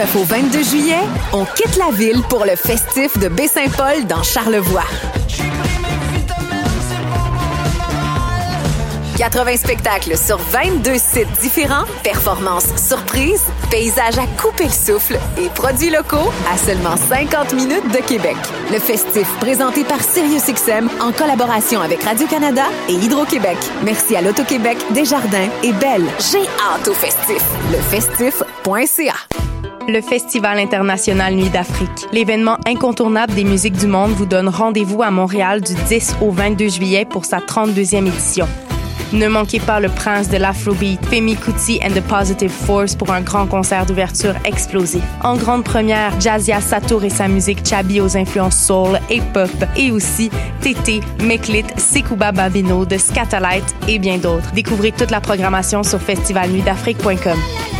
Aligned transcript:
19 0.00 0.16
au 0.16 0.24
22 0.24 0.62
juillet, 0.62 1.00
on 1.34 1.44
quitte 1.44 1.76
la 1.76 1.90
ville 1.90 2.22
pour 2.30 2.46
le 2.46 2.56
festif 2.56 3.18
de 3.18 3.28
Baie-Saint-Paul 3.28 4.06
dans 4.06 4.22
Charlevoix. 4.22 4.84
80 9.18 9.56
spectacles 9.58 10.16
sur 10.16 10.38
22 10.38 10.94
sites 10.94 11.30
différents, 11.42 11.84
performances 12.02 12.74
surprises, 12.76 13.44
paysages 13.70 14.16
à 14.16 14.26
couper 14.40 14.64
le 14.64 14.70
souffle 14.70 15.18
et 15.36 15.50
produits 15.50 15.90
locaux 15.90 16.32
à 16.50 16.56
seulement 16.56 16.96
50 16.96 17.52
minutes 17.52 17.92
de 17.92 17.98
Québec. 17.98 18.36
Le 18.72 18.78
festif 18.78 19.28
présenté 19.38 19.84
par 19.84 20.00
SiriusXM 20.00 20.88
en 21.00 21.12
collaboration 21.12 21.82
avec 21.82 22.02
Radio-Canada 22.04 22.64
et 22.88 22.94
Hydro-Québec. 22.94 23.58
Merci 23.84 24.16
à 24.16 24.22
l'Auto-Québec, 24.22 24.78
Desjardins 24.94 25.50
et 25.62 25.74
Belle. 25.74 26.06
J'ai 26.32 26.48
hâte 26.72 26.88
au 26.88 26.94
festif. 26.94 27.42
Lefestif.ca 27.70 29.49
le 29.92 30.00
Festival 30.00 30.58
international 30.58 31.34
Nuit 31.34 31.50
d'Afrique. 31.50 32.06
L'événement 32.12 32.56
incontournable 32.66 33.34
des 33.34 33.44
musiques 33.44 33.76
du 33.76 33.86
monde 33.86 34.12
vous 34.12 34.26
donne 34.26 34.48
rendez-vous 34.48 35.02
à 35.02 35.10
Montréal 35.10 35.60
du 35.60 35.74
10 35.74 36.16
au 36.20 36.30
22 36.30 36.68
juillet 36.68 37.04
pour 37.04 37.24
sa 37.24 37.38
32e 37.38 38.06
édition. 38.06 38.46
Ne 39.12 39.26
manquez 39.26 39.58
pas 39.58 39.80
le 39.80 39.88
prince 39.88 40.28
de 40.28 40.36
l'Afrobeat, 40.36 41.04
Femi 41.06 41.34
Kuti 41.34 41.80
and 41.82 41.90
the 41.90 42.00
Positive 42.02 42.50
Force 42.50 42.94
pour 42.94 43.10
un 43.10 43.22
grand 43.22 43.46
concert 43.46 43.84
d'ouverture 43.84 44.34
explosif. 44.44 45.02
En 45.24 45.36
grande 45.36 45.64
première, 45.64 46.20
Jazia 46.20 46.60
Satour 46.60 47.02
et 47.02 47.10
sa 47.10 47.26
musique 47.26 47.66
Chabi 47.66 48.00
aux 48.00 48.16
influences 48.16 48.64
soul 48.64 49.00
et 49.10 49.20
pop, 49.20 49.50
et 49.76 49.90
aussi 49.90 50.30
Tété, 50.60 51.00
Meklit, 51.24 51.64
Sekouba 51.76 52.30
Babino 52.30 52.84
de 52.84 52.98
Scatalight 52.98 53.74
et 53.88 53.98
bien 53.98 54.18
d'autres. 54.18 54.52
Découvrez 54.52 54.92
toute 54.92 55.10
la 55.10 55.20
programmation 55.20 55.82
sur 55.82 56.00
festivalnuitdafrique.com. 56.00 57.79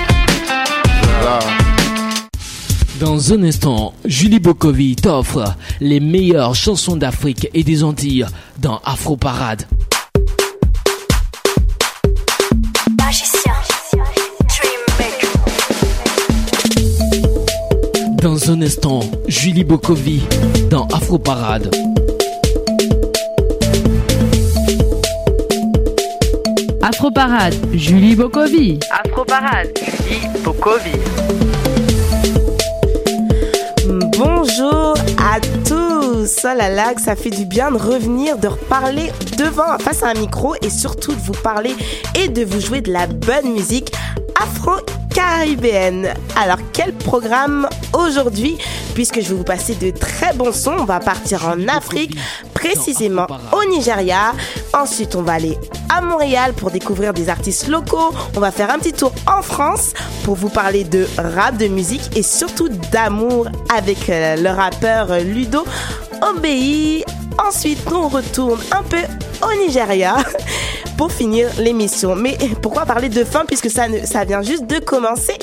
Dans 2.99 3.33
un 3.33 3.43
instant, 3.43 3.93
Julie 4.05 4.39
Bokovi 4.39 4.95
t'offre 4.95 5.55
les 5.79 5.99
meilleures 5.99 6.53
chansons 6.53 6.95
d'Afrique 6.95 7.49
et 7.53 7.63
des 7.63 7.83
Antilles 7.83 8.27
dans 8.59 8.79
Afro 8.85 9.17
Parade. 9.17 9.63
Dans 18.21 18.51
un 18.51 18.61
instant, 18.61 18.99
Julie 19.27 19.63
Bokovi 19.63 20.21
dans 20.69 20.85
Afro 20.87 21.17
Parade. 21.17 21.75
Afro 26.93 27.09
Parade, 27.09 27.55
Julie 27.71 28.17
Bokovi. 28.17 28.77
Afro 28.91 29.23
Parade, 29.23 29.69
Julie 29.77 30.27
Bokovi. 30.43 30.91
Bonjour 34.17 34.95
à 35.17 35.39
tous. 35.65 36.41
Oh 36.43 36.57
là 36.57 36.67
là, 36.67 36.93
que 36.93 36.99
ça 36.99 37.15
fait 37.15 37.29
du 37.29 37.45
bien 37.45 37.71
de 37.71 37.77
revenir, 37.77 38.37
de 38.37 38.49
reparler 38.49 39.09
devant, 39.37 39.77
face 39.79 40.03
à 40.03 40.09
un 40.09 40.15
micro 40.15 40.53
et 40.61 40.69
surtout 40.69 41.13
de 41.13 41.21
vous 41.21 41.31
parler 41.31 41.73
et 42.19 42.27
de 42.27 42.43
vous 42.43 42.59
jouer 42.59 42.81
de 42.81 42.91
la 42.91 43.07
bonne 43.07 43.53
musique 43.53 43.93
afro 44.41 44.73
caribéenne. 45.15 46.09
Alors 46.35 46.59
quel 46.73 46.91
programme 46.91 47.69
aujourd'hui? 47.93 48.57
Puisque 48.93 49.21
je 49.21 49.29
vais 49.29 49.35
vous 49.35 49.43
passer 49.43 49.75
de 49.75 49.91
très 49.91 50.33
bons 50.33 50.51
sons, 50.51 50.75
on 50.79 50.85
va 50.85 50.99
partir 50.99 51.47
en 51.47 51.67
Afrique, 51.67 52.17
précisément 52.53 53.27
au 53.53 53.69
Nigeria. 53.69 54.33
Ensuite, 54.73 55.15
on 55.15 55.21
va 55.21 55.33
aller 55.33 55.57
à 55.89 56.01
Montréal 56.01 56.53
pour 56.53 56.71
découvrir 56.71 57.13
des 57.13 57.29
artistes 57.29 57.67
locaux. 57.67 58.13
On 58.35 58.39
va 58.39 58.51
faire 58.51 58.69
un 58.69 58.79
petit 58.79 58.93
tour 58.93 59.13
en 59.27 59.41
France 59.41 59.93
pour 60.23 60.35
vous 60.35 60.49
parler 60.49 60.83
de 60.83 61.07
rap, 61.17 61.57
de 61.57 61.67
musique 61.67 62.15
et 62.15 62.23
surtout 62.23 62.69
d'amour 62.91 63.47
avec 63.75 64.09
euh, 64.09 64.35
le 64.35 64.49
rappeur 64.49 65.19
Ludo 65.19 65.65
Obéi. 66.21 67.03
Ensuite, 67.47 67.79
on 67.91 68.07
retourne 68.07 68.59
un 68.71 68.83
peu 68.83 69.01
au 69.41 69.65
Nigeria 69.65 70.17
pour 71.01 71.11
finir 71.11 71.49
l'émission. 71.57 72.15
Mais 72.15 72.37
pourquoi 72.61 72.85
parler 72.85 73.09
de 73.09 73.23
fin 73.23 73.43
puisque 73.43 73.71
ça, 73.71 73.87
ça 74.03 74.23
vient 74.23 74.43
juste 74.43 74.67
de 74.67 74.77
commencer? 74.77 75.33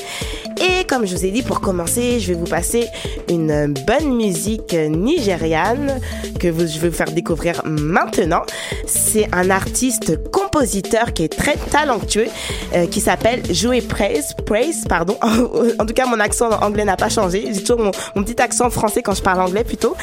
Et 0.56 0.84
comme 0.84 1.04
je 1.04 1.16
vous 1.16 1.24
ai 1.24 1.32
dit, 1.32 1.42
pour 1.42 1.60
commencer, 1.60 2.20
je 2.20 2.28
vais 2.28 2.38
vous 2.38 2.46
passer 2.46 2.86
une 3.28 3.74
bonne 3.84 4.14
musique 4.16 4.72
nigériane 4.72 6.00
que 6.38 6.46
je 6.46 6.78
vais 6.78 6.88
vous 6.88 6.94
faire 6.94 7.10
découvrir 7.10 7.62
maintenant. 7.64 8.42
C'est 8.86 9.28
un 9.32 9.50
artiste 9.50 10.30
compositeur 10.30 11.12
qui 11.12 11.24
est 11.24 11.36
très 11.36 11.56
talentueux, 11.56 12.28
euh, 12.75 12.86
qui 12.86 13.00
s'appelle 13.00 13.42
Joey 13.52 13.80
Praise. 13.80 14.34
Praise, 14.46 14.84
pardon. 14.88 15.16
en 15.22 15.86
tout 15.86 15.94
cas, 15.94 16.06
mon 16.06 16.20
accent 16.20 16.50
anglais 16.62 16.84
n'a 16.84 16.96
pas 16.96 17.08
changé. 17.08 17.48
J'ai 17.52 17.62
toujours 17.62 17.80
mon, 18.14 18.22
petit 18.22 18.40
accent 18.40 18.70
français 18.70 19.02
quand 19.02 19.14
je 19.14 19.22
parle 19.22 19.40
anglais 19.40 19.64
plutôt. 19.64 19.96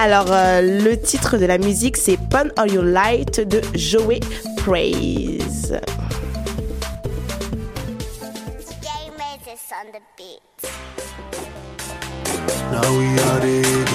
Alors, 0.00 0.26
euh, 0.30 0.60
le 0.60 0.96
titre 0.96 1.38
de 1.38 1.46
la 1.46 1.58
musique, 1.58 1.96
c'est 1.96 2.18
Pun 2.30 2.50
All 2.56 2.72
Your 2.72 2.84
Light 2.84 3.40
de 3.40 3.60
Joey 3.74 4.20
Praise. 4.62 5.72
on 9.72 9.90
the 9.90 10.00
beat. 10.16 10.40
Now 12.70 12.98
we 12.98 13.18
are 13.18 13.40
it. 13.42 13.92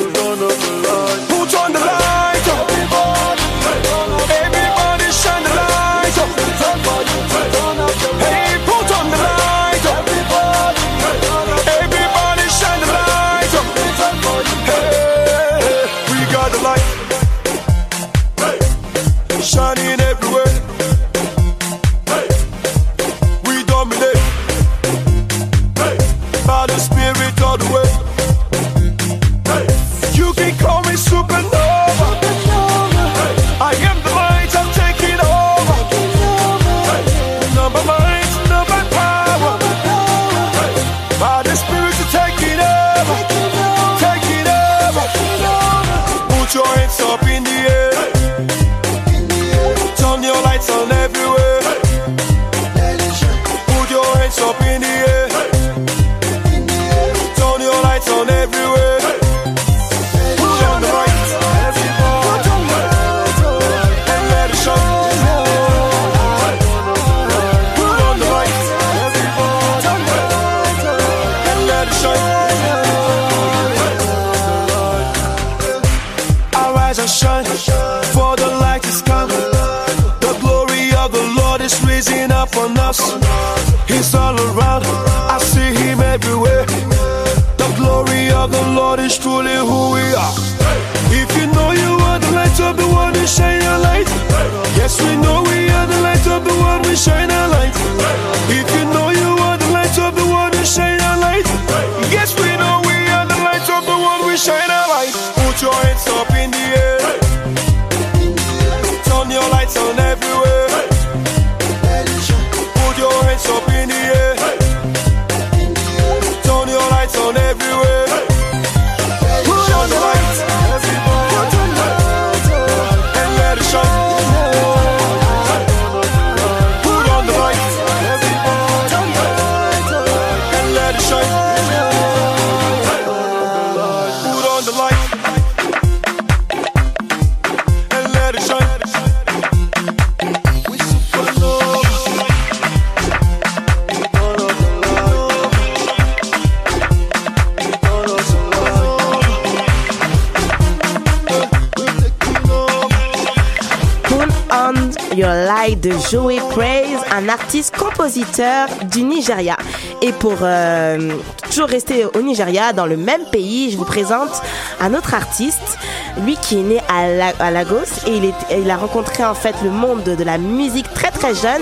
compositeur 158.01 158.67
du 158.85 159.03
Nigeria. 159.03 159.55
Et 160.01 160.11
pour 160.11 160.37
euh, 160.41 161.13
toujours 161.43 161.67
rester 161.67 162.03
au 162.05 162.21
Nigeria, 162.23 162.73
dans 162.73 162.87
le 162.87 162.97
même 162.97 163.25
pays, 163.31 163.69
je 163.69 163.77
vous 163.77 163.85
présente 163.85 164.41
un 164.79 164.95
autre 164.95 165.13
artiste, 165.13 165.77
lui 166.23 166.35
qui 166.41 166.57
est 166.57 166.63
né 166.63 166.79
à, 166.89 167.51
Lagos 167.51 168.07
et 168.07 168.19
il, 168.57 168.71
a 168.71 168.77
rencontré 168.77 169.23
en 169.23 169.35
fait 169.35 169.53
le 169.63 169.69
monde 169.69 170.01
de, 170.03 170.23
la 170.23 170.39
musique 170.39 170.91
très 170.95 171.11
très 171.11 171.35
jeune. 171.35 171.61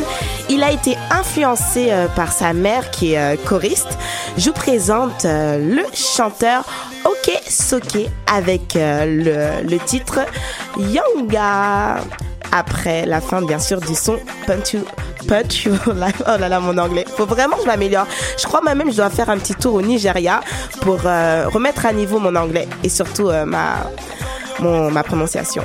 Il 0.50 0.64
a 0.64 0.72
été 0.72 0.98
influencé 1.12 1.88
euh, 1.90 2.08
par 2.08 2.32
sa 2.32 2.54
mère 2.54 2.90
qui 2.90 3.16
est 3.16 3.20
euh, 3.20 3.36
choriste. 3.46 3.98
Je 4.38 4.46
vous 4.46 4.54
présente 4.54 5.26
le 5.26 5.84
chanteur 5.94 6.64
Ok 7.04 7.38
Soke 7.50 8.08
avec 8.34 8.76
le, 8.76 9.78
titre 9.80 10.22
Yanga. 10.78 11.98
Après 12.52 13.06
la 13.06 13.20
fin 13.20 13.42
bien 13.42 13.60
sûr 13.60 13.82
du 13.82 13.94
son 13.94 14.18
Puntu 14.48 14.80
put. 15.26 15.68
Oh, 15.88 15.92
oh 15.96 16.38
là 16.40 16.50
là, 16.50 16.60
mon 16.60 16.78
anglais. 16.78 17.06
Faut 17.16 17.26
vraiment 17.26 17.56
que 17.56 17.64
je 17.64 17.68
m'améliore. 17.68 18.06
Je 18.38 18.46
crois 18.46 18.62
même 18.62 18.84
que 18.84 18.92
je 18.92 18.98
dois 18.98 19.10
faire 19.10 19.30
un 19.30 19.38
petit 19.38 19.56
tour 19.56 19.76
au 19.76 19.82
Nigeria 19.82 20.42
pour 20.82 21.00
euh, 21.06 21.48
remettre 21.48 21.86
à 21.86 21.94
niveau 21.94 22.20
mon 22.20 22.36
anglais 22.36 22.68
et 22.84 22.90
surtout 22.90 23.30
euh, 23.30 23.46
ma, 23.46 23.78
mon, 24.60 24.92
ma 24.92 25.04
prononciation. 25.04 25.64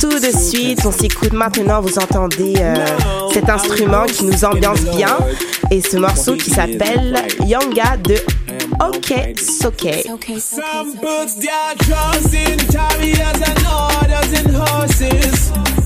Tout 0.00 0.18
de 0.20 0.36
suite, 0.36 0.80
on 0.84 0.92
s'écoute 0.92 1.32
maintenant, 1.32 1.80
vous 1.80 1.98
entendez 1.98 2.54
euh, 2.58 2.74
cet 3.32 3.48
instrument 3.48 4.04
qui 4.04 4.24
nous 4.24 4.44
ambiance 4.44 4.80
bien 4.82 5.16
et 5.70 5.80
ce 5.80 5.96
morceau 5.96 6.36
qui 6.36 6.50
s'appelle 6.50 7.16
Yanga 7.46 7.96
de 7.96 8.16
OK 8.80 9.38
Soke. 9.38 10.04
Some 10.38 10.94
books, 10.96 11.34
they 11.34 11.48
are 11.48 11.74
in 12.34 12.58
chariots 12.70 13.42
and 13.48 13.66
orders 13.66 14.32
and 14.38 14.56
horses. 14.56 15.83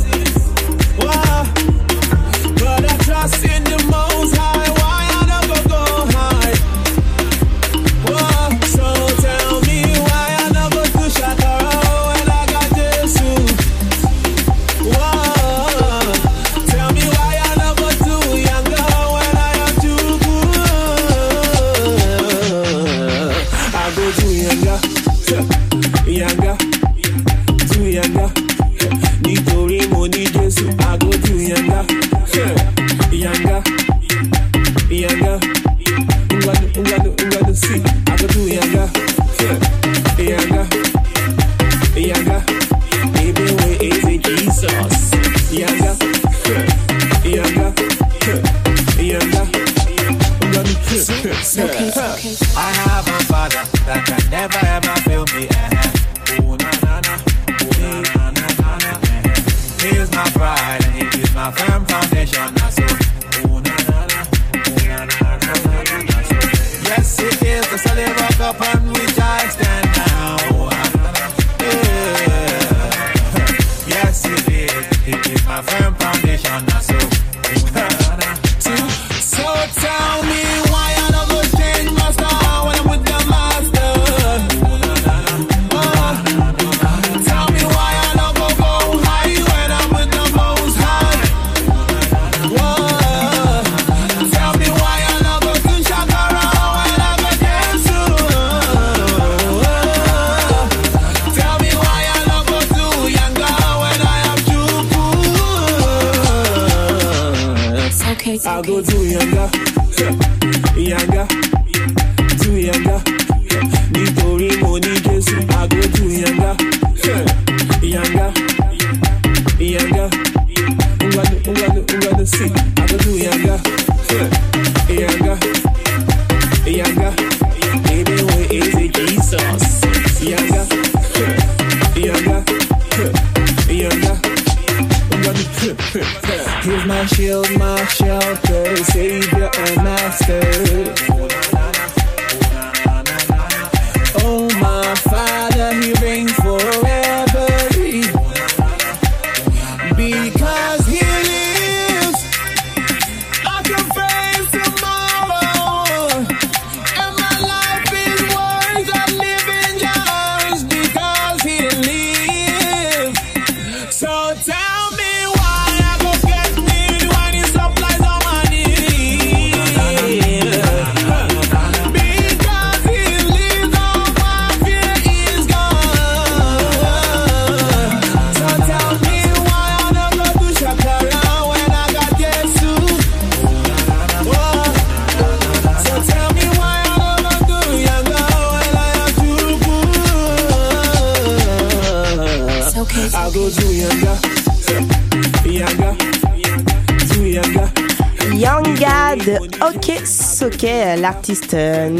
Soke, 201.34 201.52
l'artiste 201.52 201.54
euh, 201.54 201.90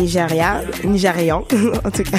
nigérian 0.85 1.45
en 1.85 1.91
tout 1.91 2.03
cas. 2.03 2.19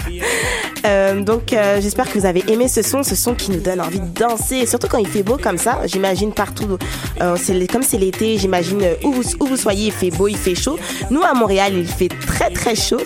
Euh, 0.86 1.22
donc 1.22 1.54
euh, 1.54 1.82
j'espère 1.82 2.10
que 2.10 2.18
vous 2.18 2.26
avez 2.26 2.44
aimé 2.48 2.68
ce 2.68 2.82
son, 2.82 3.04
ce 3.04 3.16
son 3.16 3.36
qui 3.36 3.52
nous 3.52 3.60
donne 3.60 3.82
envie 3.82 4.00
de 4.00 4.08
danser, 4.08 4.66
surtout 4.66 4.88
quand 4.88 4.98
il 4.98 5.08
fait 5.08 5.24
beau 5.24 5.38
comme 5.38 5.58
ça. 5.58 5.80
J'imagine 5.86 6.32
partout, 6.32 6.78
comme 7.20 7.84
c'est 7.84 7.98
l'été, 7.98 8.38
j'imagine 8.38 8.82
où 9.04 9.12
vous, 9.12 9.24
où 9.40 9.46
vous 9.46 9.58
soyez, 9.58 9.88
il 9.88 9.92
fait 9.92 10.12
beau, 10.12 10.28
il 10.28 10.38
fait 10.38 10.56
chaud. 10.56 10.78
Nous 11.10 11.22
à 11.24 11.34
Montréal, 11.34 11.74
il 11.76 11.88
fait 11.88 12.10
très 12.10 12.50
très 12.50 12.76
chaud. 12.76 13.02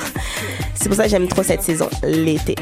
C'est 0.76 0.90
pour 0.90 0.98
ça 0.98 1.04
que 1.04 1.10
j'aime 1.10 1.28
trop 1.28 1.44
cette 1.44 1.62
saison, 1.64 1.90
l'été. 2.04 2.56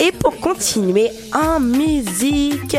Et 0.00 0.10
pour 0.12 0.36
continuer 0.38 1.10
en 1.34 1.60
musique, 1.60 2.76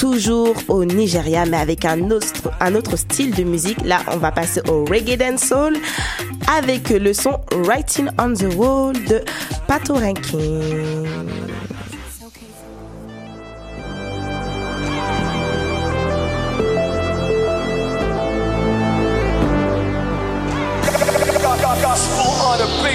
toujours 0.00 0.54
au 0.68 0.84
Nigeria, 0.86 1.44
mais 1.44 1.58
avec 1.58 1.84
un 1.84 2.10
autre, 2.10 2.50
un 2.60 2.74
autre 2.74 2.96
style 2.96 3.34
de 3.34 3.42
musique. 3.42 3.76
Là, 3.84 4.00
on 4.10 4.16
va 4.16 4.32
passer 4.32 4.62
au 4.66 4.84
reggae 4.86 5.18
dancehall 5.18 5.76
avec 6.50 6.90
le 6.90 7.12
son 7.12 7.38
Writing 7.52 8.08
on 8.18 8.34
the 8.34 8.54
Wall 8.56 8.92
de 8.92 9.24
Pato 9.68 9.94
Ranking. 9.94 11.06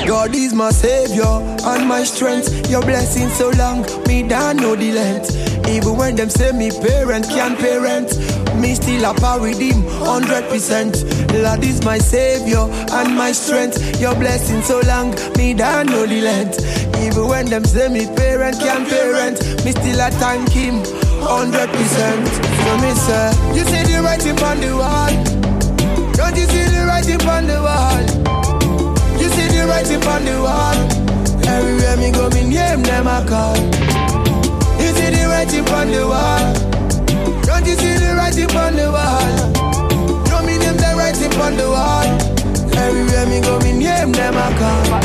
God 0.05 0.35
is 0.35 0.53
my 0.53 0.69
savior 0.71 1.23
and 1.23 1.87
my 1.87 2.03
strength. 2.03 2.69
Your 2.69 2.81
blessing 2.81 3.29
so 3.29 3.49
long, 3.57 3.81
me 4.07 4.23
know 4.23 4.75
the 4.75 4.91
length. 4.91 5.67
Even 5.67 5.97
when 5.97 6.15
them 6.15 6.29
say 6.29 6.51
me 6.51 6.69
parent 6.69 7.27
can't 7.29 7.57
parent, 7.57 8.09
me 8.59 8.75
still 8.75 9.05
a 9.05 9.13
power 9.13 9.41
with 9.41 9.59
him, 9.59 9.83
hundred 10.05 10.47
percent. 10.49 11.03
Lord 11.33 11.63
is 11.63 11.83
my 11.83 11.97
savior 11.97 12.67
and 12.91 13.15
my 13.15 13.31
strength. 13.31 13.99
Your 13.99 14.15
blessing 14.15 14.61
so 14.61 14.79
long, 14.87 15.11
me 15.37 15.53
don't 15.53 15.87
know 15.87 16.05
the 16.05 16.21
length. 16.21 16.59
Even 17.01 17.27
when 17.27 17.45
them 17.47 17.65
say 17.65 17.87
me 17.89 18.05
parent 18.15 18.59
can't 18.59 18.87
parent, 18.87 19.39
me 19.65 19.71
still 19.71 19.99
a 19.99 20.09
thank 20.11 20.49
him, 20.49 20.81
hundred 21.21 21.69
percent. 21.69 22.27
So 22.27 22.71
me 22.81 22.91
say, 22.95 23.31
you 23.55 23.63
see 23.65 23.83
the 23.93 24.01
writing 24.01 24.39
on 24.43 24.59
the 24.59 24.71
wall. 24.75 25.13
Don't 26.13 26.35
you 26.35 26.45
see 26.47 26.65
the 26.71 26.85
writing 26.87 27.21
on 27.27 27.45
the 27.47 27.59
wall? 27.61 28.01
You 29.19 29.29
see 29.29 29.47
the 29.51 29.65
writing 29.67 30.03
on 30.07 30.25
the 30.25 30.39
wall. 30.41 30.77
Everywhere 31.47 31.97
me 31.97 32.11
go, 32.11 32.29
me 32.29 32.49
name 32.49 32.81
them 32.83 33.07
I 33.07 33.25
call. 33.27 33.57
You 34.81 34.91
see 34.95 35.09
the 35.11 35.25
writing 35.27 35.67
on 35.69 35.91
the 35.91 36.07
wall. 36.07 36.74
Don't 38.35 38.51
the 38.51 38.59
on 38.59 38.75
the 38.75 38.91
wall? 38.91 39.35
No 40.27 40.45
me 40.45 40.57
name 40.57 40.75
the 40.75 40.93
writing 40.97 41.31
on 41.39 41.55
the 41.55 41.69
wall. 41.71 42.03
Everywhere 42.75 43.25
me 43.27 43.39
go, 43.39 43.59
me 43.59 43.71
name 43.71 44.11
them 44.11 44.35
I 44.35 44.51
call. 44.59 44.99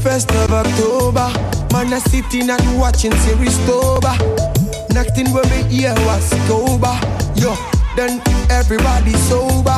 First 0.00 0.30
of 0.32 0.50
October, 0.50 1.28
man 1.74 1.92
I 1.92 1.98
sitting 2.08 2.48
and 2.48 2.80
watching 2.80 3.12
series 3.16 3.58
Toba. 3.66 4.16
Next 4.94 5.14
thing 5.14 5.30
when 5.34 5.44
me 5.50 5.64
hear 5.68 5.92
was 6.08 6.30
Toba. 6.48 6.96
Yo, 7.36 7.54
then 7.96 8.22
everybody 8.48 9.12
sober. 9.28 9.76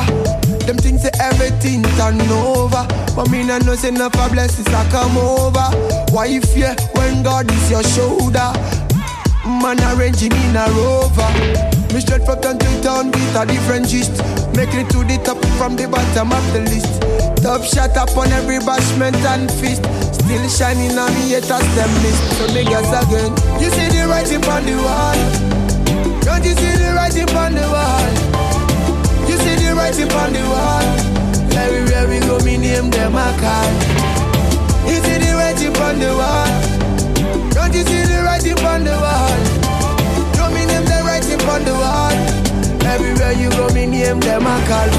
Them 0.63 0.77
things 0.77 1.01
say 1.01 1.11
everything 1.19 1.83
turn 1.99 2.21
over. 2.31 2.87
But 3.17 3.29
me 3.29 3.43
nah 3.43 3.57
know 3.59 3.75
say 3.75 3.89
enough 3.89 4.15
of 4.15 4.31
blessings 4.31 4.67
I 4.69 4.89
come 4.91 5.17
over. 5.17 5.67
Why 6.15 6.27
you 6.27 6.39
fear 6.39 6.73
when 6.95 7.21
God 7.21 7.51
is 7.51 7.69
your 7.69 7.83
shoulder? 7.83 8.53
Man 9.43 9.77
arranging 9.91 10.31
in 10.31 10.55
a 10.55 10.65
rover. 10.71 11.80
Me 11.93 11.99
straight 11.99 12.23
from 12.23 12.39
town 12.39 12.57
to 12.57 12.81
town 12.81 13.11
with 13.11 13.35
a 13.35 13.45
different 13.45 13.85
gist. 13.85 14.15
Making 14.55 14.87
it 14.87 14.89
to 14.95 15.03
the 15.03 15.19
top 15.27 15.35
from 15.59 15.75
the 15.75 15.87
bottom 15.91 16.31
of 16.31 16.45
the 16.55 16.63
list. 16.71 16.87
Top 17.43 17.63
shot 17.67 17.97
up 17.99 18.15
on 18.15 18.31
every 18.31 18.59
bashment 18.63 19.19
and 19.27 19.51
fist. 19.59 19.83
Still 20.15 20.47
shining 20.47 20.95
on 20.95 21.11
me 21.19 21.35
haters 21.35 21.67
them 21.75 21.91
mist. 21.99 22.21
So 22.39 22.47
niggas 22.55 22.91
again. 22.95 23.35
You 23.59 23.69
see 23.75 23.91
the 23.91 24.07
writing 24.07 24.39
on 24.47 24.63
the 24.63 24.79
wall. 24.79 25.19
Don't 26.23 26.45
you 26.47 26.55
see 26.55 26.75
the 26.79 26.95
writing 26.95 27.27
on 27.35 27.59
the 27.59 27.67
wall? 27.67 28.07
You 29.27 29.35
see 29.43 29.55
the 29.59 29.75
writing 29.75 30.11
on 30.15 30.31
the 30.31 30.43
wall. 30.47 30.87
Everywhere 31.59 32.07
we 32.07 32.19
go, 32.23 32.39
me 32.45 32.55
name 32.55 32.89
them 32.89 33.15
a 33.15 33.35
call. 33.35 34.00
Name 44.11 44.19
them 44.19 44.45
a 44.45 44.59
call. 44.67 44.89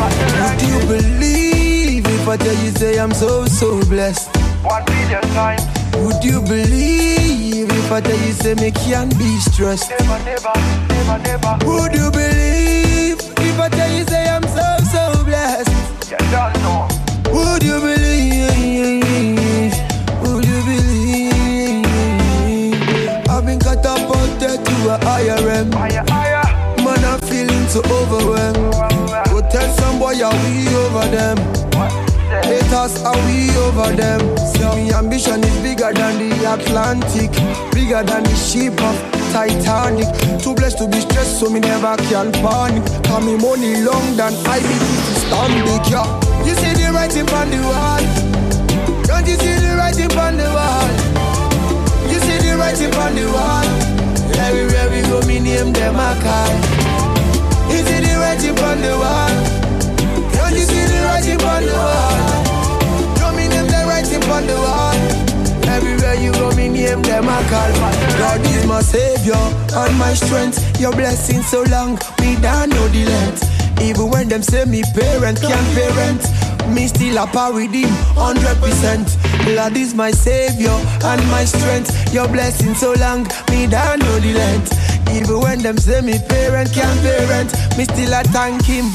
Would 0.48 0.62
you 0.62 0.78
believe 0.88 2.06
if 2.06 2.28
I 2.28 2.36
tell 2.36 2.54
you 2.64 2.70
say 2.70 2.98
I'm 2.98 3.12
so 3.12 3.44
so 3.46 3.80
blessed? 3.86 4.34
One 4.64 4.84
billion 4.84 5.22
times. 5.34 5.62
Would 5.96 6.24
you 6.24 6.40
believe 6.40 7.70
if 7.70 7.92
I 7.92 8.00
tell 8.00 8.16
you 8.16 8.32
say 8.32 8.54
me 8.54 8.70
can't 8.70 9.16
be 9.18 9.36
stressed? 9.38 9.90
Never, 9.90 10.18
never, 10.24 10.52
never, 10.88 11.18
never. 11.28 11.58
Would 11.66 11.94
you 11.94 12.10
believe 12.10 13.20
if 13.38 13.60
I 13.60 13.68
tell 13.68 13.92
you 13.92 14.04
say 14.04 14.28
I'm 14.28 14.42
so 14.44 14.78
so 14.92 15.24
blessed? 15.24 16.10
You 16.10 16.16
don't 16.30 16.54
know. 16.64 16.88
Would 17.32 17.62
you 17.62 17.80
believe? 17.80 19.74
Would 20.22 20.44
you 20.46 20.60
believe? 20.70 21.84
I've 23.28 23.44
been 23.44 23.58
catapulted 23.58 24.64
to 24.64 24.74
a 24.94 24.98
higher 25.04 25.46
realm. 25.46 25.72
Higher, 25.72 26.04
higher. 26.08 26.42
Man, 26.84 27.04
I'm 27.04 27.20
feeling 27.20 27.66
so 27.68 27.80
overwhelmed. 27.80 28.91
Are 30.20 30.30
we 30.44 30.68
over 30.68 31.08
them? 31.08 31.38
Haters, 32.44 33.02
are 33.02 33.16
we 33.26 33.48
over 33.56 33.96
them? 33.96 34.20
See, 34.36 34.60
me 34.76 34.92
ambition 34.92 35.42
is 35.42 35.56
bigger 35.62 35.90
than 35.92 36.28
the 36.28 36.52
Atlantic, 36.52 37.32
bigger 37.72 38.04
than 38.04 38.22
the 38.22 38.36
ship 38.36 38.78
of 38.82 38.94
Titanic. 39.32 40.06
Too 40.38 40.54
blessed 40.54 40.78
to 40.78 40.86
be 40.86 41.00
stressed, 41.00 41.40
so 41.40 41.48
me 41.48 41.60
never 41.60 41.96
can 42.12 42.30
panic. 42.30 42.84
Call 43.04 43.22
me 43.22 43.36
money 43.36 43.82
long 43.82 44.14
than 44.14 44.34
I 44.46 44.60
be 44.60 45.60
big, 45.64 45.90
yeah. 45.90 46.06
You 46.44 46.54
see 46.60 46.74
the 46.76 46.92
writing 46.92 47.28
on 47.32 47.48
the 47.50 47.60
wall. 47.64 48.04
Don't 49.08 49.26
you 49.26 49.36
see 49.40 49.56
the 49.64 49.74
writing 49.80 50.12
on 50.12 50.36
the 50.36 50.46
wall? 50.52 50.92
You 52.12 52.20
see 52.20 52.36
the 52.36 52.56
writing 52.60 52.94
on 52.94 53.14
the 53.16 53.26
wall. 53.32 53.64
Everywhere 54.38 54.90
we 54.92 55.00
go, 55.08 55.26
me 55.26 55.40
name 55.40 55.72
them 55.72 55.96
a 55.96 56.14
call. 56.20 56.52
You 57.72 57.80
see 57.80 58.00
the 58.04 58.12
writing 58.20 58.58
on 58.60 58.80
the 58.82 58.92
wall. 59.00 59.61
You 60.52 60.64
see 60.64 60.84
the 60.86 60.98
writing 61.06 61.40
on 61.42 61.62
the 61.64 61.74
wall? 61.74 62.42
Name 63.32 63.66
the 63.66 63.84
writing 63.88 64.22
on 64.30 64.46
the 64.46 64.54
wall. 64.54 64.94
Everywhere 65.66 66.14
you 66.14 66.32
go, 66.32 66.50
me 66.54 66.68
name 66.68 67.02
them 67.02 67.24
a 67.24 67.38
call. 67.48 67.72
God 68.18 68.40
is 68.46 68.66
my 68.66 68.80
savior 68.80 69.40
and 69.74 69.98
my 69.98 70.14
strength. 70.14 70.80
Your 70.80 70.92
blessing 70.92 71.42
so 71.42 71.62
long, 71.70 71.98
me 72.20 72.36
don't 72.40 72.70
know 72.70 72.88
the 72.88 73.04
length. 73.06 73.80
Even 73.80 74.10
when 74.10 74.28
them 74.28 74.42
say 74.42 74.64
me 74.64 74.82
parent 74.94 75.40
can't 75.40 75.68
parent, 75.74 76.22
me 76.74 76.86
still 76.86 77.18
a 77.18 77.26
power 77.26 77.54
with 77.54 77.72
him, 77.72 77.88
hundred 78.14 78.56
percent. 78.58 79.16
Lord 79.48 79.76
is 79.76 79.94
my 79.94 80.10
savior 80.12 80.76
and 81.02 81.22
my 81.30 81.44
strength. 81.44 81.90
Your 82.14 82.28
blessing 82.28 82.74
so 82.74 82.92
long, 83.00 83.24
me 83.50 83.66
don't 83.66 83.98
know 83.98 84.20
the 84.20 84.34
length. 84.34 84.72
Even 85.10 85.40
when 85.40 85.58
them 85.62 85.76
say 85.78 86.00
me 86.00 86.18
parent 86.28 86.72
can't 86.72 87.00
parent, 87.02 87.52
me 87.76 87.84
still 87.84 88.12
a 88.12 88.22
thank 88.24 88.64
him, 88.64 88.86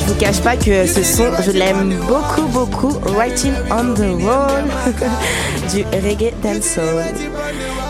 Je 0.00 0.12
vous 0.12 0.18
cache 0.18 0.40
pas 0.40 0.56
que 0.56 0.86
ce 0.86 1.02
son, 1.02 1.30
je 1.44 1.50
l'aime 1.50 1.94
beaucoup, 2.08 2.46
beaucoup. 2.48 2.98
Writing 3.14 3.52
on 3.70 3.94
the 3.94 4.22
Wall. 4.22 4.64
Du 5.72 5.82
reggae 5.82 6.32
dancehall. 6.42 7.12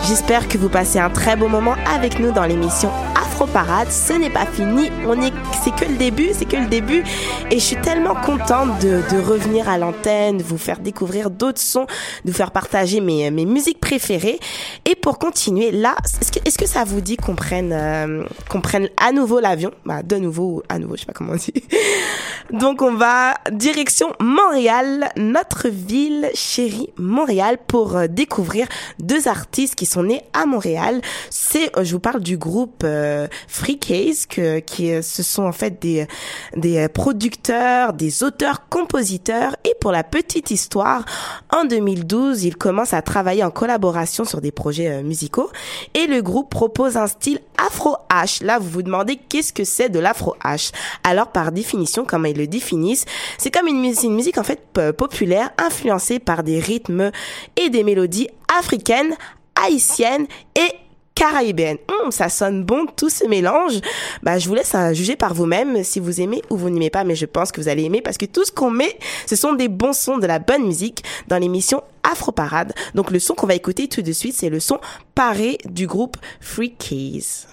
J'espère 0.07 0.47
que 0.47 0.57
vous 0.57 0.69
passez 0.69 0.99
un 0.99 1.11
très 1.11 1.35
beau 1.35 1.47
moment 1.47 1.75
avec 1.93 2.19
nous 2.19 2.31
dans 2.31 2.45
l'émission 2.45 2.89
Afro 3.37 3.45
Afro 3.45 3.53
Parade. 3.53 3.91
Ce 3.91 4.13
n'est 4.13 4.31
pas 4.31 4.47
fini, 4.47 4.89
on 5.05 5.21
est, 5.21 5.31
c'est 5.63 5.75
que 5.75 5.85
le 5.85 5.95
début, 5.97 6.29
c'est 6.33 6.45
que 6.45 6.55
le 6.57 6.65
début. 6.65 7.03
Et 7.51 7.59
je 7.59 7.63
suis 7.63 7.75
tellement 7.75 8.15
contente 8.15 8.79
de, 8.81 9.03
de 9.11 9.21
revenir 9.21 9.69
à 9.69 9.77
l'antenne, 9.77 10.41
vous 10.41 10.57
faire 10.57 10.79
découvrir 10.79 11.29
d'autres 11.29 11.61
sons, 11.61 11.85
de 12.25 12.31
vous 12.31 12.37
faire 12.37 12.49
partager 12.49 12.99
mes, 12.99 13.29
mes 13.29 13.45
musiques 13.45 13.79
préférées. 13.79 14.39
Et 14.85 14.95
pour 14.95 15.19
continuer, 15.19 15.69
là, 15.69 15.95
est-ce 16.19 16.31
que, 16.31 16.39
est-ce 16.47 16.57
que 16.57 16.65
ça 16.65 16.83
vous 16.83 16.99
dit 16.99 17.15
qu'on 17.15 17.35
prenne, 17.35 17.73
euh, 17.73 18.23
qu'on 18.49 18.61
prenne 18.61 18.89
à 18.97 19.11
nouveau 19.11 19.39
l'avion? 19.39 19.71
Bah, 19.85 20.01
de 20.01 20.15
nouveau, 20.15 20.63
à 20.67 20.79
nouveau, 20.79 20.95
je 20.95 21.01
sais 21.01 21.05
pas 21.05 21.13
comment 21.13 21.33
on 21.33 21.35
dit. 21.35 21.53
Donc, 22.51 22.81
on 22.81 22.95
va 22.95 23.35
direction 23.51 24.13
Montréal, 24.19 25.09
notre 25.17 25.67
ville 25.67 26.29
chérie 26.33 26.89
Montréal, 26.97 27.57
pour 27.67 27.97
euh, 27.97 28.07
découvrir 28.07 28.67
deux 28.99 29.27
artistes 29.27 29.75
qui 29.75 29.85
sont 29.85 30.03
nés 30.03 30.21
à 30.33 30.45
Montréal. 30.45 31.01
C'est, 31.29 31.77
euh, 31.77 31.83
je 31.83 31.91
vous 31.91 31.99
parle 31.99 32.21
du 32.21 32.37
groupe 32.37 32.83
euh, 32.83 33.26
Free 33.47 33.77
Case, 33.77 34.25
que, 34.25 34.59
qui 34.59 34.91
euh, 34.91 35.01
ce 35.01 35.23
sont 35.23 35.43
en 35.43 35.51
fait 35.51 35.81
des 35.81 36.07
des 36.55 36.77
euh, 36.77 36.87
producteurs, 36.87 37.93
des 37.93 38.23
auteurs, 38.23 38.67
compositeurs. 38.69 39.55
Et 39.63 39.73
pour 39.79 39.91
la 39.91 40.03
petite 40.03 40.51
histoire, 40.51 41.05
en 41.51 41.65
2012, 41.65 42.43
ils 42.43 42.57
commencent 42.57 42.93
à 42.93 43.01
travailler 43.01 43.43
en 43.43 43.51
collaboration 43.51 44.25
sur 44.25 44.41
des 44.41 44.51
projets 44.51 44.89
euh, 44.89 45.03
musicaux. 45.03 45.49
Et 45.93 46.07
le 46.07 46.21
groupe 46.21 46.49
propose 46.49 46.97
un 46.97 47.07
style 47.07 47.39
Afro 47.57 47.97
H. 48.09 48.43
Là, 48.43 48.59
vous 48.59 48.69
vous 48.69 48.83
demandez 48.83 49.17
qu'est-ce 49.17 49.53
que 49.53 49.63
c'est 49.63 49.89
de 49.89 49.99
l'Afro 49.99 50.35
H? 50.43 50.71
Alors, 51.03 51.27
par 51.27 51.51
définition, 51.51 52.05
comment 52.05 52.27
ils 52.27 52.37
le 52.37 52.47
définissent, 52.47 53.05
c'est 53.37 53.51
comme 53.51 53.67
une 53.67 53.79
musique, 53.79 54.03
une 54.03 54.15
musique 54.15 54.37
en 54.37 54.43
fait 54.43 54.61
populaire, 54.95 55.51
influencée 55.57 56.19
par 56.19 56.43
des 56.43 56.59
rythmes 56.59 57.11
et 57.55 57.69
des 57.69 57.83
mélodies 57.83 58.29
africaines, 58.59 59.15
haïtiennes 59.55 60.27
et 60.55 60.86
caraïbéennes. 61.17 61.79
Hum, 61.89 62.11
ça 62.11 62.29
sonne 62.29 62.63
bon 62.63 62.85
tout 62.95 63.09
ce 63.09 63.25
mélange. 63.25 63.81
Bah, 64.21 64.37
je 64.37 64.47
vous 64.47 64.53
laisse 64.53 64.75
juger 64.93 65.15
par 65.15 65.33
vous-même 65.33 65.83
si 65.83 65.99
vous 65.99 66.21
aimez 66.21 66.43
ou 66.51 66.57
vous 66.57 66.69
n'aimez 66.69 66.91
pas, 66.91 67.03
mais 67.03 67.15
je 67.15 67.25
pense 67.25 67.51
que 67.51 67.59
vous 67.59 67.67
allez 67.67 67.83
aimer 67.83 68.01
parce 68.01 68.17
que 68.17 68.25
tout 68.25 68.45
ce 68.45 68.51
qu'on 68.51 68.69
met, 68.69 68.97
ce 69.25 69.35
sont 69.35 69.53
des 69.53 69.67
bons 69.67 69.93
sons, 69.93 70.19
de 70.19 70.27
la 70.27 70.37
bonne 70.37 70.63
musique 70.63 71.03
dans 71.27 71.39
l'émission 71.39 71.81
Afro 72.03 72.31
Parade. 72.31 72.73
Donc 72.93 73.09
le 73.09 73.19
son 73.19 73.33
qu'on 73.33 73.47
va 73.47 73.55
écouter 73.55 73.87
tout 73.87 74.03
de 74.03 74.11
suite, 74.11 74.35
c'est 74.35 74.49
le 74.49 74.59
son 74.59 74.77
paré 75.15 75.57
du 75.65 75.87
groupe 75.87 76.17
Free 76.39 76.75
Keys. 76.75 77.47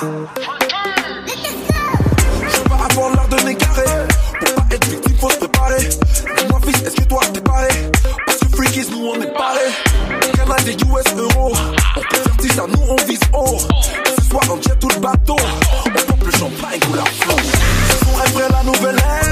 Je 0.00 0.06
pas 2.68 2.86
avoir 2.90 3.10
l'air 3.10 3.28
de 3.28 3.36
m'égarer. 3.44 3.84
Pour 4.40 4.54
pas 4.54 4.74
être 4.74 4.88
victime, 4.88 5.16
faut 5.18 5.28
se 5.28 5.36
préparer. 5.36 5.88
Dis-moi, 6.38 6.60
fils, 6.64 6.82
est-ce 6.86 6.96
que 6.96 7.04
toi 7.04 7.20
t'es 7.34 7.40
paré? 7.42 7.68
Parce 8.24 8.38
que 8.38 8.48
freakies, 8.56 8.90
nous 8.90 9.08
on 9.08 9.20
est 9.20 9.34
parés. 9.34 9.70
Canal 10.32 10.64
des 10.64 10.72
US 10.72 11.14
euros. 11.18 11.52
On 11.96 12.42
10 12.42 12.58
à 12.58 12.66
nous, 12.66 12.82
on 12.88 12.96
vise 13.04 13.20
haut. 13.34 13.58
Ce 14.16 14.22
soir, 14.30 14.42
on 14.50 14.62
jet 14.62 14.78
tout 14.80 14.88
le 14.88 15.00
bateau. 15.00 15.36
On 15.84 15.90
pompe 15.90 16.24
le 16.24 16.32
champagne, 16.32 16.80
couleur 16.80 17.08
flow. 17.20 17.36
Ce 17.90 17.96
son 17.98 18.22
est 18.24 18.30
vrai, 18.32 18.48
la 18.50 18.62
nouvelle 18.62 18.96
ère. 18.96 19.29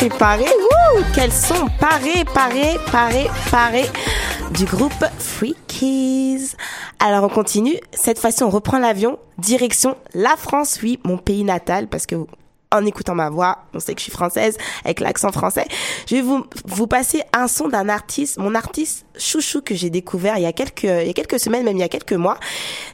Préparer. 0.00 0.44
Wouh 0.44 1.02
Quels 1.14 1.32
sont 1.32 1.68
parés, 1.78 2.24
parés, 2.32 2.78
parés, 2.90 3.28
parés 3.50 3.90
du 4.52 4.64
groupe 4.64 5.04
Free 5.18 5.54
Keys. 5.66 6.56
Alors 6.98 7.24
on 7.24 7.28
continue. 7.28 7.76
Cette 7.92 8.18
fois-ci, 8.18 8.42
on 8.42 8.48
reprend 8.48 8.78
l'avion. 8.78 9.18
Direction 9.36 9.96
la 10.14 10.36
France, 10.38 10.78
oui, 10.82 10.98
mon 11.04 11.18
pays 11.18 11.44
natal, 11.44 11.86
parce 11.86 12.06
que 12.06 12.14
en 12.72 12.86
écoutant 12.86 13.14
ma 13.14 13.30
voix, 13.30 13.58
on 13.74 13.80
sait 13.80 13.94
que 13.94 14.00
je 14.00 14.04
suis 14.04 14.12
française 14.12 14.56
avec 14.84 15.00
l'accent 15.00 15.32
français. 15.32 15.66
Je 16.06 16.16
vais 16.16 16.22
vous 16.22 16.44
vous 16.66 16.86
passer 16.86 17.22
un 17.32 17.48
son 17.48 17.68
d'un 17.68 17.88
artiste, 17.88 18.38
mon 18.38 18.54
artiste 18.54 19.06
chouchou 19.18 19.60
que 19.60 19.74
j'ai 19.74 19.90
découvert 19.90 20.38
il 20.38 20.42
y 20.42 20.46
a 20.46 20.52
quelques 20.52 20.84
il 20.84 21.06
y 21.06 21.10
a 21.10 21.12
quelques 21.12 21.40
semaines, 21.40 21.64
même 21.64 21.76
il 21.76 21.80
y 21.80 21.84
a 21.84 21.88
quelques 21.88 22.12
mois. 22.12 22.38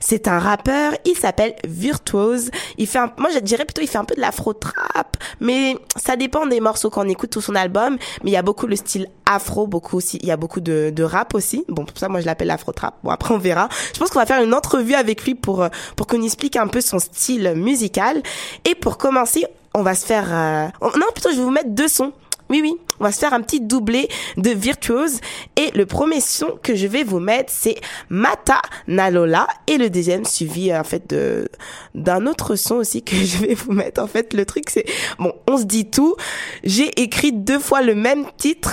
C'est 0.00 0.28
un 0.28 0.38
rappeur, 0.38 0.94
il 1.04 1.14
s'appelle 1.14 1.54
Virtuose. 1.66 2.50
Il 2.78 2.86
fait 2.86 2.98
un, 2.98 3.12
moi 3.18 3.30
je 3.34 3.38
dirais 3.38 3.64
plutôt 3.64 3.82
il 3.82 3.88
fait 3.88 3.98
un 3.98 4.04
peu 4.04 4.14
de 4.14 4.20
l'afro 4.20 4.54
trap, 4.54 5.16
mais 5.40 5.76
ça 5.96 6.16
dépend 6.16 6.46
des 6.46 6.60
morceaux 6.60 6.90
qu'on 6.90 7.08
écoute 7.08 7.30
tout 7.30 7.40
son 7.42 7.54
album, 7.54 7.98
mais 8.24 8.30
il 8.30 8.34
y 8.34 8.38
a 8.38 8.42
beaucoup 8.42 8.66
le 8.66 8.76
style 8.76 9.08
afro, 9.26 9.66
beaucoup 9.66 9.96
aussi, 9.96 10.18
il 10.22 10.28
y 10.28 10.32
a 10.32 10.36
beaucoup 10.36 10.60
de, 10.60 10.90
de 10.94 11.02
rap 11.02 11.34
aussi. 11.34 11.64
Bon, 11.68 11.84
pour 11.84 11.98
ça 11.98 12.08
moi 12.08 12.20
je 12.20 12.26
l'appelle 12.26 12.50
afro 12.50 12.72
trap. 12.72 12.94
Bon 13.04 13.10
après 13.10 13.34
on 13.34 13.38
verra. 13.38 13.68
Je 13.92 13.98
pense 13.98 14.08
qu'on 14.08 14.20
va 14.20 14.26
faire 14.26 14.42
une 14.42 14.54
entrevue 14.54 14.94
avec 14.94 15.24
lui 15.24 15.34
pour 15.34 15.66
pour 15.96 16.06
qu'on 16.06 16.22
explique 16.22 16.56
un 16.56 16.66
peu 16.66 16.80
son 16.80 16.98
style 16.98 17.52
musical 17.56 18.22
et 18.64 18.74
pour 18.74 18.96
commencer 18.96 19.44
on 19.76 19.82
va 19.82 19.94
se 19.94 20.06
faire... 20.06 20.26
euh, 20.32 20.66
on- 20.80 20.98
non, 20.98 21.06
plutôt, 21.12 21.30
je 21.30 21.36
vais 21.36 21.42
vous 21.42 21.50
mettre 21.50 21.68
deux 21.70 21.88
sons. 21.88 22.12
Oui, 22.48 22.60
oui, 22.62 22.76
on 23.00 23.04
va 23.04 23.12
se 23.12 23.18
faire 23.18 23.34
un 23.34 23.40
petit 23.40 23.60
doublé 23.60 24.08
de 24.36 24.50
Virtuose. 24.50 25.20
Et 25.56 25.70
le 25.74 25.84
premier 25.84 26.20
son 26.20 26.58
que 26.62 26.76
je 26.76 26.86
vais 26.86 27.02
vous 27.02 27.18
mettre, 27.18 27.52
c'est 27.52 27.76
Mata 28.08 28.62
Nalola. 28.86 29.48
Et 29.66 29.78
le 29.78 29.90
deuxième 29.90 30.24
suivi, 30.24 30.70
euh, 30.70 30.80
en 30.80 30.84
fait, 30.84 31.08
de 31.10 31.48
d'un 31.94 32.26
autre 32.26 32.54
son 32.56 32.76
aussi 32.76 33.02
que 33.02 33.16
je 33.24 33.38
vais 33.38 33.54
vous 33.54 33.72
mettre. 33.72 34.00
En 34.00 34.06
fait, 34.06 34.32
le 34.32 34.44
truc, 34.44 34.70
c'est... 34.70 34.86
Bon, 35.18 35.32
on 35.48 35.58
se 35.58 35.64
dit 35.64 35.90
tout. 35.90 36.14
J'ai 36.62 37.00
écrit 37.00 37.32
deux 37.32 37.58
fois 37.58 37.82
le 37.82 37.94
même 37.94 38.26
titre, 38.36 38.72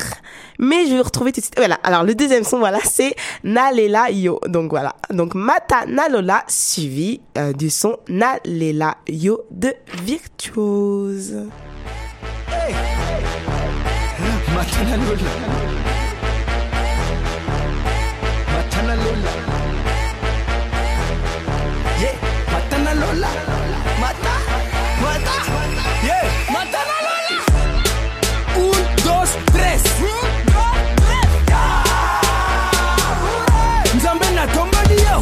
mais 0.60 0.86
je 0.86 0.94
vais 0.94 1.02
retrouver 1.02 1.32
tout 1.32 1.40
de 1.40 1.46
suite. 1.46 1.58
Voilà, 1.58 1.76
alors 1.84 2.04
le 2.04 2.16
deuxième 2.16 2.44
son, 2.44 2.60
voilà, 2.60 2.80
c'est 2.84 3.16
Nalela 3.44 4.12
Yo. 4.12 4.40
Donc 4.48 4.70
voilà, 4.70 4.96
donc 5.10 5.36
Mata 5.36 5.86
Nalola, 5.88 6.44
suivi 6.48 7.22
euh, 7.38 7.54
du 7.54 7.70
son 7.70 7.98
Nalela 8.08 8.98
Yo 9.08 9.46
de 9.52 9.74
Virtuose. 10.04 11.48
Lola. 14.72 15.32
Matana 18.54 18.96
Lola. 19.04 19.32
Yeah, 22.00 22.16
Matana 22.52 22.94
Lola. 23.02 23.30
Mata, 24.02 24.34
Mata. 25.04 25.36
Yeah, 26.08 26.26
Matana 26.54 26.98
Lola. 27.06 27.38
Un, 28.56 28.82
dos, 29.04 29.30
tres. 29.52 29.84
Nzambe 33.96 34.28
yo. 35.06 35.16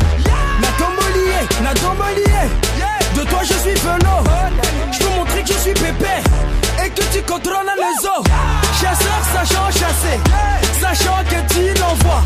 Ye, 2.18 2.42
ye. 2.78 2.92
De 3.16 3.24
toi 3.30 3.42
je 3.44 3.54
suis 3.54 3.78
velo. 3.86 4.16
Je 4.92 4.98
peux 5.00 5.16
montrer 5.18 5.42
que 5.44 5.48
je 5.48 5.60
suis 5.60 5.74
pépère. 5.74 6.31
Contrôles 7.28 7.72
les 7.78 8.08
eaux. 8.08 8.24
Chasseur 8.82 9.22
sachant 9.34 9.72
chasser. 9.72 10.20
Sachant 10.82 11.24
que 11.30 11.54
tu 11.54 11.80
l'envoies. 11.80 12.24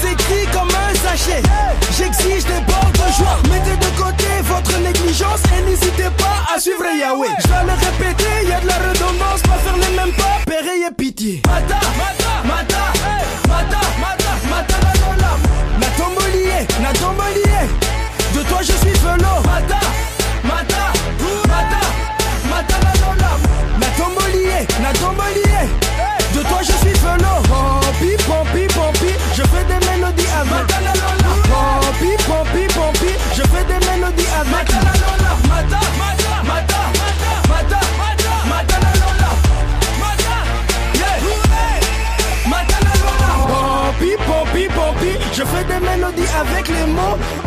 C'est 0.00 0.12
écrit 0.12 0.46
comme 0.52 0.68
un 0.68 0.94
sachet? 0.94 1.42
J'exige 1.96 2.44
des 2.44 2.60
bords 2.66 2.92
de 2.92 3.12
joie. 3.16 3.38
Mettez 3.50 3.76
de 3.76 3.90
côté 3.96 4.26
votre 4.44 4.78
négligence 4.78 5.42
et 5.56 5.62
n'hésitez 5.62 6.10
pas 6.16 6.54
à 6.54 6.58
suivre 6.58 6.84
Yahweh. 6.84 7.28
Je 7.44 7.48
vais 7.48 7.64
le 7.64 7.72
répéter, 7.72 8.48
y 8.48 8.52
a 8.52 8.60
de 8.60 8.66
la 8.66 8.74
redondance. 8.74 9.42
Pas 9.42 9.58
faire 9.64 9.76
les 9.76 9.96
mêmes 9.96 10.14
pas, 10.14 10.52
et 10.52 10.94
pitié. 10.94 11.42
Mata, 11.46 11.80
mata, 11.98 12.32
mata, 12.44 12.92
mata, 13.48 13.80
mata, 14.00 14.32
mata, 14.48 14.76
lola. 15.00 15.32
Na 15.78 15.86
tombolier, 15.96 16.66
na 16.80 16.92
tombolier. 16.94 17.62
De 18.34 18.42
toi 18.48 18.58
je 18.62 18.72
suis 18.72 18.98
velo. 19.04 19.34
Mata, 19.44 19.74
mata, 19.74 19.99
tombolier, 24.80 24.82
na 24.82 24.92
tombolier. 24.92 25.68
De 26.34 26.40
toi 26.42 26.60
je 26.62 26.72
suis 26.72 26.98
velo. 27.00 28.19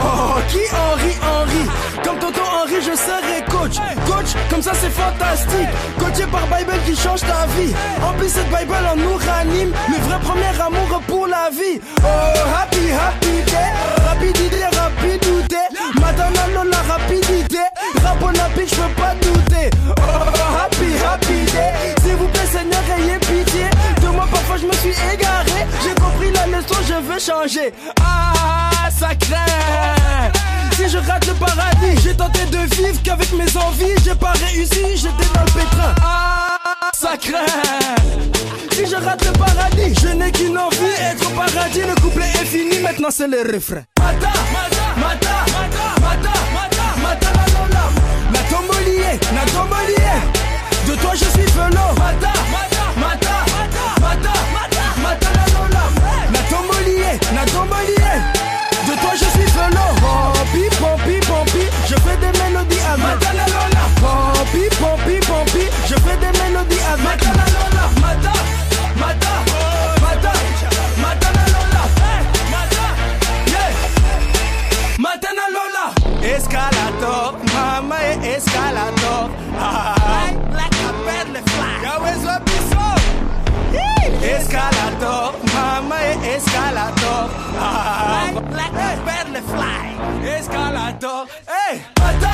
Oh, 0.02 0.40
qui 0.50 0.60
Henri, 0.72 1.16
Henri? 1.22 1.66
Comme 2.04 2.18
Tonton 2.20 2.42
Henri, 2.42 2.76
je 2.82 2.96
serai 2.96 3.44
coach. 3.50 3.78
Coach, 4.06 4.32
comme 4.50 4.62
ça 4.62 4.72
c'est 4.74 4.90
fantastique. 4.90 5.70
Coaché 5.98 6.26
par 6.28 6.46
Bible 6.48 6.74
qui 6.86 6.96
change 6.96 7.22
ta 7.22 7.46
vie. 7.58 7.74
En 8.06 8.14
plus, 8.14 8.30
cette 8.30 8.48
Bible 8.50 8.76
en 8.92 8.96
nous 8.96 9.16
ranime. 9.16 9.72
Le 9.90 9.98
vrai 10.06 10.20
premier 10.20 10.62
amour 10.62 11.02
pour 11.08 11.28
la 11.28 11.50
vie. 11.50 11.80
Oh, 12.02 12.40
happy, 12.56 12.92
happy 12.92 13.44
day. 13.50 13.72
Rapidité, 14.08 14.66
rapidité. 14.78 15.58
Madonna, 16.00 16.64
la 16.70 16.94
rapidité. 16.94 17.60
Rap 18.04 18.18
on 18.22 18.34
je 18.34 18.76
peux 18.76 19.02
pas 19.02 19.16
douter. 19.16 19.70
Oh, 19.90 20.56
happy, 20.58 20.94
happy 21.04 21.52
day. 21.52 22.03
Je 26.88 26.94
veux 26.94 27.20
changer. 27.20 27.74
Ah, 28.02 28.90
ça 29.00 29.16
craint. 29.16 30.32
Si 30.76 30.90
je 30.90 30.98
rate 30.98 31.28
le 31.28 31.34
paradis, 31.34 32.02
j'ai 32.04 32.16
tenté 32.16 32.46
de 32.46 32.58
vivre 32.76 33.02
qu'avec 33.04 33.32
mes 33.34 33.58
envies. 33.58 33.96
J'ai 34.04 34.16
pas 34.16 34.34
réussi, 34.46 34.96
j'étais 34.96 35.30
dans 35.34 35.42
le 35.42 35.52
pétrin. 35.52 35.96
Ah, 36.02 36.90
ça 36.94 37.18
craint. 37.18 37.46
Si 38.72 38.86
je 38.88 38.96
rate 38.96 39.26
le 39.26 39.32
paradis, 39.34 39.94
je 40.02 40.08
n'ai 40.10 40.32
qu'une 40.32 40.58
envie, 40.58 40.96
être 41.00 41.26
au 41.28 41.30
paradis. 41.36 41.82
Le 41.82 41.96
couplet 42.02 42.30
est 42.42 42.46
fini, 42.46 42.80
maintenant 42.80 43.10
c'est 43.12 43.28
le 43.28 43.42
refrain. 43.42 43.84
Mata, 44.00 44.34
mata, 44.52 44.86
mata, 44.98 45.36
mata, 45.56 45.86
mata, 46.02 46.34
mata, 46.56 46.86
mata, 47.04 47.30
la 47.38 47.46
lola. 47.54 47.86
Na 48.34 48.40
tombolier, 48.50 49.20
na 49.34 49.46
tombolier. 49.52 50.18
De 50.88 50.96
toi 50.96 51.12
je 51.14 51.26
suis 51.26 51.52
velo. 51.56 51.88
Mata, 51.98 52.14
mata, 52.20 52.33
black, 88.54 88.72
hey. 88.72 89.06
barely 89.06 89.42
fly. 89.42 89.84
Escalator, 90.24 91.26
hey, 91.48 92.33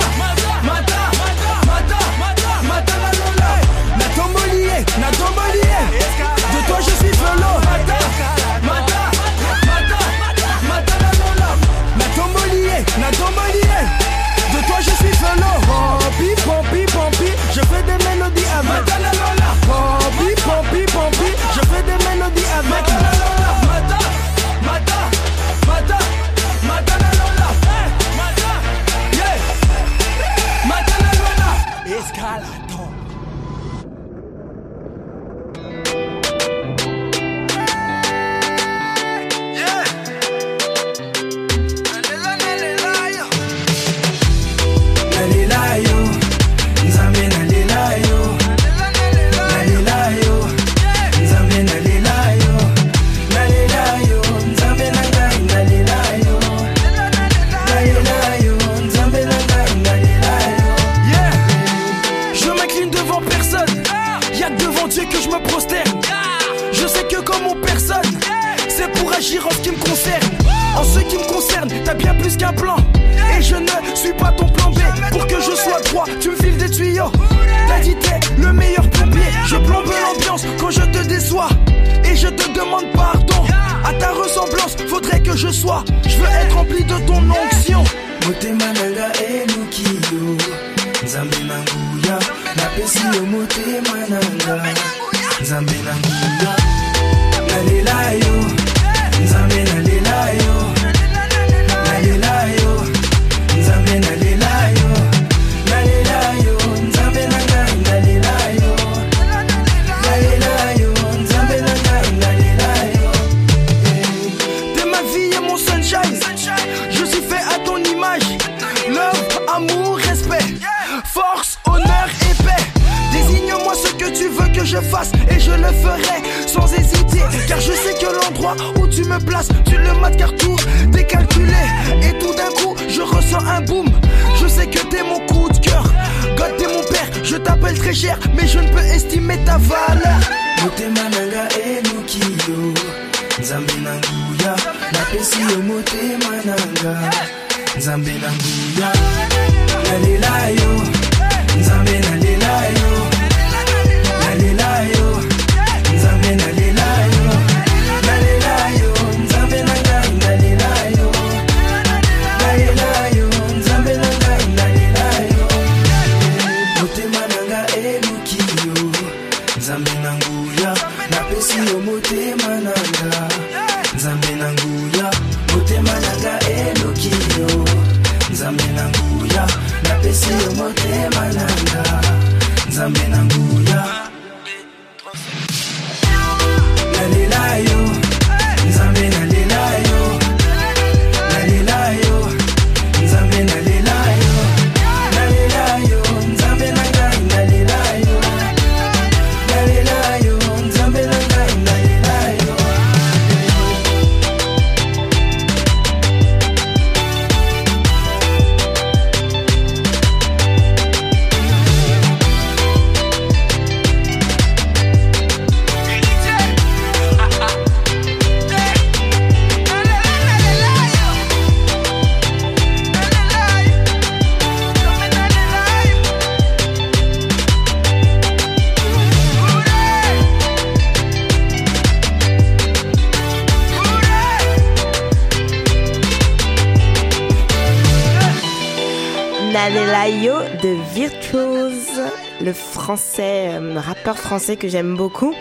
français, 242.90 243.50
euh, 243.54 243.80
rappeur 243.80 244.18
français 244.18 244.56
que 244.56 244.68
j'aime 244.68 244.96
beaucoup. 244.96 245.32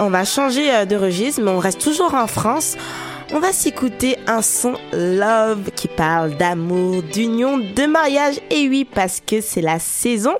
On 0.00 0.10
va 0.10 0.26
changer 0.26 0.70
euh, 0.70 0.84
de 0.84 0.96
registre, 0.96 1.40
mais 1.40 1.50
on 1.50 1.58
reste 1.58 1.80
toujours 1.80 2.12
en 2.12 2.26
France. 2.26 2.76
On 3.32 3.40
va 3.40 3.54
s'écouter 3.54 4.18
un 4.26 4.42
son 4.42 4.74
love 4.92 5.70
qui 5.74 5.88
parle 5.88 6.36
d'amour, 6.36 7.02
d'union, 7.02 7.56
de 7.56 7.86
mariage. 7.86 8.34
Et 8.50 8.68
oui, 8.68 8.84
parce 8.84 9.22
que 9.26 9.40
c'est 9.40 9.62
la 9.62 9.78
saison. 9.78 10.34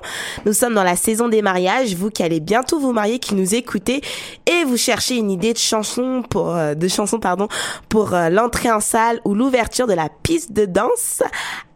Nous 0.45 0.53
sommes 0.53 0.75
dans 0.75 0.83
la 0.83 0.95
saison 0.95 1.29
des 1.29 1.41
mariages. 1.41 1.95
Vous 1.95 2.11
qui 2.11 2.21
allez 2.21 2.41
bientôt 2.41 2.79
vous 2.79 2.93
marier, 2.93 3.17
qui 3.17 3.33
nous 3.33 3.55
écoutez 3.55 4.01
et 4.45 4.65
vous 4.65 4.77
cherchez 4.77 5.15
une 5.15 5.31
idée 5.31 5.53
de 5.53 5.57
chanson 5.57 6.21
pour, 6.29 6.55
euh, 6.55 6.75
de 6.75 6.87
chanson, 6.87 7.19
pardon, 7.19 7.47
pour 7.89 8.11
l'entrée 8.29 8.69
en 8.69 8.81
salle 8.81 9.19
ou 9.25 9.33
l'ouverture 9.33 9.87
de 9.87 9.93
la 9.93 10.09
piste 10.21 10.53
de 10.53 10.65
danse. 10.65 11.23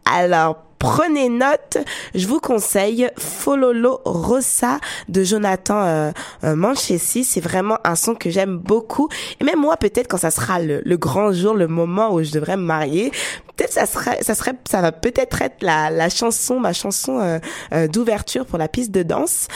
Alors, 0.04 0.69
prenez 0.80 1.28
note. 1.28 1.78
Je 2.16 2.26
vous 2.26 2.40
conseille 2.40 3.08
Fololo 3.16 4.00
Rossa 4.04 4.80
de 5.08 5.22
Jonathan 5.22 5.84
euh, 5.84 6.10
euh. 6.42 6.74
C'est 6.74 7.40
vraiment 7.40 7.78
un 7.84 7.94
son 7.94 8.16
que 8.16 8.30
j'aime 8.30 8.56
beaucoup. 8.56 9.08
Et 9.38 9.44
même 9.44 9.60
moi, 9.60 9.76
peut-être 9.76 10.08
quand 10.08 10.18
ça 10.18 10.32
sera 10.32 10.58
le, 10.58 10.82
le 10.84 10.96
grand 10.96 11.32
jour, 11.32 11.54
le 11.54 11.68
moment 11.68 12.12
où 12.12 12.22
je 12.24 12.32
devrais 12.32 12.56
me 12.56 12.62
marier, 12.62 13.12
peut-être 13.56 13.72
ça 13.72 13.86
serait, 13.86 14.22
ça 14.22 14.34
serait, 14.34 14.54
ça 14.68 14.80
va 14.80 14.90
peut-être 14.90 15.42
être 15.42 15.62
la, 15.62 15.90
la 15.90 16.08
chanson, 16.08 16.58
ma 16.58 16.72
chanson 16.72 17.20
euh, 17.20 17.38
euh, 17.72 17.86
d'ouverture 17.86 18.46
pour 18.46 18.58
la 18.58 18.68
piste 18.68 18.90
de 18.90 19.02
danse. 19.02 19.48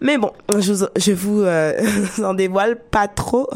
Mais 0.00 0.18
bon, 0.18 0.32
je 0.58 0.72
vous, 0.72 0.86
je 0.96 1.12
vous 1.12 1.42
euh, 1.42 1.74
en 2.22 2.34
dévoile 2.34 2.78
pas 2.78 3.08
trop. 3.08 3.48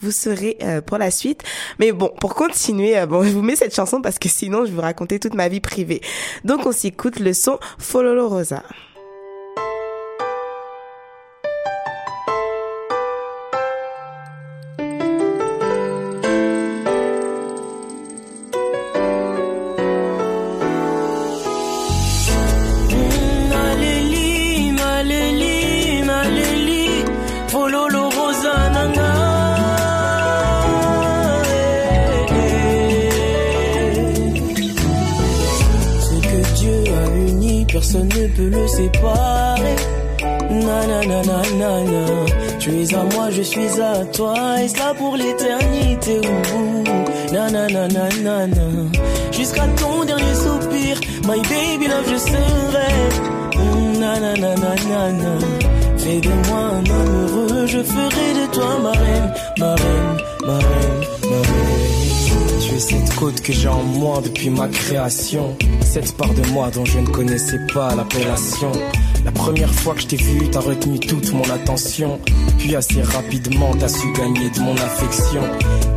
Vous 0.00 0.10
serez 0.10 0.56
euh, 0.62 0.80
pour 0.80 0.98
la 0.98 1.10
suite. 1.10 1.42
Mais 1.78 1.92
bon, 1.92 2.10
pour 2.20 2.34
continuer, 2.34 2.98
euh, 2.98 3.06
bon, 3.06 3.22
je 3.22 3.30
vous 3.30 3.42
mets 3.42 3.56
cette 3.56 3.74
chanson 3.74 4.00
parce 4.00 4.18
que 4.18 4.28
sinon, 4.28 4.64
je 4.64 4.70
vais 4.70 4.76
vous 4.76 4.82
raconter 4.82 5.18
toute 5.18 5.34
ma 5.34 5.48
vie 5.48 5.60
privée. 5.60 6.00
Donc, 6.44 6.66
on 6.66 6.72
s'écoute 6.72 7.18
le 7.18 7.32
son 7.32 7.58
Fololo 7.78 8.28
Rosa. 8.28 8.62
Personne 37.90 38.08
ne 38.08 38.26
peut 38.28 38.48
le 38.50 38.66
séparer. 38.68 39.76
Na 40.50 40.86
na 40.86 41.00
na 41.06 41.22
na 41.22 41.42
na 41.60 41.84
na. 41.84 42.04
Tu 42.58 42.70
es 42.82 42.94
à 42.94 43.02
moi, 43.14 43.30
je 43.30 43.42
suis 43.42 43.80
à 43.80 44.04
toi, 44.12 44.60
et 44.62 44.68
cela 44.68 44.92
pour 44.94 45.16
l'éternité. 45.16 46.20
Ouh, 46.54 46.84
Na 47.32 47.50
na 47.50 47.66
na 47.68 47.88
na 47.88 48.08
na 48.22 48.46
na. 48.46 48.66
Jusqu'à 49.32 49.66
ton 49.80 50.04
dernier 50.04 50.34
soupir, 50.34 51.00
my 51.26 51.40
baby 51.50 51.86
love, 51.88 52.08
je 52.10 52.18
serai. 52.18 52.92
Mm, 53.56 53.98
Na 54.00 54.20
na 54.20 54.32
na 54.34 54.54
na 54.54 54.74
na 54.90 55.12
na. 55.12 55.32
Fais 55.96 56.20
de 56.20 56.28
moi 56.48 56.62
un 56.78 56.90
homme 56.90 57.66
je 57.66 57.82
ferai 57.82 58.28
de 58.40 58.46
toi 58.54 58.78
ma 58.82 58.92
reine, 58.92 59.32
ma 59.58 59.74
reine, 59.74 60.16
ma 60.46 60.58
reine, 60.58 60.97
cette 62.78 63.14
côte 63.16 63.40
que 63.40 63.52
j'ai 63.52 63.68
en 63.68 63.82
moi 63.82 64.20
depuis 64.22 64.50
ma 64.50 64.68
création. 64.68 65.56
Cette 65.80 66.16
part 66.16 66.32
de 66.34 66.46
moi 66.50 66.70
dont 66.70 66.84
je 66.84 66.98
ne 66.98 67.06
connaissais 67.06 67.58
pas 67.72 67.94
l'appellation. 67.94 68.72
La 69.24 69.32
première 69.32 69.72
fois 69.72 69.94
que 69.94 70.02
je 70.02 70.06
t'ai 70.06 70.16
vu, 70.16 70.48
t'as 70.50 70.60
retenu 70.60 70.98
toute 71.00 71.32
mon 71.32 71.48
attention. 71.50 72.20
Puis 72.58 72.76
assez 72.76 73.02
rapidement, 73.02 73.72
t'as 73.78 73.88
su 73.88 74.12
gagner 74.12 74.50
de 74.50 74.60
mon 74.60 74.74
affection. 74.74 75.42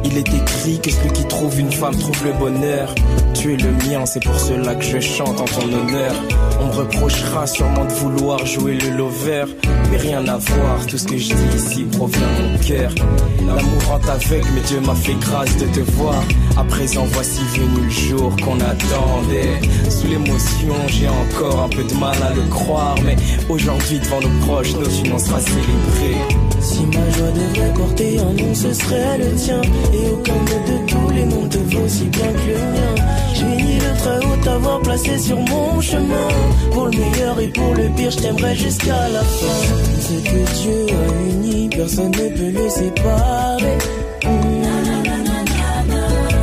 Il 0.04 0.18
est 0.18 0.28
écrit 0.28 0.80
que 0.80 0.92
celui 0.92 1.12
qui 1.14 1.26
trouve 1.26 1.60
une 1.60 1.72
femme 1.72 1.96
trouve 1.96 2.26
le 2.26 2.34
bonheur. 2.34 2.94
Tu 3.34 3.54
es 3.54 3.58
le 3.58 3.72
mien, 3.72 4.06
c'est 4.06 4.24
pour 4.24 4.40
cela 4.40 4.76
que 4.76 4.84
je 4.84 5.00
chante 5.00 5.40
en 5.40 5.46
ton 5.46 5.64
honneur. 5.64 6.14
On 6.60 6.68
me 6.68 6.74
reprochera 6.74 7.48
sûrement 7.48 7.86
de 7.86 7.92
vouloir 7.94 8.46
jouer 8.46 8.76
le 8.76 8.90
lover. 8.98 9.46
Mais 9.90 9.98
rien 9.98 10.26
à 10.28 10.38
voir, 10.38 10.86
tout 10.88 10.98
ce 10.98 11.06
que 11.06 11.18
je 11.18 11.34
dis 11.34 11.56
ici 11.56 11.84
provient 11.84 12.20
de 12.20 12.52
mon 12.52 12.58
cœur. 12.60 12.92
L'amour 13.40 13.84
rend 13.88 14.00
aveugle, 14.10 14.48
mais 14.56 14.62
Dieu 14.62 14.80
m'a 14.82 14.96
fait 14.96 15.16
grâce 15.16 15.56
de 15.58 15.66
te 15.66 15.80
voir. 15.92 16.24
À 16.58 16.64
présent, 16.64 17.06
voici 17.12 17.42
venu 17.56 17.84
le 17.84 17.90
jour 17.90 18.36
qu'on 18.44 18.60
attendait. 18.60 19.60
Sous 19.90 20.08
l'émotion, 20.08 20.76
j'ai 20.88 21.08
encore 21.08 21.64
un 21.64 21.70
peu 21.70 21.84
de 21.84 21.94
mal 21.96 22.16
à 22.24 22.34
le 22.34 22.44
croire. 22.50 22.96
Mais 23.06 23.16
aujourd'hui, 23.50 24.00
devant 24.00 24.20
nos 24.20 24.46
proches, 24.46 24.74
notre 24.76 25.00
union 25.00 25.18
sera 25.18 25.40
célébrée. 25.40 26.22
Si 26.60 26.82
ma 26.86 27.10
joie 27.12 27.32
devait 27.32 27.74
porter 27.74 28.20
un 28.20 28.34
nom, 28.34 28.54
ce 28.54 28.74
serait 28.74 29.18
le 29.18 29.34
tien. 29.36 29.62
Et 29.94 30.10
aucun 30.12 30.34
de 30.34 30.88
tous 30.88 31.10
les 31.14 31.26
noms 31.26 31.48
te 31.48 31.58
vaut 31.58 31.88
si 31.88 32.06
bien 32.06 32.28
que 32.28 32.50
le 32.50 32.58
mien. 32.74 32.96
J'ai 33.34 33.80
le 33.86 33.98
très 33.98 34.18
haut 34.26 34.38
t'avoir 34.44 34.80
placé 34.82 35.18
sur 35.20 35.40
mon 35.40 35.82
chemin. 35.82 36.28
Pour 36.72 36.86
le 36.86 36.92
meilleur 36.92 37.40
et 37.40 37.48
pour 37.48 37.74
le 37.74 37.90
pire, 37.96 38.12
je 38.12 38.18
t'aimerai 38.18 38.56
jusqu'à 38.56 39.10
la 39.10 39.22
fin. 39.22 39.62
Ce 40.00 40.14
que 40.30 40.62
Dieu 40.62 40.86
a 40.90 41.30
uni, 41.30 41.70
personne 41.70 42.12
ne 42.12 42.30
peut 42.30 42.52
le 42.60 42.70
séparer. 42.70 43.78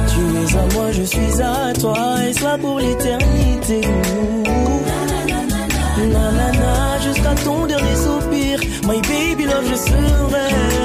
Tu 0.09 0.21
es 0.37 0.57
à 0.57 0.75
moi, 0.75 0.93
je 0.93 1.03
suis 1.03 1.43
à 1.43 1.73
toi, 1.75 1.99
et 2.29 2.33
cela 2.33 2.59
pour 2.59 2.79
l'éternité. 2.79 3.81
Nanana, 5.99 6.99
jusqu'à 7.03 7.35
ton 7.45 7.67
dernier 7.67 7.97
soupir, 7.97 8.61
my 8.87 9.01
baby 9.03 9.45
love, 9.45 9.65
je 9.69 9.75
serai. 9.75 10.78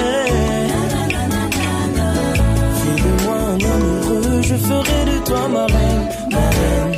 Je 4.54 4.58
ferai 4.58 5.06
de 5.06 5.26
toi 5.26 5.48
ma 5.48 5.66
reine. 5.66 6.93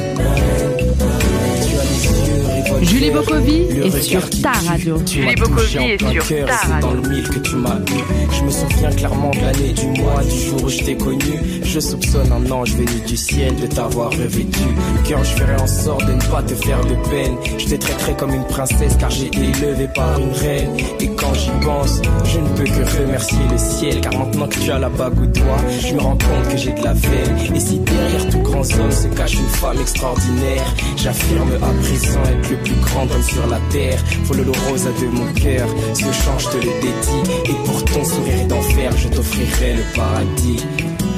Julie 3.06 3.18
Bokovi 3.18 3.62
est 3.84 4.02
sur 4.02 4.28
ta 4.42 4.52
radio. 4.68 4.98
Tu 5.06 5.22
m'as 5.24 5.34
touché 5.36 5.80
en 5.80 5.98
plein 5.98 6.20
cœur, 6.22 6.50
c'est 6.50 6.80
dans 6.80 6.94
le 6.94 7.02
mille 7.08 7.30
que 7.30 7.38
tu 7.38 7.56
m'as 7.56 7.78
eu. 7.78 8.04
Je 8.32 8.44
me 8.44 8.50
souviens 8.50 8.90
clairement 8.90 9.30
de 9.30 9.42
l'année, 9.42 9.74
du 9.74 10.02
mois, 10.02 10.24
du 10.24 10.42
jour 10.42 10.64
où 10.64 10.70
je 10.70 10.80
t'ai 10.80 10.98
connu. 10.98 11.40
Je 11.64 11.80
soupçonne 11.80 12.32
un 12.32 12.52
ange 12.52 12.72
venu 12.72 13.00
du 13.06 13.16
ciel 13.16 13.56
de 13.58 13.68
t'avoir 13.68 14.10
revêtu. 14.12 14.60
Cœur, 15.08 15.24
je 15.24 15.36
ferai 15.36 15.56
en 15.62 15.68
sorte 15.68 16.06
de 16.08 16.14
ne 16.14 16.32
pas 16.32 16.42
te 16.42 16.56
faire 16.56 16.82
de 16.82 16.96
peine. 17.10 17.36
Je 17.60 17.66
te 17.66 17.76
traiterai 17.76 18.16
comme 18.16 18.34
une 18.34 18.48
princesse 18.48 18.96
car 19.00 19.12
j'ai 19.12 19.28
été 19.28 19.44
élevé 19.44 19.88
par 19.94 20.20
une 20.20 20.32
reine. 20.32 20.76
Et 21.00 21.10
quand 21.10 21.34
j'y 21.36 21.52
pense, 21.64 22.02
je 22.26 22.40
ne 22.40 22.48
peux 22.58 22.64
que 22.64 23.04
remercier 23.04 23.38
le 23.52 23.58
ciel 23.60 24.02
car 24.02 24.18
maintenant 24.18 24.48
que 24.48 24.58
tu 24.58 24.72
as 24.72 24.80
la 24.80 24.90
bague 24.90 25.22
au 25.22 25.28
doigt, 25.28 25.62
je 25.80 25.94
me 25.94 26.02
rends 26.02 26.18
compte 26.18 26.50
que 26.50 26.58
j'ai 26.58 26.74
de 26.74 26.84
la 26.84 26.94
veine. 26.94 27.56
Et 27.56 27.60
si 27.60 27.78
derrière 27.78 28.30
tout 28.30 28.40
grand 28.40 28.62
homme 28.80 28.92
se 28.92 29.08
cache 29.16 29.36
une 29.36 29.50
femme 29.50 29.80
extraordinaire, 29.80 30.74
j'affirme 30.98 31.52
à 31.62 31.84
présent 31.84 32.24
être 32.24 32.50
le 32.50 32.58
plus 32.58 32.76
grand 32.82 32.95
sur 33.22 33.46
la 33.48 33.60
terre. 33.72 34.00
Faut 34.26 34.34
le 34.34 34.44
rose 34.44 34.86
de 35.02 35.08
mon 35.08 35.32
cœur, 35.34 35.68
ce 35.94 36.04
chant 36.04 36.40
je 36.40 36.48
te 36.50 36.58
le 36.58 36.72
dédie. 36.82 37.52
Et 37.52 37.66
pour 37.66 37.84
ton 37.86 38.04
sourire 38.04 38.48
d'enfer, 38.48 38.92
je 38.98 39.08
t'offrirai 39.10 39.74
le 39.74 39.84
paradis. 39.96 40.64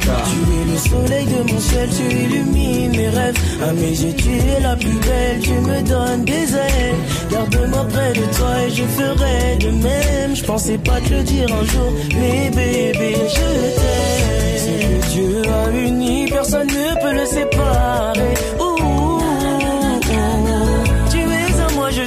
Car 0.06 0.24
Tu 0.24 0.38
es 0.58 0.72
le 0.72 0.78
soleil 0.78 1.26
de 1.26 1.52
mon 1.52 1.60
ciel, 1.60 1.90
tu 1.90 2.16
illumines 2.16 2.92
mes 2.92 3.10
rêves. 3.10 3.36
À 3.62 3.74
mes 3.74 3.92
yeux, 3.92 4.16
tu 4.16 4.30
es 4.30 4.60
la 4.62 4.76
plus 4.76 5.00
belle, 5.08 5.40
tu 5.42 5.52
me 5.52 5.82
donnes 5.84 6.26
des 6.26 6.56
ailes. 6.56 6.96
Garde-moi 7.32 7.86
près 7.94 8.14
de 8.14 8.26
toi 8.38 8.54
et 8.66 8.70
je 8.70 8.84
ferai 8.84 9.58
de 9.60 9.72
même. 9.72 10.36
Je 10.36 10.44
pensais 10.44 10.78
pas 10.78 11.00
te 11.02 11.14
le 11.14 11.24
dire 11.24 11.48
un 11.54 11.66
jour, 11.66 11.92
mais 12.16 12.50
bébé, 12.50 13.16
je 13.36 13.50
t'aime. 13.78 14.38
Que 14.82 15.08
Dieu 15.10 15.42
a 15.46 15.72
uni, 15.72 16.26
personne 16.30 16.68
ne 16.68 17.02
peut 17.02 17.14
le 17.14 17.26
séparer. 17.26 18.67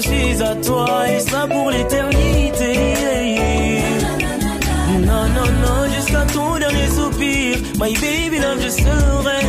Je 0.01 0.09
suis 0.09 0.43
à 0.43 0.55
toi, 0.57 1.09
et 1.09 1.21
ça 1.21 1.47
pour 1.47 1.71
l'éternité. 1.71 2.73
Non, 5.07 5.25
non, 5.37 5.51
non, 5.65 5.95
jusqu'à 5.95 6.25
ton 6.33 6.59
dernier 6.59 6.87
soupir. 6.89 7.57
My 7.79 7.93
baby 7.95 8.39
love, 8.39 8.61
je 8.63 8.69
serai. 8.69 9.41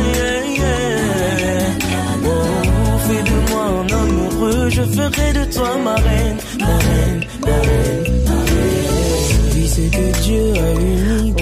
Oh, 2.24 2.98
fais 3.06 3.22
de 3.22 3.36
moi 3.50 3.64
un 3.64 3.86
homme 3.94 4.28
heureux, 4.30 4.68
je 4.70 4.82
ferai 4.82 5.32
de 5.32 5.44
toi 5.52 5.70
ma 5.82 5.94
reine, 5.94 6.38
ma 6.60 6.66
reine, 6.66 7.24
ma 7.46 7.56
reine, 7.60 8.12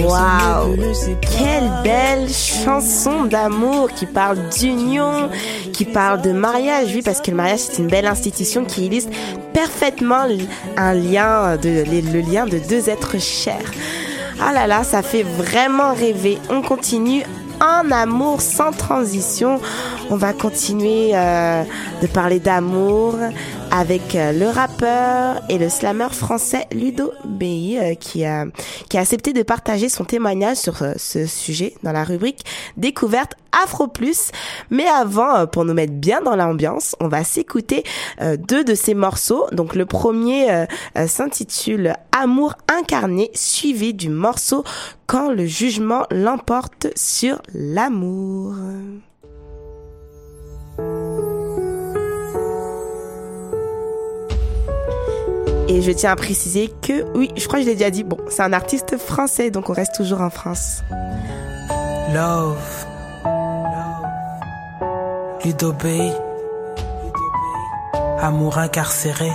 Waouh, 0.03 0.93
séparer. 0.93 1.37
quelle 1.37 1.69
belle 1.83 2.27
chanson 2.29 3.25
d'amour 3.25 3.89
qui 3.93 4.05
parle 4.05 4.37
d'union, 4.49 5.29
qui 5.71 5.85
parle 5.85 6.21
de 6.21 6.31
mariage, 6.31 6.89
oui, 6.93 7.01
parce 7.01 7.21
que 7.21 7.31
le 7.31 7.37
mariage 7.37 7.59
c'est 7.59 7.79
une 7.79 7.87
belle 7.87 8.07
institution 8.07 8.65
qui 8.65 8.85
illustre 8.85 9.11
parfaitement 9.53 10.25
un 10.77 10.93
lien, 10.93 11.57
de, 11.57 11.83
le 12.11 12.21
lien 12.21 12.45
de 12.45 12.57
deux 12.57 12.89
êtres 12.89 13.19
chers. 13.19 13.71
Ah 14.39 14.53
là 14.53 14.65
là, 14.67 14.83
ça 14.83 15.01
fait 15.01 15.23
vraiment 15.23 15.93
rêver. 15.93 16.39
On 16.49 16.61
continue 16.61 17.23
en 17.61 17.91
amour 17.91 18.41
sans 18.41 18.71
transition. 18.71 19.59
On 20.09 20.15
va 20.15 20.33
continuer 20.33 21.11
euh, 21.13 21.63
de 22.01 22.07
parler 22.07 22.39
d'amour 22.39 23.15
avec 23.71 24.15
euh, 24.15 24.33
le 24.33 24.49
rappeur 24.49 25.41
et 25.49 25.57
le 25.57 25.69
slammer 25.69 26.09
français 26.11 26.67
Ludo 26.73 27.13
Bei 27.23 27.79
euh, 27.81 27.95
qui 27.95 28.25
a 28.25 28.45
qui 28.89 28.97
a 28.97 29.01
accepté 29.01 29.31
de 29.31 29.43
partager 29.43 29.87
son 29.87 30.03
témoignage 30.03 30.57
sur 30.57 30.81
euh, 30.83 30.93
ce 30.97 31.25
sujet 31.25 31.73
dans 31.81 31.93
la 31.93 32.03
rubrique 32.03 32.43
découverte 32.75 33.33
Afro 33.63 33.87
Plus. 33.87 34.31
Mais 34.69 34.87
avant, 34.87 35.45
pour 35.47 35.65
nous 35.65 35.73
mettre 35.73 35.93
bien 35.93 36.21
dans 36.21 36.35
l'ambiance, 36.35 36.95
on 37.01 37.09
va 37.09 37.25
s'écouter 37.25 37.83
deux 38.21 38.63
de 38.63 38.75
ces 38.75 38.93
morceaux. 38.93 39.45
Donc 39.51 39.75
le 39.75 39.85
premier 39.85 40.65
s'intitule 41.05 41.95
Amour 42.13 42.53
incarné, 42.69 43.29
suivi 43.33 43.93
du 43.93 44.07
morceau 44.07 44.63
Quand 45.05 45.29
le 45.31 45.45
jugement 45.45 46.05
l'emporte 46.11 46.87
sur 46.95 47.41
l'amour. 47.53 48.55
Et 55.67 55.81
je 55.81 55.91
tiens 55.91 56.11
à 56.11 56.15
préciser 56.15 56.69
que, 56.81 57.05
oui, 57.15 57.31
je 57.37 57.47
crois 57.47 57.59
que 57.59 57.65
je 57.65 57.69
l'ai 57.69 57.75
déjà 57.75 57.89
dit, 57.89 58.03
bon, 58.03 58.17
c'est 58.29 58.41
un 58.41 58.53
artiste 58.53 58.97
français, 58.97 59.51
donc 59.51 59.69
on 59.69 59.73
reste 59.73 59.95
toujours 59.95 60.21
en 60.21 60.29
France. 60.29 60.81
Love. 62.13 62.85
Bay. 65.81 66.11
Amour 68.19 68.57
incarcéré. 68.57 69.31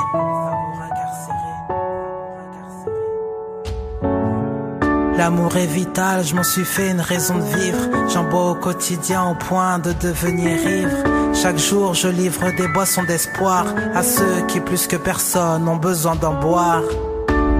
L'amour 5.17 5.57
est 5.57 5.67
vital, 5.67 6.25
je 6.25 6.35
m'en 6.35 6.43
suis 6.43 6.65
fait 6.65 6.91
une 6.91 7.01
raison 7.01 7.39
de 7.39 7.57
vivre. 7.57 7.79
J'en 8.13 8.25
bois 8.25 8.51
au 8.51 8.55
quotidien 8.55 9.25
au 9.25 9.35
point 9.35 9.79
de 9.79 9.93
devenir 9.95 10.59
ivre. 10.69 10.99
Chaque 11.33 11.59
jour, 11.59 11.95
je 11.95 12.09
livre 12.09 12.51
des 12.57 12.69
boissons 12.69 13.03
d'espoir 13.05 13.67
à 13.95 14.03
ceux 14.03 14.45
qui, 14.47 14.61
plus 14.61 14.87
que 14.87 14.97
personne, 14.97 15.67
ont 15.69 15.77
besoin 15.77 16.17
d'en 16.17 16.35
boire. 16.35 16.83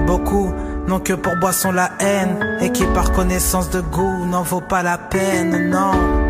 Beaucoup 0.05 0.53
n'ont 0.87 0.99
que 0.99 1.13
pour 1.13 1.35
boisson 1.37 1.71
la 1.71 1.91
haine 1.99 2.59
et 2.61 2.71
qui, 2.71 2.85
par 2.93 3.11
connaissance 3.11 3.71
de 3.71 3.81
goût, 3.81 4.25
n'en 4.25 4.43
vaut 4.43 4.61
pas 4.61 4.83
la 4.83 4.99
peine, 4.99 5.69
non. 5.69 6.26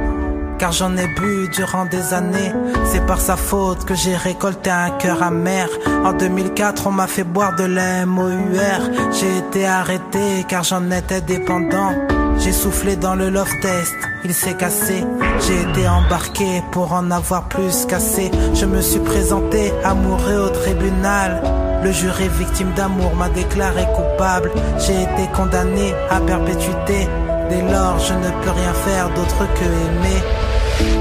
Car 0.60 0.72
j'en 0.72 0.98
ai 0.98 1.08
bu 1.08 1.50
durant 1.54 1.86
des 1.86 2.13
années. 2.13 2.52
C'est 2.86 3.06
par 3.06 3.22
sa 3.22 3.36
faute 3.36 3.86
que 3.86 3.93
j'ai 3.93 4.15
récolté 4.15 4.70
un 4.70 4.91
cœur 4.91 5.22
amer. 5.22 5.67
En 6.04 6.13
2004, 6.13 6.88
on 6.88 6.91
m'a 6.91 7.08
fait 7.08 7.24
boire 7.24 7.56
de 7.56 7.63
la 7.63 8.06
MOUR. 8.06 8.82
J'ai 9.12 9.38
été 9.38 9.67
arrêté 9.67 10.46
car 10.48 10.63
j'en 10.63 10.89
étais 10.91 11.22
dépendant. 11.22 11.91
J'ai 12.39 12.52
soufflé 12.52 12.96
dans 12.96 13.15
le 13.15 13.30
love 13.30 13.52
test, 13.62 13.96
il 14.24 14.34
s'est 14.34 14.56
cassé. 14.56 15.04
J'ai 15.46 15.62
été 15.62 15.88
embarqué 15.88 16.62
pour 16.72 16.93
en 16.93 17.10
avoir 17.12 17.48
plus 17.48 17.86
cassé. 17.86 18.32
Je 18.54 18.65
me 18.65 18.82
suis 18.82 19.00
présenté 19.00 19.74
amoureux 19.84 20.46
au 20.46 20.50
tribunal. 20.50 21.41
Le 21.84 21.91
juré 21.91 22.28
victime 22.28 22.74
d'amour 22.76 23.15
m'a 23.15 23.30
déclaré 23.30 23.86
coupable. 23.96 24.52
J'ai 24.80 25.04
été 25.04 25.32
condamné 25.36 25.93
à 26.10 26.20
perpétuité. 26.20 27.08
Dès 27.50 27.62
lors, 27.62 28.00
je 28.00 28.14
ne 28.14 28.30
peux 28.43 28.52
rien 28.52 28.74
faire 28.74 29.10
d'autre 29.10 29.48
que 29.56 29.66
aimer. 29.66 30.22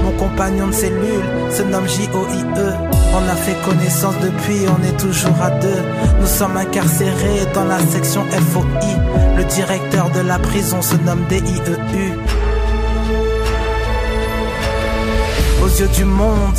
Mon 0.03 0.11
compagnon 0.11 0.67
de 0.67 0.71
cellule 0.71 1.25
se 1.51 1.63
nomme 1.63 1.87
J-O-I-E. 1.87 2.73
On 3.13 3.29
a 3.29 3.35
fait 3.35 3.57
connaissance 3.65 4.15
depuis, 4.21 4.61
on 4.67 4.83
est 4.83 4.97
toujours 4.97 5.41
à 5.41 5.51
deux. 5.51 5.81
Nous 6.19 6.27
sommes 6.27 6.57
incarcérés 6.57 7.45
dans 7.53 7.65
la 7.65 7.79
section 7.79 8.23
FOI. 8.25 8.63
Le 9.37 9.43
directeur 9.43 10.09
de 10.11 10.21
la 10.21 10.39
prison 10.39 10.81
se 10.81 10.95
nomme 10.95 11.23
D-I-E-U. 11.29 12.13
Aux 15.63 15.79
yeux 15.79 15.89
du 15.89 16.05
monde, 16.05 16.57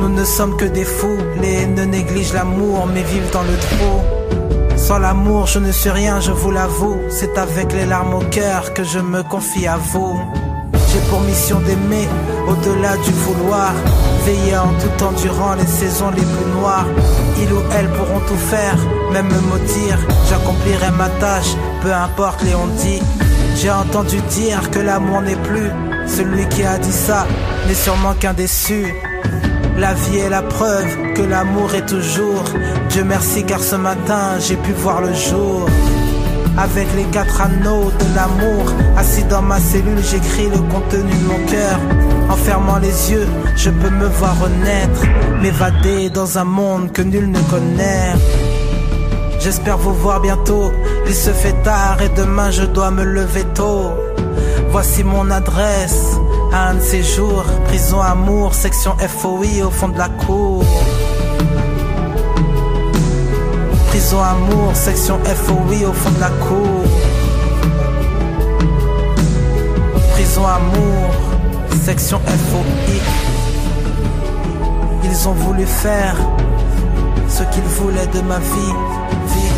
nous 0.00 0.08
ne 0.08 0.24
sommes 0.24 0.56
que 0.56 0.64
des 0.64 0.84
fous. 0.84 1.18
Les 1.42 1.62
haineux 1.62 1.84
négligent 1.84 2.32
l'amour, 2.32 2.88
mais 2.92 3.02
vivent 3.02 3.30
dans 3.32 3.42
le 3.42 3.56
trop. 3.56 4.45
Sans 4.86 4.98
l'amour, 5.00 5.48
je 5.48 5.58
ne 5.58 5.72
suis 5.72 5.90
rien, 5.90 6.20
je 6.20 6.30
vous 6.30 6.52
l'avoue. 6.52 7.00
C'est 7.08 7.36
avec 7.38 7.72
les 7.72 7.86
larmes 7.86 8.14
au 8.14 8.20
cœur 8.20 8.72
que 8.72 8.84
je 8.84 9.00
me 9.00 9.24
confie 9.24 9.66
à 9.66 9.78
vous. 9.78 10.16
J'ai 10.72 11.00
pour 11.10 11.22
mission 11.22 11.58
d'aimer 11.58 12.06
au-delà 12.46 12.96
du 12.98 13.10
vouloir. 13.10 13.72
Veiller 14.24 14.56
en 14.56 14.72
tout 14.80 14.96
temps 14.96 15.10
durant 15.10 15.54
les 15.56 15.66
saisons 15.66 16.10
les 16.10 16.22
plus 16.22 16.50
noires. 16.56 16.86
Il 17.42 17.52
ou 17.52 17.62
elle 17.76 17.88
pourront 17.94 18.20
tout 18.28 18.36
faire, 18.36 18.76
même 19.12 19.26
me 19.26 19.40
maudire. 19.50 19.98
J'accomplirai 20.28 20.92
ma 20.96 21.08
tâche, 21.18 21.56
peu 21.82 21.92
importe 21.92 22.44
les 22.44 22.54
on 22.54 22.68
dit. 22.68 23.02
J'ai 23.56 23.72
entendu 23.72 24.20
dire 24.30 24.70
que 24.70 24.78
l'amour 24.78 25.20
n'est 25.20 25.42
plus. 25.48 25.72
Celui 26.06 26.48
qui 26.48 26.62
a 26.62 26.78
dit 26.78 26.92
ça 26.92 27.26
n'est 27.66 27.74
sûrement 27.74 28.14
qu'un 28.14 28.34
déçu. 28.34 28.94
La 29.78 29.92
vie 29.92 30.18
est 30.18 30.30
la 30.30 30.42
preuve 30.42 31.12
que 31.14 31.22
l'amour 31.22 31.74
est 31.74 31.86
toujours. 31.86 32.44
Dieu 32.88 33.04
merci 33.04 33.44
car 33.44 33.60
ce 33.60 33.76
matin 33.76 34.38
j'ai 34.40 34.56
pu 34.56 34.72
voir 34.72 35.02
le 35.02 35.12
jour. 35.12 35.66
Avec 36.56 36.88
les 36.96 37.04
quatre 37.04 37.42
anneaux 37.42 37.90
de 37.90 38.14
l'amour, 38.14 38.72
assis 38.96 39.24
dans 39.24 39.42
ma 39.42 39.60
cellule, 39.60 40.02
j'écris 40.10 40.48
le 40.48 40.58
contenu 40.72 41.12
de 41.12 41.28
mon 41.28 41.46
cœur. 41.46 41.78
En 42.30 42.36
fermant 42.36 42.78
les 42.78 43.12
yeux, 43.12 43.26
je 43.56 43.68
peux 43.68 43.90
me 43.90 44.06
voir 44.06 44.40
renaître, 44.40 45.02
m'évader 45.42 46.08
dans 46.08 46.38
un 46.38 46.44
monde 46.44 46.92
que 46.92 47.02
nul 47.02 47.30
ne 47.30 47.40
connaît. 47.50 48.14
J'espère 49.38 49.78
vous 49.78 49.94
voir 49.94 50.20
bientôt. 50.20 50.72
Il 51.06 51.14
se 51.14 51.30
fait 51.30 51.62
tard 51.62 52.00
et 52.00 52.08
demain 52.08 52.50
je 52.50 52.64
dois 52.64 52.90
me 52.90 53.04
lever 53.04 53.44
tôt. 53.54 53.92
Voici 54.70 55.04
mon 55.04 55.30
adresse 55.30 56.16
un 56.52 56.74
de 56.74 56.80
ces 56.80 57.02
jours. 57.02 57.45
Prison 57.76 58.00
Amour, 58.00 58.54
section 58.54 58.96
FOI 58.96 59.62
au 59.62 59.70
fond 59.70 59.88
de 59.88 59.98
la 59.98 60.08
cour. 60.08 60.64
Prison 63.88 64.18
Amour, 64.18 64.74
section 64.74 65.18
FOI 65.22 65.86
au 65.86 65.92
fond 65.92 66.10
de 66.12 66.20
la 66.20 66.30
cour. 66.30 66.84
Prison 70.12 70.46
Amour, 70.46 71.10
section 71.84 72.18
FOI. 72.20 73.02
Ils 75.04 75.28
ont 75.28 75.34
voulu 75.34 75.66
faire 75.66 76.16
ce 77.28 77.42
qu'ils 77.42 77.70
voulaient 77.78 78.06
de 78.06 78.22
ma 78.22 78.38
vie, 78.38 78.74
vie. 79.26 79.52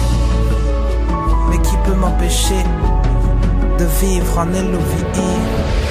Mais 1.50 1.58
qui 1.58 1.76
peut 1.84 1.94
m'empêcher 1.94 2.64
de 3.78 3.84
vivre 4.00 4.38
en 4.38 4.46
LOVI 4.46 5.87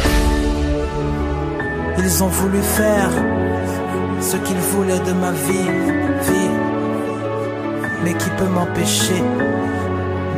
Ils 1.99 2.23
ont 2.23 2.27
voulu 2.27 2.61
faire 2.61 3.11
ce 4.21 4.37
qu'ils 4.37 4.63
voulaient 4.71 4.99
de 4.99 5.13
ma 5.13 5.31
vie. 5.31 5.69
Mais 8.03 8.13
qui 8.13 8.29
peut 8.37 8.51
m'empêcher 8.57 9.21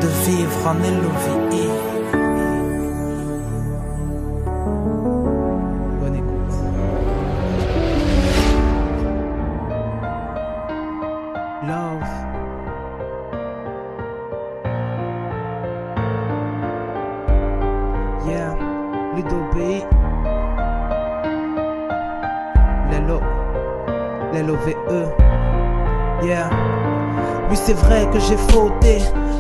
de 0.02 0.08
vivre 0.26 0.68
en 0.68 0.74
LOVI 0.74 1.79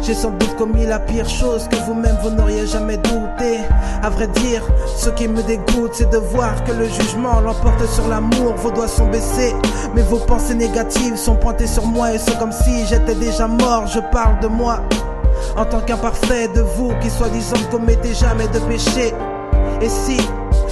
J'ai 0.09 0.15
sans 0.15 0.31
doute 0.31 0.55
commis 0.55 0.87
la 0.87 0.97
pire 0.97 1.29
chose 1.29 1.67
que 1.67 1.75
vous-même 1.85 2.17
vous 2.23 2.31
n'auriez 2.31 2.65
jamais 2.65 2.97
douté. 2.97 3.59
À 4.01 4.09
vrai 4.09 4.25
dire, 4.25 4.63
ce 4.97 5.11
qui 5.11 5.27
me 5.27 5.43
dégoûte, 5.43 5.91
c'est 5.93 6.09
de 6.09 6.17
voir 6.17 6.63
que 6.63 6.71
le 6.71 6.85
jugement 6.85 7.39
l'emporte 7.41 7.85
sur 7.85 8.07
l'amour. 8.07 8.55
Vos 8.55 8.71
doigts 8.71 8.87
sont 8.87 9.05
baissés, 9.05 9.53
mais 9.93 10.01
vos 10.01 10.17
pensées 10.17 10.55
négatives 10.55 11.15
sont 11.15 11.35
pointées 11.35 11.67
sur 11.67 11.85
moi 11.85 12.11
et 12.11 12.17
c'est 12.17 12.39
comme 12.39 12.51
si 12.51 12.87
j'étais 12.87 13.13
déjà 13.13 13.45
mort. 13.45 13.85
Je 13.85 13.99
parle 14.11 14.39
de 14.39 14.47
moi 14.47 14.79
en 15.55 15.65
tant 15.65 15.81
qu'imparfait 15.81 16.47
de 16.55 16.61
vous 16.61 16.91
qui 17.03 17.11
soi-disant 17.11 17.57
ne 17.57 17.71
commettez 17.71 18.15
jamais 18.15 18.47
de 18.47 18.57
péché. 18.61 19.13
Et 19.79 19.89
si 19.89 20.17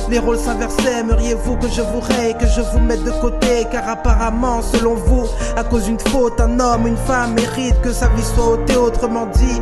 les 0.09 0.19
rôles 0.19 0.37
s'inversaient, 0.37 0.99
aimeriez-vous 0.99 1.57
que 1.57 1.67
je 1.67 1.81
vous 1.81 1.99
raye, 1.99 2.35
que 2.37 2.47
je 2.47 2.61
vous 2.61 2.79
mette 2.79 3.03
de 3.03 3.11
côté? 3.11 3.65
Car 3.71 3.87
apparemment, 3.89 4.61
selon 4.61 4.95
vous, 4.95 5.25
à 5.55 5.63
cause 5.63 5.85
d'une 5.85 5.99
faute, 5.99 6.39
un 6.39 6.59
homme, 6.59 6.87
une 6.87 6.97
femme 6.97 7.33
mérite 7.33 7.79
que 7.81 7.91
sa 7.91 8.07
vie 8.07 8.23
soit 8.23 8.53
ôtée. 8.53 8.75
Autrement 8.75 9.25
dit, 9.27 9.61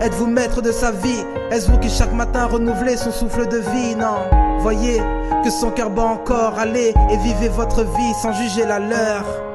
êtes-vous 0.00 0.26
maître 0.26 0.62
de 0.62 0.72
sa 0.72 0.90
vie? 0.90 1.24
Est-ce 1.50 1.70
vous 1.70 1.78
qui 1.78 1.90
chaque 1.90 2.12
matin 2.12 2.46
renouvelez 2.46 2.96
son 2.96 3.12
souffle 3.12 3.46
de 3.48 3.58
vie? 3.58 3.94
Non, 3.94 4.58
voyez 4.60 5.00
que 5.44 5.50
son 5.50 5.70
cœur 5.70 5.90
bat 5.90 6.02
encore. 6.02 6.58
Allez 6.58 6.94
et 7.10 7.16
vivez 7.18 7.48
votre 7.48 7.82
vie 7.82 8.14
sans 8.22 8.32
juger 8.32 8.64
la 8.66 8.78
leur. 8.78 9.45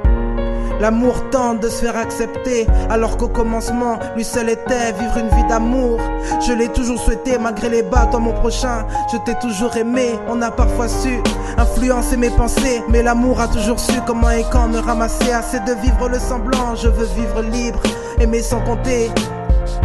L'amour 0.82 1.30
tente 1.30 1.60
de 1.60 1.70
se 1.70 1.86
faire 1.86 1.96
accepter, 1.96 2.66
alors 2.90 3.16
qu'au 3.16 3.28
commencement, 3.28 4.00
lui 4.16 4.24
seul 4.24 4.50
était 4.50 4.92
vivre 4.94 5.16
une 5.18 5.28
vie 5.28 5.48
d'amour. 5.48 6.00
Je 6.48 6.54
l'ai 6.54 6.70
toujours 6.70 7.00
souhaité, 7.00 7.38
malgré 7.38 7.70
les 7.70 7.84
bas, 7.84 8.08
toi 8.10 8.20
mon 8.20 8.34
prochain. 8.34 8.88
Je 9.12 9.18
t'ai 9.18 9.36
toujours 9.36 9.78
aimé, 9.78 10.20
on 10.28 10.42
a 10.42 10.50
parfois 10.50 10.88
su 10.88 11.22
influencer 11.60 12.18
mes 12.18 12.32
pensées, 12.32 12.82
mais 12.90 13.04
l'amour 13.04 13.40
a 13.42 13.48
toujours 13.48 13.80
su 13.80 13.94
comment 14.08 14.32
et 14.32 14.44
quand 14.52 14.70
me 14.70 14.80
ramasser. 14.80 15.32
Assez 15.32 15.60
de 15.60 15.74
vivre 15.84 16.10
le 16.10 16.18
semblant, 16.18 16.76
je 16.76 16.88
veux 16.88 17.06
vivre 17.16 17.44
libre, 17.44 17.80
aimer 18.20 18.42
sans 18.42 18.62
compter, 18.62 19.12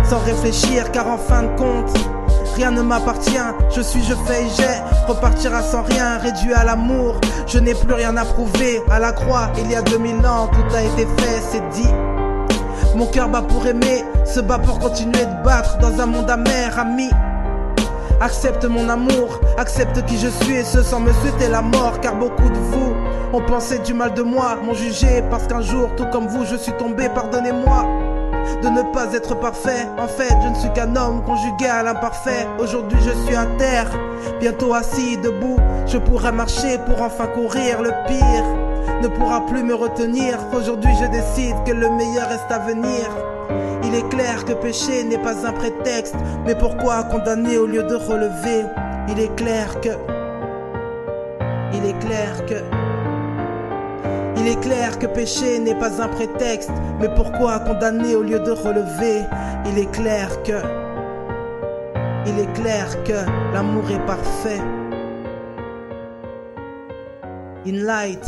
sans 0.09 0.21
réfléchir, 0.21 0.91
car 0.93 1.09
en 1.09 1.19
fin 1.19 1.43
de 1.43 1.59
compte. 1.59 2.16
Rien 2.57 2.71
ne 2.71 2.81
m'appartient, 2.81 3.37
je 3.69 3.83
suis, 3.83 4.03
je 4.03 4.15
fais 4.15 4.45
et 4.45 4.49
j'ai. 4.57 5.07
Repartira 5.07 5.61
sans 5.61 5.83
rien, 5.83 6.17
réduit 6.17 6.55
à 6.55 6.65
l'amour. 6.65 7.21
Je 7.47 7.59
n'ai 7.59 7.75
plus 7.75 7.93
rien 7.93 8.17
à 8.17 8.25
prouver 8.25 8.81
À 8.91 8.99
la 8.99 9.13
croix, 9.13 9.51
il 9.59 9.71
y 9.71 9.75
a 9.75 9.83
2000 9.83 10.27
ans, 10.27 10.49
tout 10.49 10.75
a 10.75 10.83
été 10.83 11.07
fait, 11.19 11.43
c'est 11.51 11.69
dit. 11.69 11.91
Mon 12.97 13.07
cœur 13.09 13.29
bat 13.29 13.43
pour 13.43 13.67
aimer, 13.67 14.03
se 14.25 14.41
bat 14.41 14.59
pour 14.59 14.79
continuer 14.79 15.27
de 15.27 15.45
battre 15.45 15.77
Dans 15.79 16.01
un 16.01 16.07
monde 16.07 16.31
amer, 16.31 16.79
ami. 16.79 17.11
Accepte 18.23 18.65
mon 18.65 18.89
amour, 18.89 19.39
accepte 19.59 20.03
qui 20.07 20.17
je 20.17 20.29
suis 20.29 20.55
et 20.55 20.65
ce 20.65 20.83
sans 20.83 21.01
me 21.01 21.13
souhaiter 21.13 21.49
la 21.51 21.61
mort 21.61 22.01
Car 22.01 22.17
beaucoup 22.17 22.49
de 22.49 22.59
vous 22.59 22.95
ont 23.35 23.43
pensé 23.43 23.81
du 23.81 23.93
mal 23.93 24.15
de 24.15 24.23
moi, 24.23 24.57
m'ont 24.65 24.73
jugé 24.73 25.23
Parce 25.31 25.47
qu'un 25.47 25.61
jour, 25.61 25.91
tout 25.95 26.07
comme 26.11 26.27
vous, 26.27 26.47
je 26.47 26.57
suis 26.57 26.73
tombé, 26.73 27.11
pardonnez-moi 27.11 28.06
de 28.63 28.69
ne 28.69 28.83
pas 28.93 29.13
être 29.13 29.35
parfait. 29.39 29.89
En 29.99 30.09
fait, 30.09 30.35
je 30.43 30.49
ne 30.49 30.55
suis 30.55 30.73
qu'un 30.73 30.95
homme 30.97 31.23
conjugué 31.25 31.67
à 31.67 31.83
l'imparfait. 31.83 32.47
Aujourd'hui, 32.59 32.99
je 33.03 33.13
suis 33.27 33.37
à 33.37 33.47
terre, 33.59 33.91
bientôt 34.41 34.75
assis, 34.75 35.17
debout. 35.19 35.59
Je 35.87 35.99
pourrai 35.99 36.33
marcher 36.33 36.79
pour 36.87 37.03
enfin 37.03 37.27
courir. 37.27 37.83
Le 37.83 37.91
pire 38.07 38.45
ne 39.03 39.09
pourra 39.09 39.45
plus 39.47 39.63
me 39.63 39.75
retenir. 39.75 40.39
Aujourd'hui, 40.55 40.93
je 41.01 41.07
décide 41.07 41.57
que 41.65 41.73
le 41.73 41.91
meilleur 41.91 42.29
reste 42.29 42.51
à 42.51 42.59
venir. 42.59 43.09
Il 43.85 43.95
est 43.95 44.09
clair 44.09 44.45
que 44.45 44.53
péché 44.53 45.05
n'est 45.05 45.19
pas 45.19 45.47
un 45.47 45.53
prétexte, 45.53 46.17
mais 46.45 46.55
pourquoi 46.55 47.05
condamner 47.05 47.57
au 47.57 47.67
lieu 47.67 47.83
de 47.83 47.95
relever? 47.95 48.65
Il 49.09 49.21
est 49.21 49.35
clair 49.37 49.81
que. 49.81 49.91
Il 51.73 51.85
est 51.85 51.99
clair 51.99 52.45
que. 52.47 52.86
Il 54.47 54.53
est 54.53 54.61
clair 54.61 54.97
que 55.01 55.07
péché 55.07 55.59
n'est 55.59 55.75
pas 55.75 56.01
un 56.01 56.07
prétexte, 56.07 56.71
mais 57.01 57.13
pourquoi 57.17 57.59
condamner 57.59 58.15
au 58.15 58.23
lieu 58.23 58.39
de 58.39 58.53
relever? 58.53 59.25
Il 59.67 59.77
est 59.77 59.91
clair 59.91 60.41
que. 60.45 60.63
Il 62.29 62.39
est 62.39 62.53
clair 62.53 63.03
que 63.03 63.27
l'amour 63.53 63.91
est 63.91 64.07
parfait. 64.07 64.61
In 67.67 67.83
light, 67.83 68.25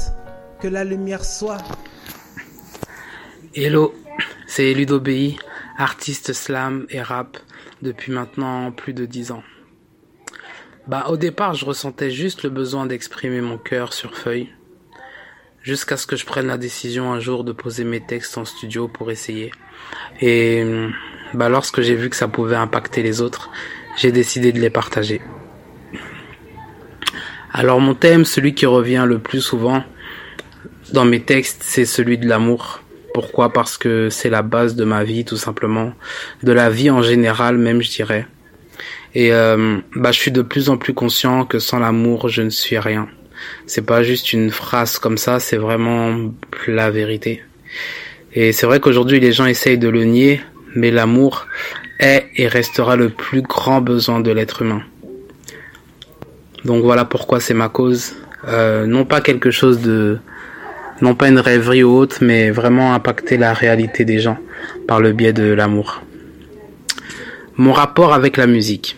que 0.60 0.66
la 0.66 0.82
lumière 0.82 1.24
soit. 1.24 1.62
Hello, 3.54 3.94
c'est 4.48 4.74
Ludo 4.74 4.98
BI, 4.98 5.38
artiste 5.76 6.32
slam 6.32 6.88
et 6.90 7.00
rap 7.00 7.38
depuis 7.80 8.10
maintenant 8.10 8.72
plus 8.72 8.92
de 8.92 9.06
10 9.06 9.30
ans. 9.30 9.44
Bah 10.88 11.04
au 11.10 11.16
départ 11.16 11.54
je 11.54 11.64
ressentais 11.64 12.10
juste 12.10 12.42
le 12.42 12.50
besoin 12.50 12.86
d'exprimer 12.86 13.40
mon 13.40 13.56
cœur 13.56 13.92
sur 13.92 14.16
feuille, 14.16 14.48
jusqu'à 15.68 15.98
ce 15.98 16.06
que 16.06 16.16
je 16.16 16.24
prenne 16.24 16.46
la 16.46 16.56
décision 16.56 17.12
un 17.12 17.20
jour 17.20 17.44
de 17.44 17.52
poser 17.52 17.84
mes 17.84 18.00
textes 18.00 18.38
en 18.38 18.46
studio 18.46 18.88
pour 18.88 19.10
essayer. 19.10 19.50
Et 20.22 20.64
bah 21.34 21.50
lorsque 21.50 21.82
j'ai 21.82 21.94
vu 21.94 22.08
que 22.08 22.16
ça 22.16 22.26
pouvait 22.26 22.56
impacter 22.56 23.02
les 23.02 23.20
autres, 23.20 23.50
j'ai 23.98 24.10
décidé 24.10 24.50
de 24.50 24.60
les 24.60 24.70
partager. 24.70 25.20
Alors 27.52 27.82
mon 27.82 27.94
thème, 27.94 28.24
celui 28.24 28.54
qui 28.54 28.64
revient 28.64 29.04
le 29.06 29.18
plus 29.18 29.42
souvent 29.42 29.84
dans 30.94 31.04
mes 31.04 31.20
textes, 31.20 31.62
c'est 31.62 31.84
celui 31.84 32.16
de 32.16 32.26
l'amour. 32.26 32.80
Pourquoi? 33.12 33.52
Parce 33.52 33.76
que 33.76 34.08
c'est 34.08 34.30
la 34.30 34.40
base 34.40 34.74
de 34.74 34.84
ma 34.84 35.04
vie, 35.04 35.26
tout 35.26 35.36
simplement, 35.36 35.92
de 36.44 36.52
la 36.52 36.70
vie 36.70 36.88
en 36.88 37.02
général, 37.02 37.58
même 37.58 37.82
je 37.82 37.90
dirais. 37.90 38.26
Et 39.14 39.34
euh, 39.34 39.80
bah, 39.94 40.12
je 40.12 40.18
suis 40.18 40.32
de 40.32 40.40
plus 40.40 40.70
en 40.70 40.78
plus 40.78 40.94
conscient 40.94 41.44
que 41.44 41.58
sans 41.58 41.78
l'amour, 41.78 42.30
je 42.30 42.40
ne 42.40 42.50
suis 42.50 42.78
rien. 42.78 43.06
C'est 43.66 43.84
pas 43.84 44.02
juste 44.02 44.32
une 44.32 44.50
phrase 44.50 44.98
comme 44.98 45.18
ça, 45.18 45.40
c'est 45.40 45.56
vraiment 45.56 46.30
la 46.66 46.90
vérité. 46.90 47.42
Et 48.32 48.52
c'est 48.52 48.66
vrai 48.66 48.80
qu'aujourd'hui, 48.80 49.20
les 49.20 49.32
gens 49.32 49.46
essayent 49.46 49.78
de 49.78 49.88
le 49.88 50.04
nier, 50.04 50.40
mais 50.74 50.90
l'amour 50.90 51.46
est 51.98 52.26
et 52.36 52.46
restera 52.46 52.96
le 52.96 53.08
plus 53.08 53.42
grand 53.42 53.80
besoin 53.80 54.20
de 54.20 54.30
l'être 54.30 54.62
humain. 54.62 54.82
Donc 56.64 56.82
voilà 56.82 57.04
pourquoi 57.04 57.40
c'est 57.40 57.54
ma 57.54 57.68
cause. 57.68 58.14
Euh, 58.46 58.86
non 58.86 59.04
pas 59.04 59.20
quelque 59.20 59.50
chose 59.50 59.80
de... 59.80 60.18
Non 61.00 61.14
pas 61.14 61.28
une 61.28 61.38
rêverie 61.38 61.84
ou 61.84 61.96
autre, 61.96 62.18
mais 62.22 62.50
vraiment 62.50 62.92
impacter 62.92 63.36
la 63.36 63.54
réalité 63.54 64.04
des 64.04 64.18
gens 64.18 64.38
par 64.86 65.00
le 65.00 65.12
biais 65.12 65.32
de 65.32 65.44
l'amour. 65.44 66.02
Mon 67.56 67.72
rapport 67.72 68.12
avec 68.12 68.36
la 68.36 68.46
musique. 68.46 68.96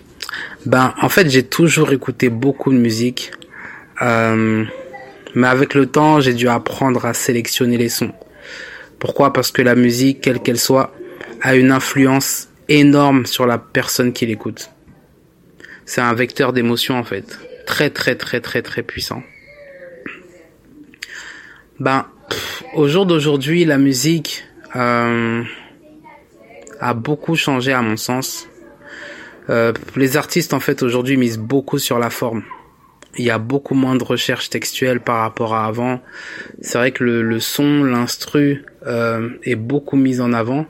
Ben, 0.66 0.94
en 1.00 1.08
fait, 1.08 1.30
j'ai 1.30 1.42
toujours 1.42 1.92
écouté 1.92 2.28
beaucoup 2.28 2.72
de 2.72 2.78
musique. 2.78 3.32
Euh, 4.02 4.64
mais 5.34 5.46
avec 5.46 5.74
le 5.74 5.86
temps, 5.86 6.20
j'ai 6.20 6.34
dû 6.34 6.48
apprendre 6.48 7.04
à 7.04 7.14
sélectionner 7.14 7.76
les 7.76 7.88
sons. 7.88 8.12
Pourquoi? 8.98 9.32
Parce 9.32 9.50
que 9.50 9.62
la 9.62 9.74
musique, 9.74 10.20
quelle 10.20 10.40
qu'elle 10.40 10.58
soit, 10.58 10.92
a 11.42 11.54
une 11.54 11.70
influence 11.70 12.48
énorme 12.68 13.26
sur 13.26 13.46
la 13.46 13.58
personne 13.58 14.12
qui 14.12 14.26
l'écoute. 14.26 14.70
C'est 15.84 16.00
un 16.00 16.14
vecteur 16.14 16.52
d'émotion 16.52 16.96
en 16.96 17.04
fait, 17.04 17.38
très 17.66 17.90
très 17.90 18.14
très 18.14 18.40
très 18.40 18.62
très 18.62 18.82
puissant. 18.82 19.22
Ben, 21.80 22.06
au 22.74 22.86
jour 22.86 23.06
d'aujourd'hui, 23.06 23.64
la 23.64 23.78
musique 23.78 24.44
euh, 24.76 25.42
a 26.78 26.94
beaucoup 26.94 27.36
changé 27.36 27.72
à 27.72 27.82
mon 27.82 27.96
sens. 27.96 28.48
Euh, 29.48 29.72
les 29.96 30.16
artistes 30.16 30.54
en 30.54 30.60
fait 30.60 30.82
aujourd'hui 30.82 31.16
misent 31.16 31.38
beaucoup 31.38 31.78
sur 31.78 31.98
la 31.98 32.10
forme. 32.10 32.44
Il 33.18 33.24
y 33.24 33.30
a 33.30 33.38
beaucoup 33.38 33.74
moins 33.74 33.96
de 33.96 34.04
recherche 34.04 34.50
textuelle 34.50 35.00
par 35.00 35.20
rapport 35.22 35.54
à 35.54 35.66
avant. 35.66 36.00
C'est 36.60 36.78
vrai 36.78 36.92
que 36.92 37.02
le, 37.02 37.22
le 37.22 37.40
son, 37.40 37.82
l'instru 37.82 38.64
euh, 38.86 39.30
est 39.42 39.56
beaucoup 39.56 39.96
mis 39.96 40.20
en 40.20 40.32
avant. 40.32 40.66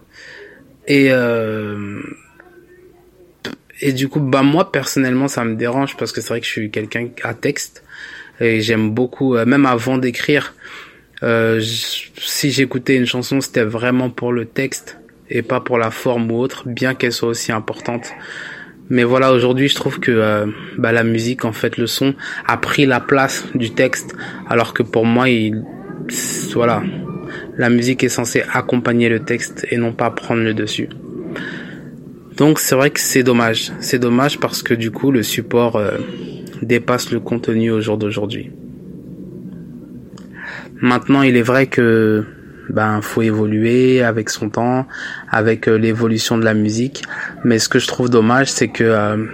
Et 0.86 1.08
euh, 1.12 2.00
et 3.82 3.92
du 3.92 4.08
coup, 4.08 4.20
bah 4.20 4.42
moi 4.42 4.72
personnellement, 4.72 5.28
ça 5.28 5.44
me 5.44 5.54
dérange 5.54 5.96
parce 5.96 6.12
que 6.12 6.20
c'est 6.20 6.28
vrai 6.28 6.40
que 6.40 6.46
je 6.46 6.52
suis 6.52 6.70
quelqu'un 6.70 7.08
à 7.22 7.34
texte 7.34 7.82
et 8.40 8.60
j'aime 8.60 8.90
beaucoup, 8.90 9.36
euh, 9.36 9.44
même 9.44 9.66
avant 9.66 9.98
d'écrire. 9.98 10.54
Euh, 11.22 11.60
si 11.60 12.50
j'écoutais 12.50 12.96
une 12.96 13.06
chanson, 13.06 13.40
c'était 13.40 13.64
vraiment 13.64 14.10
pour 14.10 14.32
le 14.32 14.46
texte 14.46 14.98
et 15.28 15.42
pas 15.42 15.60
pour 15.60 15.78
la 15.78 15.90
forme 15.90 16.30
ou 16.32 16.38
autre, 16.38 16.66
bien 16.66 16.94
qu'elle 16.94 17.12
soit 17.12 17.28
aussi 17.28 17.52
importante. 17.52 18.12
Mais 18.90 19.04
voilà, 19.04 19.32
aujourd'hui, 19.32 19.68
je 19.68 19.76
trouve 19.76 20.00
que 20.00 20.10
euh, 20.10 20.46
bah, 20.76 20.90
la 20.90 21.04
musique, 21.04 21.44
en 21.44 21.52
fait, 21.52 21.78
le 21.78 21.86
son 21.86 22.14
a 22.46 22.56
pris 22.56 22.86
la 22.86 22.98
place 23.00 23.44
du 23.54 23.70
texte, 23.70 24.16
alors 24.48 24.74
que 24.74 24.82
pour 24.82 25.06
moi, 25.06 25.28
il, 25.28 25.64
voilà, 26.54 26.82
la 27.56 27.70
musique 27.70 28.02
est 28.02 28.08
censée 28.08 28.42
accompagner 28.52 29.08
le 29.08 29.20
texte 29.20 29.64
et 29.70 29.76
non 29.76 29.92
pas 29.92 30.10
prendre 30.10 30.42
le 30.42 30.54
dessus. 30.54 30.88
Donc 32.36 32.58
c'est 32.58 32.74
vrai 32.74 32.90
que 32.90 33.00
c'est 33.00 33.22
dommage. 33.22 33.70
C'est 33.80 33.98
dommage 33.98 34.40
parce 34.40 34.62
que 34.62 34.74
du 34.74 34.90
coup, 34.90 35.12
le 35.12 35.22
support 35.22 35.76
euh, 35.76 35.98
dépasse 36.62 37.12
le 37.12 37.20
contenu 37.20 37.70
au 37.70 37.80
jour 37.80 37.96
d'aujourd'hui. 37.96 38.50
Maintenant, 40.80 41.22
il 41.22 41.36
est 41.36 41.42
vrai 41.42 41.66
que 41.66 42.24
ben 42.72 43.00
faut 43.02 43.22
évoluer 43.22 44.02
avec 44.02 44.30
son 44.30 44.48
temps, 44.50 44.86
avec 45.30 45.68
euh, 45.68 45.76
l'évolution 45.76 46.38
de 46.38 46.44
la 46.44 46.54
musique. 46.54 47.02
Mais 47.44 47.58
ce 47.58 47.68
que 47.68 47.78
je 47.78 47.86
trouve 47.86 48.08
dommage, 48.08 48.50
c'est 48.50 48.68
que 48.68 48.84
euh, 48.84 49.26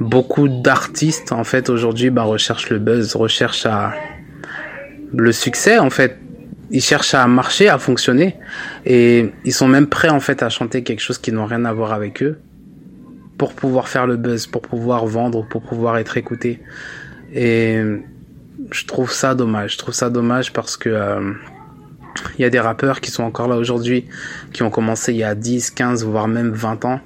beaucoup 0.00 0.48
d'artistes 0.48 1.32
en 1.32 1.44
fait 1.44 1.70
aujourd'hui 1.70 2.10
ben, 2.10 2.22
recherchent 2.22 2.70
le 2.70 2.78
buzz, 2.78 3.16
recherchent 3.16 3.66
à 3.66 3.94
le 5.14 5.32
succès 5.32 5.78
en 5.78 5.90
fait. 5.90 6.18
Ils 6.70 6.82
cherchent 6.82 7.14
à 7.14 7.26
marcher, 7.26 7.70
à 7.70 7.78
fonctionner, 7.78 8.36
et 8.84 9.32
ils 9.44 9.54
sont 9.54 9.68
même 9.68 9.86
prêts 9.86 10.10
en 10.10 10.20
fait 10.20 10.42
à 10.42 10.50
chanter 10.50 10.82
quelque 10.82 11.00
chose 11.00 11.16
qui 11.16 11.32
n'ont 11.32 11.46
rien 11.46 11.64
à 11.64 11.72
voir 11.72 11.94
avec 11.94 12.22
eux 12.22 12.38
pour 13.38 13.54
pouvoir 13.54 13.88
faire 13.88 14.06
le 14.06 14.16
buzz, 14.16 14.46
pour 14.46 14.60
pouvoir 14.60 15.06
vendre, 15.06 15.46
pour 15.48 15.62
pouvoir 15.62 15.96
être 15.96 16.18
écouté. 16.18 16.60
Et 17.32 17.80
je 18.70 18.84
trouve 18.84 19.12
ça 19.12 19.34
dommage. 19.34 19.72
Je 19.72 19.78
trouve 19.78 19.94
ça 19.94 20.10
dommage 20.10 20.52
parce 20.52 20.76
que 20.76 20.88
euh, 20.88 21.32
il 22.38 22.42
y 22.42 22.44
a 22.44 22.50
des 22.50 22.60
rappeurs 22.60 23.00
qui 23.00 23.10
sont 23.10 23.22
encore 23.22 23.48
là 23.48 23.56
aujourd'hui, 23.56 24.06
qui 24.52 24.62
ont 24.62 24.70
commencé 24.70 25.12
il 25.12 25.18
y 25.18 25.24
a 25.24 25.34
10, 25.34 25.70
15, 25.70 26.04
voire 26.04 26.28
même 26.28 26.52
20 26.52 26.84
ans, 26.84 27.00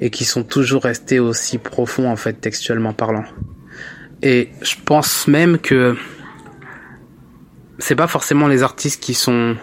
et 0.00 0.10
qui 0.10 0.24
sont 0.24 0.42
toujours 0.42 0.82
restés 0.82 1.18
aussi 1.18 1.58
profonds, 1.58 2.10
en 2.10 2.16
fait, 2.16 2.34
textuellement 2.34 2.92
parlant. 2.92 3.24
Et 4.22 4.50
je 4.62 4.76
pense 4.84 5.28
même 5.28 5.58
que 5.58 5.96
c'est 7.78 7.96
pas 7.96 8.06
forcément 8.06 8.48
les 8.48 8.62
artistes 8.62 9.02
qui 9.02 9.14
sont 9.14 9.56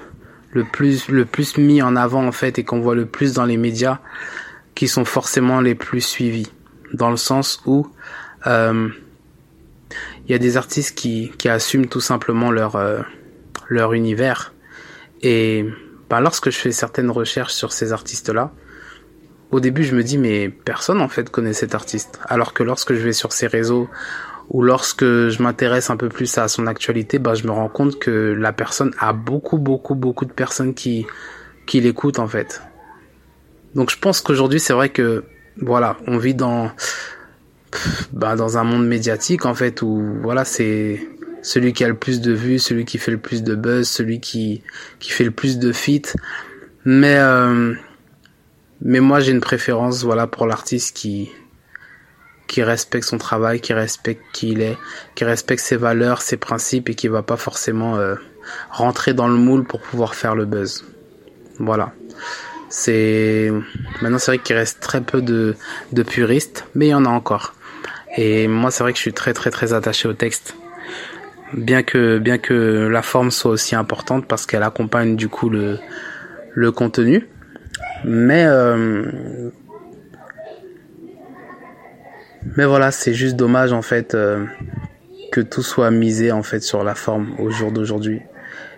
le 0.52 0.64
plus, 0.64 1.10
le 1.10 1.26
plus 1.26 1.58
mis 1.58 1.82
en 1.82 1.96
avant, 1.96 2.26
en 2.26 2.32
fait, 2.32 2.60
et 2.60 2.64
qu'on 2.64 2.80
voit 2.80 2.96
le 2.96 3.06
plus 3.06 3.34
dans 3.34 3.46
les 3.46 3.58
médias, 3.58 4.00
qui 4.76 4.88
sont 4.88 5.06
forcément 5.06 5.62
les 5.62 5.76
plus 5.76 6.02
suivis. 6.02 6.52
Dans 6.94 7.10
le 7.10 7.18
sens 7.18 7.62
où, 7.66 7.88
euh, 8.46 8.90
il 10.26 10.32
y 10.32 10.36
a 10.36 10.40
des 10.40 10.58
artistes 10.58 10.96
qui, 10.96 11.32
qui 11.38 11.50
assument 11.50 11.88
tout 11.88 12.02
simplement 12.02 12.52
leur, 12.52 12.76
euh, 12.76 13.02
leur 13.68 13.94
univers 13.94 14.53
et 15.24 15.66
bah, 16.10 16.20
lorsque 16.20 16.52
je 16.52 16.58
fais 16.58 16.72
certaines 16.72 17.10
recherches 17.10 17.54
sur 17.54 17.72
ces 17.72 17.94
artistes-là, 17.94 18.52
au 19.52 19.60
début 19.60 19.84
je 19.84 19.96
me 19.96 20.04
dis 20.04 20.18
mais 20.18 20.50
personne 20.50 21.02
en 21.02 21.08
fait 21.08 21.30
connaît 21.30 21.54
cet 21.54 21.74
artiste. 21.74 22.20
Alors 22.28 22.54
que 22.54 22.62
lorsque 22.62 22.94
je 22.94 23.00
vais 23.00 23.14
sur 23.14 23.32
ses 23.32 23.48
réseaux 23.48 23.90
ou 24.50 24.62
lorsque 24.62 25.04
je 25.04 25.42
m'intéresse 25.42 25.90
un 25.90 25.98
peu 25.98 26.10
plus 26.10 26.38
à 26.38 26.48
son 26.50 26.68
actualité, 26.68 27.18
bah, 27.18 27.34
je 27.34 27.46
me 27.46 27.52
rends 27.52 27.70
compte 27.70 27.98
que 27.98 28.36
la 28.38 28.52
personne 28.52 28.94
a 29.00 29.14
beaucoup 29.14 29.58
beaucoup 29.58 29.96
beaucoup 29.96 30.26
de 30.26 30.34
personnes 30.34 30.74
qui, 30.74 31.08
qui 31.66 31.80
l'écoutent 31.80 32.20
en 32.20 32.28
fait. 32.28 32.62
Donc 33.74 33.90
je 33.90 33.98
pense 33.98 34.20
qu'aujourd'hui 34.20 34.60
c'est 34.60 34.74
vrai 34.74 34.90
que 34.90 35.24
voilà, 35.58 35.98
on 36.06 36.18
vit 36.18 36.36
dans 36.36 36.70
bah, 38.12 38.36
dans 38.36 38.58
un 38.58 38.64
monde 38.66 38.86
médiatique 38.86 39.46
en 39.46 39.56
fait 39.56 39.82
où 39.82 40.04
voilà 40.22 40.44
c'est 40.44 41.08
celui 41.44 41.74
qui 41.74 41.84
a 41.84 41.90
le 41.90 41.94
plus 41.94 42.22
de 42.22 42.32
vues, 42.32 42.58
celui 42.58 42.86
qui 42.86 42.98
fait 42.98 43.12
le 43.12 43.20
plus 43.20 43.44
de 43.44 43.54
buzz, 43.54 43.88
celui 43.88 44.20
qui, 44.20 44.64
qui 45.00 45.12
fait 45.12 45.26
le 45.26 45.32
plus 45.32 45.60
de 45.60 45.72
feats. 45.72 46.16
Mais, 46.86 47.18
euh, 47.18 47.74
mais 48.82 49.02
moi 49.02 49.20
j'ai 49.20 49.32
une 49.32 49.42
préférence 49.42 50.04
voilà 50.04 50.26
pour 50.26 50.48
l'artiste 50.48 50.96
qui, 50.96 51.30
qui 52.48 52.64
respecte 52.64 53.06
son 53.06 53.18
travail, 53.18 53.60
qui 53.60 53.74
respecte 53.74 54.24
qui 54.32 54.52
il 54.52 54.62
est, 54.62 54.78
qui 55.16 55.26
respecte 55.26 55.62
ses 55.62 55.76
valeurs, 55.76 56.22
ses 56.22 56.38
principes 56.38 56.90
et 56.90 56.96
qui 56.96 57.10
va 57.10 57.22
pas 57.22 57.38
forcément 57.38 57.98
euh, 57.98 58.16
rentrer 58.72 59.14
dans 59.14 59.28
le 59.28 59.36
moule 59.36 59.66
pour 59.66 59.82
pouvoir 59.82 60.16
faire 60.16 60.36
le 60.36 60.46
buzz. 60.46 60.86
Voilà. 61.60 61.94
C'est 62.70 63.52
maintenant 64.02 64.18
c'est 64.18 64.32
vrai 64.32 64.40
qu'il 64.40 64.56
reste 64.56 64.80
très 64.80 65.02
peu 65.02 65.22
de, 65.22 65.56
de 65.92 66.04
puristes, 66.04 66.66
mais 66.74 66.88
il 66.88 66.90
y 66.92 66.96
en 66.96 67.06
a 67.06 67.10
encore. 67.10 67.54
Et 68.16 68.48
moi 68.48 68.72
c'est 68.72 68.84
vrai 68.84 68.94
que 68.94 68.98
je 68.98 69.04
suis 69.04 69.14
très 69.14 69.34
très 69.34 69.52
très 69.52 69.74
attaché 69.74 70.08
au 70.08 70.14
texte 70.14 70.56
bien 71.54 71.84
que 71.84 72.18
bien 72.18 72.38
que 72.38 72.88
la 72.88 73.02
forme 73.02 73.32
soit 73.32 73.52
aussi 73.52 73.76
importante 73.76 74.28
parce 74.28 74.46
qu'elle 74.46 74.64
accompagne 74.64 75.16
du 75.16 75.30
coup 75.30 75.50
le 75.50 75.78
le 76.54 76.72
contenu. 76.72 77.28
Mais 78.06 78.46
euh, 78.46 79.50
mais 82.56 82.66
voilà 82.66 82.92
c'est 82.92 83.14
juste 83.14 83.36
dommage 83.36 83.74
en 83.74 83.82
fait 83.82 84.16
euh, 84.16 84.46
que 85.32 85.42
tout 85.42 85.64
soit 85.64 85.92
misé 85.92 86.32
en 86.32 86.44
fait 86.44 86.62
sur 86.62 86.84
la 86.84 86.96
forme 86.96 87.34
au 87.40 87.50
jour 87.50 87.72
d'aujourd'hui. 87.72 88.22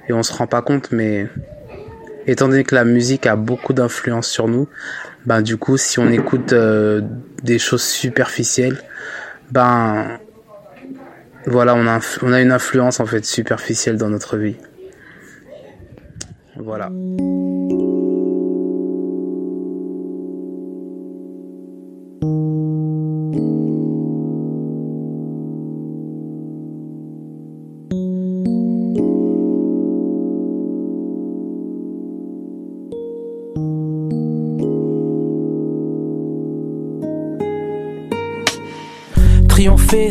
Et 0.08 0.14
on 0.14 0.24
se 0.24 0.34
rend 0.34 0.48
pas 0.48 0.62
compte 0.62 0.92
mais 0.92 1.28
étant 2.28 2.48
donné 2.48 2.64
que 2.64 2.76
la 2.76 2.86
musique 2.86 3.26
a 3.26 3.36
beaucoup 3.36 3.74
d'influence 3.74 4.28
sur 4.28 4.48
nous 4.48 4.68
ben 5.26 5.42
du 5.42 5.58
coup 5.58 5.78
si 5.78 6.00
on 6.00 6.10
écoute 6.10 6.54
euh, 6.54 7.02
des 7.44 7.58
choses 7.58 7.84
superficielles 7.84 8.78
ben 9.52 10.20
voilà, 11.48 11.76
on 11.76 11.86
a, 11.88 12.00
on 12.22 12.34
a 12.34 12.42
une 12.42 12.52
influence 12.52 13.00
en 13.00 13.06
fait 13.06 13.26
superficielle 13.26 13.98
dans 13.98 14.10
notre 14.10 14.38
vie. 14.38 14.58
Voilà. 16.58 16.90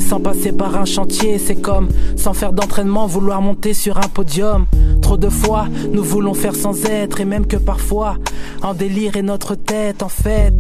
Sans 0.01 0.18
passer 0.18 0.53
par 0.53 0.76
un 0.76 0.87
chantier, 0.87 1.39
c'est 1.39 1.57
comme 1.57 1.89
sans 2.16 2.32
faire 2.32 2.55
d'entraînement 2.55 3.07
vouloir 3.07 3.43
monter 3.43 3.74
sur 3.74 3.99
un 3.99 4.09
podium. 4.09 4.64
Trop 5.03 5.18
de 5.18 5.28
fois, 5.28 5.66
nous 5.93 6.03
voulons 6.03 6.32
faire 6.32 6.57
sans 6.57 6.87
être 6.87 7.20
et 7.20 7.26
même 7.26 7.47
que 7.47 7.59
parfois, 7.59 8.16
en 8.62 8.72
délire 8.72 9.16
est 9.16 9.22
notre 9.22 9.55
tête 9.55 10.03
en 10.03 10.09
fait. 10.09 10.55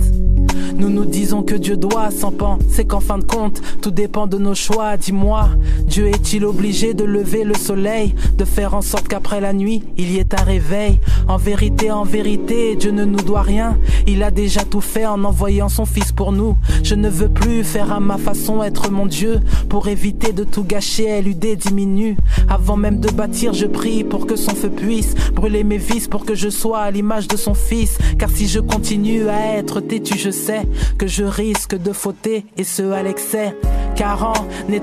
Nous 0.76 0.88
nous 0.88 1.04
disons 1.04 1.42
que 1.42 1.54
Dieu 1.54 1.76
doit 1.76 2.10
s'en 2.10 2.32
c'est 2.68 2.84
qu'en 2.84 3.00
fin 3.00 3.18
de 3.18 3.24
compte, 3.24 3.62
tout 3.80 3.92
dépend 3.92 4.26
de 4.26 4.38
nos 4.38 4.54
choix. 4.54 4.96
Dis-moi, 4.96 5.50
Dieu 5.86 6.08
est-il 6.08 6.44
obligé 6.44 6.94
de 6.94 7.04
lever 7.04 7.44
le 7.44 7.54
soleil, 7.54 8.14
de 8.36 8.44
faire 8.44 8.74
en 8.74 8.82
sorte 8.82 9.06
qu'après 9.06 9.40
la 9.40 9.52
nuit, 9.52 9.84
il 9.96 10.10
y 10.10 10.18
ait 10.18 10.34
un 10.34 10.42
réveil? 10.42 10.98
En 11.28 11.36
vérité, 11.36 11.90
en 11.90 12.02
vérité, 12.02 12.74
Dieu 12.76 12.90
ne 12.90 13.04
nous 13.04 13.20
doit 13.20 13.42
rien. 13.42 13.78
Il 14.06 14.22
a 14.22 14.30
déjà 14.30 14.62
tout 14.64 14.80
fait 14.80 15.06
en 15.06 15.22
envoyant 15.22 15.68
son 15.68 15.84
Fils 15.86 16.10
pour 16.10 16.32
nous. 16.32 16.56
Je 16.82 16.96
ne 16.96 17.08
veux 17.08 17.28
plus 17.28 17.62
faire 17.62 17.92
à 17.92 18.00
ma 18.00 18.18
façon 18.18 18.62
être 18.62 18.90
mon 18.90 19.06
Dieu, 19.06 19.40
pour 19.68 19.86
éviter 19.86 20.32
de 20.32 20.42
tout 20.42 20.64
gâcher, 20.64 21.18
éluder, 21.18 21.56
diminue. 21.56 22.16
Avant 22.48 22.76
même 22.76 22.98
de 22.98 23.10
bâtir, 23.10 23.52
je 23.52 23.66
prie 23.66 24.02
pour 24.02 24.26
que 24.26 24.36
son 24.36 24.54
feu 24.54 24.70
puisse 24.70 25.14
brûler 25.34 25.62
mes 25.62 25.78
vices, 25.78 26.08
pour 26.08 26.24
que 26.24 26.34
je 26.34 26.48
sois 26.48 26.80
à 26.80 26.90
l'image 26.90 27.28
de 27.28 27.36
son 27.36 27.54
Fils. 27.54 27.96
Car 28.18 28.28
si 28.28 28.48
je 28.48 28.58
continue 28.58 29.28
à 29.28 29.56
être 29.56 29.80
têtu, 29.80 30.18
je 30.18 30.30
sais 30.30 30.63
que 30.98 31.06
je 31.06 31.24
risque 31.24 31.76
de 31.76 31.92
fauter 31.92 32.46
et 32.56 32.64
ce 32.64 32.90
à 32.92 33.02
l'excès. 33.02 33.56
Car 33.96 34.32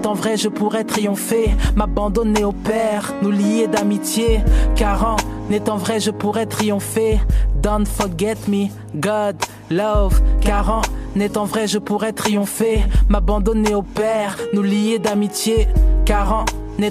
en 0.05 0.13
vrai, 0.13 0.37
je 0.37 0.47
pourrais 0.47 0.83
triompher, 0.83 1.51
m'abandonner 1.75 2.43
au 2.43 2.53
Père, 2.53 3.13
nous 3.21 3.31
lier 3.31 3.67
d'amitié. 3.67 4.41
Car 4.75 5.17
en 5.67 5.77
vrai, 5.77 5.99
je 5.99 6.11
pourrais 6.11 6.45
triompher. 6.45 7.19
Don't 7.61 7.85
forget 7.85 8.37
me, 8.47 8.67
God, 8.95 9.35
love. 9.69 10.21
Car 10.41 10.81
en 11.35 11.45
vrai, 11.45 11.67
je 11.67 11.77
pourrais 11.77 12.13
triompher, 12.13 12.83
m'abandonner 13.09 13.75
au 13.75 13.81
Père, 13.81 14.37
nous 14.53 14.63
lier 14.63 14.97
d'amitié. 14.97 15.67
Car 16.05 16.45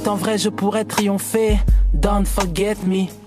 en 0.07 0.17
vrai, 0.17 0.39
je 0.39 0.51
pourrais 0.51 0.85
triompher. 0.85 1.59
Don't 1.95 2.27
forget 2.27 2.77
me. 2.87 3.20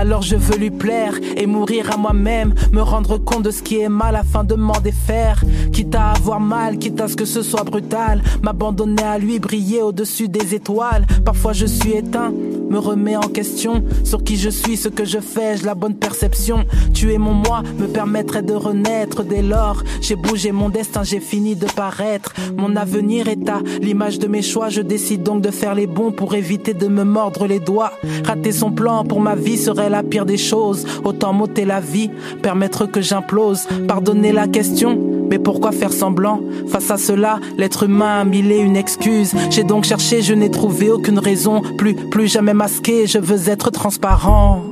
Alors 0.00 0.22
je 0.22 0.34
veux 0.34 0.56
lui 0.56 0.70
plaire 0.70 1.12
et 1.36 1.46
mourir 1.46 1.92
à 1.92 1.98
moi-même, 1.98 2.54
me 2.72 2.80
rendre 2.80 3.18
compte 3.18 3.42
de 3.42 3.50
ce 3.50 3.62
qui 3.62 3.80
est 3.80 3.90
mal 3.90 4.16
afin 4.16 4.44
de 4.44 4.54
m'en 4.54 4.80
défaire. 4.80 5.44
Quitte 5.74 5.94
à 5.94 6.12
avoir 6.12 6.40
mal, 6.40 6.78
quitte 6.78 7.02
à 7.02 7.06
ce 7.06 7.16
que 7.16 7.26
ce 7.26 7.42
soit 7.42 7.64
brutal, 7.64 8.22
m'abandonner 8.42 9.02
à 9.02 9.18
lui, 9.18 9.38
briller 9.38 9.82
au-dessus 9.82 10.30
des 10.30 10.54
étoiles. 10.54 11.06
Parfois 11.22 11.52
je 11.52 11.66
suis 11.66 11.92
éteint, 11.92 12.32
me 12.70 12.78
remets 12.78 13.16
en 13.16 13.28
question 13.28 13.82
sur 14.04 14.24
qui 14.24 14.36
je 14.36 14.48
suis, 14.48 14.76
ce 14.76 14.88
que 14.88 15.04
je 15.04 15.18
fais, 15.18 15.56
j'ai 15.56 15.66
la 15.66 15.74
bonne 15.74 15.94
perception. 15.94 16.64
Tuer 16.94 17.18
mon 17.18 17.34
moi 17.34 17.62
me 17.78 17.86
permettrait 17.86 18.42
de 18.42 18.54
renaître 18.54 19.24
dès 19.24 19.42
lors. 19.42 19.82
J'ai 20.00 20.16
bougé 20.16 20.52
mon 20.52 20.68
destin, 20.68 21.02
j'ai 21.02 21.20
fini 21.20 21.56
de 21.56 21.66
paraître. 21.66 22.32
Mon 22.56 22.76
avenir 22.76 23.28
est 23.28 23.48
à 23.48 23.60
l'image 23.80 24.18
de 24.18 24.28
mes 24.28 24.42
choix, 24.42 24.68
je 24.68 24.80
décide 24.80 25.22
donc 25.22 25.42
de 25.42 25.50
faire 25.50 25.74
les 25.74 25.86
bons 25.86 26.12
pour 26.12 26.34
éviter 26.34 26.72
de 26.72 26.86
me 26.86 27.04
mordre 27.04 27.46
les 27.46 27.60
doigts. 27.60 27.92
Rater 28.24 28.52
son 28.52 28.70
plan 28.70 29.04
pour 29.04 29.20
ma 29.20 29.34
vie 29.34 29.58
serait 29.58 29.90
la 29.90 30.02
pire 30.02 30.26
des 30.26 30.38
choses. 30.38 30.86
Autant 31.04 31.32
m'ôter 31.32 31.64
la 31.64 31.80
vie, 31.80 32.10
permettre 32.42 32.86
que 32.86 33.00
j'implose. 33.00 33.66
Pardonner 33.88 34.32
la 34.32 34.46
question, 34.46 35.19
mais 35.30 35.38
pourquoi 35.38 35.72
faire 35.72 35.92
semblant 35.92 36.40
Face 36.66 36.90
à 36.90 36.98
cela, 36.98 37.38
l'être 37.56 37.84
humain 37.84 38.20
a 38.20 38.24
mille 38.24 38.50
une 38.50 38.76
excuse. 38.76 39.32
J'ai 39.50 39.64
donc 39.64 39.84
cherché, 39.84 40.22
je 40.22 40.34
n'ai 40.34 40.50
trouvé 40.50 40.90
aucune 40.90 41.18
raison. 41.18 41.62
Plus, 41.78 41.94
plus 41.94 42.26
jamais 42.26 42.54
masqué, 42.54 43.06
je 43.06 43.18
veux 43.18 43.48
être 43.48 43.70
transparent. 43.70 44.62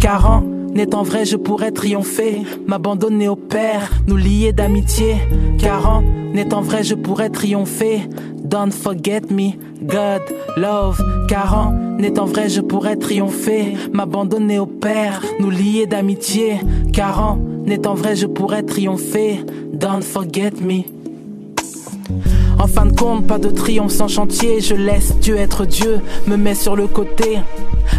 Car 0.00 0.26
en 0.30 0.42
étant 0.76 1.04
vrai, 1.04 1.24
je 1.24 1.36
pourrais 1.36 1.70
triompher. 1.70 2.42
M'abandonner 2.66 3.28
au 3.28 3.36
Père, 3.36 3.90
nous 4.08 4.16
lier 4.16 4.52
d'amitié. 4.52 5.16
Car 5.58 5.88
en 5.88 6.02
étant 6.34 6.62
vrai, 6.62 6.82
je 6.82 6.94
pourrais 6.94 7.30
triompher. 7.30 8.08
Don't 8.42 8.72
forget 8.72 9.22
me, 9.30 9.52
God, 9.82 10.22
love. 10.56 11.00
Car 11.28 11.68
en 11.68 12.02
étant 12.02 12.26
vrai, 12.26 12.48
je 12.48 12.60
pourrais 12.60 12.96
triompher. 12.96 13.74
M'abandonner 13.92 14.58
au 14.58 14.66
Père, 14.66 15.22
nous 15.38 15.50
lier 15.50 15.86
d'amitié. 15.86 16.56
Car 16.92 17.36
étant 17.70 17.94
vrai, 17.94 18.16
je 18.16 18.26
pourrais 18.26 18.62
triompher. 18.62 19.44
Don't 19.72 20.02
forget 20.02 20.52
me. 20.60 21.01
En 22.62 22.68
fin 22.68 22.86
de 22.86 22.96
compte, 22.96 23.26
pas 23.26 23.38
de 23.38 23.48
triomphe 23.48 23.90
sans 23.90 24.06
chantier. 24.06 24.60
Je 24.60 24.76
laisse 24.76 25.16
Dieu 25.18 25.36
être 25.36 25.66
Dieu, 25.66 25.98
me 26.28 26.36
mets 26.36 26.54
sur 26.54 26.76
le 26.76 26.86
côté. 26.86 27.40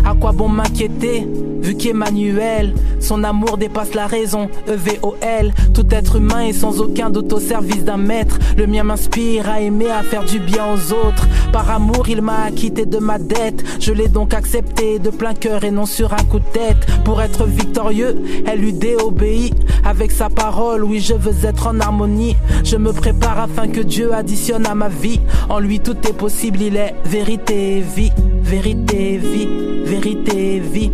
À 0.05 0.16
quoi 0.16 0.32
bon 0.32 0.47
m'inquiéter 0.47 1.28
Vu 1.61 1.76
qu'Emmanuel, 1.76 2.74
son 2.99 3.26
amour 3.26 3.57
dépasse 3.57 3.93
la 3.93 4.07
raison. 4.07 4.49
EVOL, 4.68 5.51
tout 5.74 5.86
être 5.91 6.16
humain 6.16 6.41
est 6.41 6.53
sans 6.53 6.80
aucun 6.80 7.09
doute 7.09 7.32
au 7.34 7.39
service 7.39 7.84
d'un 7.84 7.97
maître. 7.97 8.39
Le 8.57 8.66
mien 8.66 8.84
m'inspire 8.84 9.49
à 9.49 9.59
aimer, 9.59 9.91
à 9.91 10.01
faire 10.01 10.24
du 10.24 10.39
bien 10.39 10.66
aux 10.74 10.93
autres. 10.93 11.28
Par 11.51 11.70
amour, 11.70 12.07
il 12.07 12.22
m'a 12.22 12.43
acquitté 12.43 12.86
de 12.86 12.99
ma 12.99 13.20
dette. 13.20 13.64
Je 13.80 13.91
l'ai 13.91 14.07
donc 14.07 14.34
accepté 14.34 14.99
de 14.99 15.09
plein 15.09 15.34
cœur 15.34 15.64
et 15.64 15.72
non 15.72 15.86
sur 15.86 16.14
un 16.14 16.24
coup 16.24 16.39
de 16.39 16.51
tête. 16.53 16.86
Pour 17.03 17.22
être 17.22 17.45
victorieux, 17.45 18.16
elle 18.45 18.59
lui 18.59 18.74
déobéit. 18.74 19.55
Avec 19.86 20.11
sa 20.11 20.30
parole, 20.30 20.84
oui, 20.84 21.01
je 21.01 21.14
veux 21.14 21.45
être 21.45 21.68
en 21.68 21.80
harmonie. 21.80 22.36
Je 22.64 22.78
me 22.78 22.93
prépare 22.93 23.39
afin 23.39 23.68
que 23.68 23.82
Dieu 23.82 24.14
additionne 24.14 24.53
à 24.54 24.76
ma 24.76 24.88
vie. 24.89 25.20
En 25.49 25.60
lui, 25.60 25.80
tout 25.80 25.97
est 26.08 26.14
possible, 26.14 26.62
il 26.62 26.78
est 26.78 26.93
vérité 27.06 27.82
vie. 27.82 28.12
Vérité 28.41 29.18
vie, 29.18 29.47
vérité 29.84 30.60
vie. 30.60 30.91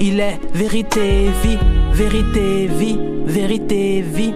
Il 0.00 0.18
est 0.18 0.40
vérité 0.52 1.28
vie, 1.42 1.58
vérité 1.92 2.66
vie, 2.66 2.98
vérité 3.24 4.02
vie. 4.02 4.34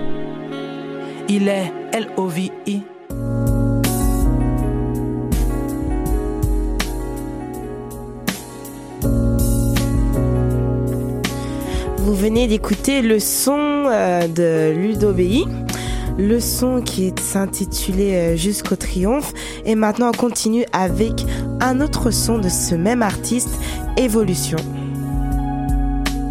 Il 1.29 1.49
est 1.49 1.73
L-O-V-I. 1.93 2.83
Vous 11.99 12.15
venez 12.15 12.47
d'écouter 12.47 13.03
le 13.03 13.19
son 13.19 13.85
euh, 13.91 14.27
de 14.29 14.73
Ludobéi, 14.75 15.47
le 16.19 16.41
son 16.41 16.83
qui 16.83 17.15
s'intitulait 17.21 18.35
euh, 18.35 18.37
Jusqu'au 18.37 18.77
triomphe. 18.77 19.33
Et 19.65 19.75
maintenant, 19.75 20.11
on 20.11 20.17
continue 20.17 20.65
avec 20.73 21.25
un 21.61 21.81
autre 21.81 22.11
son 22.11 22.39
de 22.39 22.49
ce 22.49 22.75
même 22.75 23.03
artiste, 23.03 23.59
Évolution. 23.97 24.59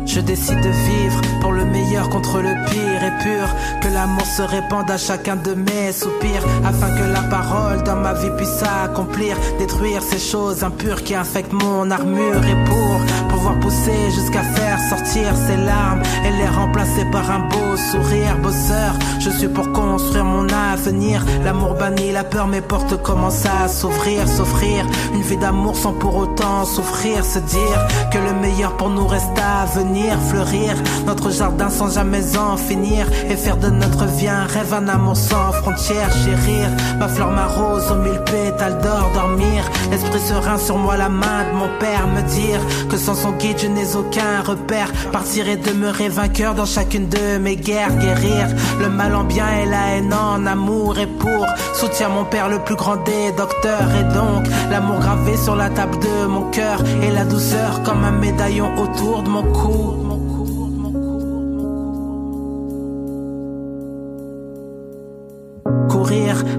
Je 0.06 0.22
décide 0.22 0.62
de 0.62 0.70
vivre 0.70 1.22
pour 1.42 1.52
le 1.52 1.66
meilleur 1.66 2.10
contre 2.10 2.40
le 2.40 2.54
pire 2.70 3.04
et 3.04 3.24
pur. 3.24 3.48
Que 3.82 3.94
l'amour 3.94 4.26
se 4.26 4.42
répande 4.42 4.90
à 4.90 4.98
chacun 4.98 5.36
de 5.36 5.54
mes 5.54 5.92
soupirs. 5.92 6.44
Afin 6.66 6.90
que 6.90 7.04
la 7.12 7.22
parole 7.24 7.84
dans 7.84 7.98
ma 7.98 8.14
vie 8.14 8.32
puisse 8.38 8.50
s'accomplir. 8.50 9.38
Détruire 9.60 10.02
ces 10.02 10.18
choses 10.18 10.64
impures 10.64 11.04
qui 11.04 11.14
infectent 11.14 11.54
mon 11.54 11.92
armure. 11.92 12.44
Et 12.46 12.66
pour 12.66 13.02
pouvoir 13.48 13.60
pousser 13.60 14.12
jusqu'à 14.12 14.43
faire 14.43 14.80
sortir 14.89 15.36
ces 15.36 15.58
larmes. 15.58 16.02
Et 16.26 16.32
les 16.32 16.48
remplacer 16.48 17.06
par 17.12 17.30
un 17.32 17.39
beau 17.39 17.78
sourire. 17.78 18.38
Bosseur, 18.41 18.93
je 19.20 19.30
suis 19.30 19.48
pour 19.48 19.72
construire 19.72 20.26
mon 20.26 20.48
avenir. 20.50 21.24
L'amour 21.43 21.76
bannit 21.76 22.12
la 22.12 22.24
peur, 22.24 22.48
mes 22.48 22.62
portes 22.62 23.02
commencent 23.02 23.45
à 23.45 23.68
s'ouvrir. 23.68 24.28
S'offrir 24.28 24.86
une 25.14 25.22
vie 25.22 25.38
d'amour 25.38 25.76
sans 25.76 25.93
pour 25.93 26.16
autant 26.16 26.66
souffrir. 26.66 27.24
Se 27.24 27.39
dire 27.39 27.88
que 28.12 28.18
le 28.18 28.34
meilleur 28.34 28.76
pour 28.78 28.89
nous 28.89 29.08
reste 29.08 29.38
à 29.38 29.66
venir 29.78 30.14
fleurir 30.30 30.76
notre 31.06 31.32
jardin 31.32 31.70
sans 31.70 31.91
jamais 31.91 32.38
en 32.38 32.58
finir 32.58 33.08
et 33.30 33.36
faire 33.36 33.58
de 33.58 33.70
notre 33.70 34.06
vie 34.06 34.28
un 34.28 34.45
rêve, 34.45 34.74
un 34.74 34.88
amour 34.88 35.16
sans 35.16 35.52
frontières, 35.54 36.12
chérir 36.12 36.70
ma 37.00 37.08
fleur, 37.08 37.32
ma 37.32 37.45
rose 37.45 37.89
aux 37.91 37.95
mille 37.95 38.22
pétales 38.26 38.80
d'or, 38.82 39.12
dormir, 39.14 39.64
l'esprit 39.91 40.20
serein 40.20 40.58
sur 40.58 40.78
moi, 40.78 40.98
la 40.98 41.10
main 41.10 41.43
de 41.52 41.58
mon 41.58 41.70
père, 41.80 42.08
me 42.08 42.22
dire 42.22 42.60
que 42.89 42.98
sans 42.98 43.16
son 43.16 43.37
guide 43.38 43.60
je 43.60 43.68
n'ai 43.68 43.96
aucun 43.96 44.42
repère, 44.42 44.92
partir 45.12 45.48
et 45.48 45.58
demeurer 45.58 46.10
vainqueur 46.10 46.56
dans 46.56 46.66
chacune 46.66 47.08
de 47.10 47.38
mes 47.38 47.56
guerres, 47.56 47.96
guérir 47.98 48.48
le 48.80 48.90
mal 48.90 49.16
en 49.16 49.24
bien 49.24 49.48
et 49.62 49.66
la 49.66 49.96
haine 49.96 50.14
en 50.14 50.46
amour. 50.46 50.98
Et 51.00 51.08
pour 51.08 51.46
soutien 51.74 52.10
mon 52.10 52.26
père 52.26 52.50
le 52.50 52.60
plus 52.60 52.76
grand 52.76 52.98
des 52.98 53.32
docteurs. 53.32 53.90
Et 54.00 54.04
donc 54.14 54.46
l'amour 54.70 55.00
gravé 55.00 55.38
sur 55.38 55.56
la 55.56 55.70
table 55.70 55.98
de 56.00 56.28
mon 56.28 56.50
cœur. 56.52 56.82
Et 57.04 57.12
la 57.12 57.26
douceur 57.26 57.84
comme 57.84 58.04
un 58.04 58.12
médaillon 58.12 58.70
autour 58.78 59.24
de 59.24 59.30
mon 59.30 59.44
cou. 59.44 60.07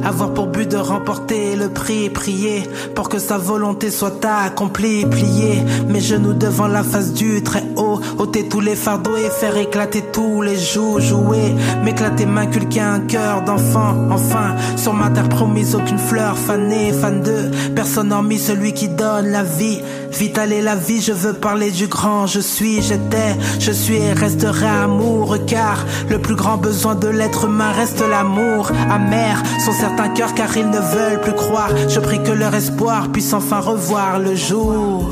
Avoir 0.09 0.33
pour 0.33 0.47
but 0.47 0.69
de 0.71 0.79
remporter 0.79 1.55
le 1.55 1.69
prix, 1.69 2.09
prier 2.09 2.63
pour 2.95 3.09
que 3.09 3.19
sa 3.19 3.37
volonté 3.37 3.91
soit 3.91 4.25
accomplie, 4.25 5.05
plier 5.05 5.63
mes 5.87 6.01
genoux 6.01 6.33
devant 6.33 6.67
la 6.67 6.83
face 6.83 7.13
du 7.13 7.43
très 7.43 7.65
haut, 7.77 8.01
ôter 8.19 8.49
tous 8.49 8.61
les 8.61 8.75
fardeaux 8.75 9.17
et 9.17 9.29
faire 9.29 9.57
éclater 9.57 10.03
tous 10.13 10.41
les 10.41 10.57
joues, 10.57 10.99
jouer, 10.99 11.55
m'éclater, 11.85 12.25
m'inculquer 12.25 12.81
un 12.81 13.01
cœur 13.01 13.43
d'enfant, 13.43 13.95
enfin, 14.11 14.57
sur 14.77 14.95
ma 14.95 15.11
terre 15.11 15.29
promise 15.29 15.75
aucune 15.75 15.99
fleur 15.99 16.39
fanée, 16.39 16.93
fan 16.93 17.23
de 17.23 17.51
personne 17.75 18.13
hormis 18.13 18.39
celui 18.39 18.73
qui 18.73 18.89
donne 18.89 19.29
la 19.29 19.43
vie, 19.43 19.81
vital 20.13 20.53
et 20.53 20.63
la 20.63 20.75
vie, 20.75 21.01
je 21.01 21.13
veux 21.13 21.33
parler 21.33 21.71
du 21.71 21.87
grand, 21.87 22.27
je 22.27 22.41
suis, 22.41 22.83
j'étais, 22.83 23.37
je 23.59 23.73
suis 23.73 23.97
et 23.97 24.13
resterai 24.13 24.67
amour, 24.67 25.37
car 25.47 25.85
le 26.09 26.19
plus 26.19 26.35
grand 26.35 26.57
besoin 26.57 26.95
de 26.95 27.09
l'être 27.09 27.45
humain 27.47 27.73
reste 27.73 28.01
l'amour, 28.01 28.71
amer, 28.91 29.43
sont 29.65 29.73
certains 29.73 30.09
cœurs 30.09 30.35
car 30.35 30.57
ils 30.57 30.69
ne 30.69 30.79
veulent 30.79 31.21
plus 31.21 31.35
croire, 31.35 31.71
je 31.89 32.01
prie 32.01 32.23
que 32.23 32.33
leur 32.33 32.55
espoir 32.55 33.11
puisse 33.13 33.33
enfin 33.33 33.61
revoir 33.61 34.19
le 34.19 34.35
jour. 34.35 35.09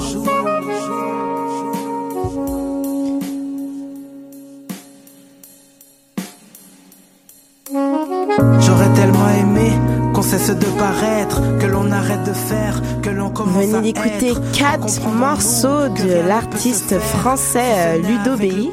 Cesse 10.39 10.57
de 10.57 10.67
paraître, 10.79 11.41
que 11.59 11.67
l'on 11.67 11.91
arrête 11.91 12.25
de 12.25 12.33
faire, 12.33 12.83
que 13.03 13.11
l'on 13.11 13.31
commence 13.31 13.65
Venez 13.65 13.93
d'écouter 13.93 14.35
quatre 14.53 15.09
morceaux 15.09 15.89
de 15.89 16.29
l'artiste 16.29 16.99
français 16.99 17.61
euh, 17.63 17.99
Ludo 17.99 18.37
BI. 18.37 18.71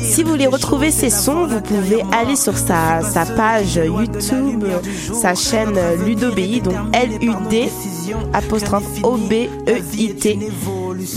Si 0.00 0.22
vous 0.22 0.30
voulez 0.30 0.46
retrouver 0.46 0.90
ces 0.90 1.10
sons, 1.10 1.46
vous 1.46 1.60
pouvez 1.60 2.02
aller 2.12 2.36
sur 2.36 2.56
sa, 2.56 3.02
sa 3.02 3.24
page 3.24 3.76
YouTube, 3.76 4.64
sa 5.12 5.34
chaîne 5.34 5.78
Ludo 6.04 6.32
BI, 6.32 6.60
donc 6.60 6.74
L-U-D 6.92 7.70
apostrophe 8.32 9.02
O-B-E-I-T, 9.02 10.38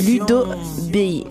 Ludo 0.04 0.46
BI. 0.92 1.26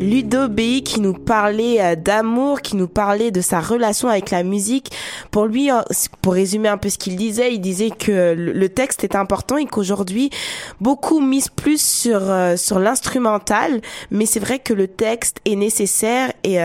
Ludo 0.00 0.48
BI 0.48 0.82
qui 0.82 1.00
nous 1.00 1.14
parlait 1.14 1.80
euh, 1.80 1.96
d'amour, 1.96 2.60
qui 2.60 2.76
nous 2.76 2.88
parlait 2.88 3.30
de 3.30 3.40
sa 3.40 3.60
relation 3.60 4.08
avec 4.08 4.30
la 4.30 4.42
musique. 4.42 4.90
Pour 5.30 5.46
lui, 5.46 5.70
euh, 5.70 5.80
pour 6.20 6.34
résumer 6.34 6.68
un 6.68 6.76
peu 6.76 6.90
ce 6.90 6.98
qu'il 6.98 7.16
disait, 7.16 7.54
il 7.54 7.60
disait 7.60 7.90
que 7.90 8.34
le 8.36 8.68
texte 8.68 9.04
est 9.04 9.14
important 9.14 9.56
et 9.56 9.64
qu'aujourd'hui, 9.64 10.30
beaucoup 10.80 11.20
misent 11.20 11.48
plus 11.48 11.80
sur 11.80 12.30
euh, 12.30 12.56
sur 12.56 12.78
l'instrumental, 12.78 13.80
mais 14.10 14.26
c'est 14.26 14.40
vrai 14.40 14.58
que 14.58 14.74
le 14.74 14.86
texte 14.86 15.38
est 15.44 15.56
nécessaire 15.56 16.32
et 16.44 16.56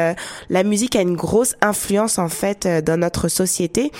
la 0.49 0.63
musique 0.63 0.95
a 0.95 1.01
une 1.01 1.15
grosse 1.15 1.55
influence 1.61 2.17
en 2.17 2.29
fait 2.29 2.67
dans 2.67 2.99
notre 2.99 3.27
société. 3.27 3.91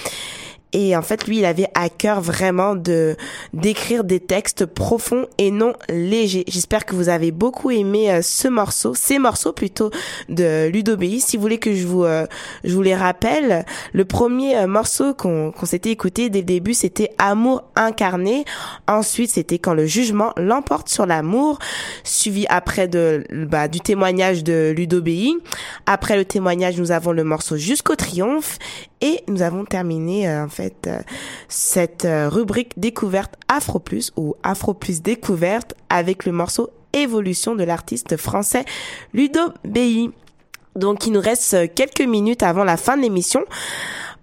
Et 0.73 0.95
en 0.95 1.01
fait, 1.01 1.27
lui, 1.27 1.39
il 1.39 1.45
avait 1.45 1.67
à 1.73 1.89
cœur 1.89 2.21
vraiment 2.21 2.75
de 2.75 3.15
d'écrire 3.53 4.03
des 4.03 4.19
textes 4.19 4.65
profonds 4.65 5.27
et 5.37 5.51
non 5.51 5.73
légers. 5.89 6.45
J'espère 6.47 6.85
que 6.85 6.95
vous 6.95 7.09
avez 7.09 7.31
beaucoup 7.31 7.71
aimé 7.71 8.11
euh, 8.11 8.21
ce 8.21 8.47
morceau, 8.47 8.93
ces 8.93 9.19
morceaux 9.19 9.51
plutôt 9.51 9.91
de 10.29 10.67
Ludo 10.67 10.95
Si 11.19 11.35
vous 11.35 11.41
voulez 11.41 11.57
que 11.57 11.75
je 11.75 11.85
vous 11.85 12.05
euh, 12.05 12.25
je 12.63 12.73
vous 12.73 12.81
les 12.81 12.95
rappelle, 12.95 13.65
le 13.91 14.05
premier 14.05 14.57
euh, 14.57 14.67
morceau 14.67 15.13
qu'on 15.13 15.51
qu'on 15.51 15.65
s'était 15.65 15.91
écouté 15.91 16.29
dès 16.29 16.39
le 16.39 16.45
début, 16.45 16.73
c'était 16.73 17.11
Amour 17.17 17.63
incarné. 17.75 18.45
Ensuite, 18.87 19.31
c'était 19.31 19.59
Quand 19.59 19.73
le 19.73 19.85
jugement 19.85 20.31
l'emporte 20.37 20.87
sur 20.87 21.05
l'amour, 21.05 21.59
suivi 22.03 22.45
après 22.47 22.87
de 22.87 23.25
bah, 23.31 23.67
du 23.67 23.81
témoignage 23.81 24.43
de 24.43 24.73
Ludo 24.75 25.03
Après 25.85 26.15
le 26.15 26.23
témoignage, 26.23 26.79
nous 26.79 26.91
avons 26.91 27.11
le 27.11 27.23
morceau 27.23 27.57
Jusqu'au 27.57 27.95
triomphe 27.95 28.57
et 29.01 29.21
nous 29.27 29.41
avons 29.41 29.65
terminé 29.65 30.27
euh, 30.87 30.99
cette 31.47 32.05
euh, 32.05 32.29
rubrique 32.29 32.73
découverte 32.77 33.35
Afro 33.47 33.79
Plus 33.79 34.11
ou 34.15 34.35
Afro 34.43 34.73
Plus 34.73 35.01
découverte 35.01 35.73
avec 35.89 36.25
le 36.25 36.31
morceau 36.31 36.69
Évolution 36.93 37.55
de 37.55 37.63
l'artiste 37.63 38.17
français 38.17 38.65
Ludo 39.13 39.39
Bi. 39.63 40.11
Donc 40.75 41.07
il 41.07 41.13
nous 41.13 41.21
reste 41.21 41.73
quelques 41.73 42.01
minutes 42.01 42.43
avant 42.43 42.63
la 42.63 42.77
fin 42.77 42.97
de 42.97 43.01
l'émission 43.01 43.45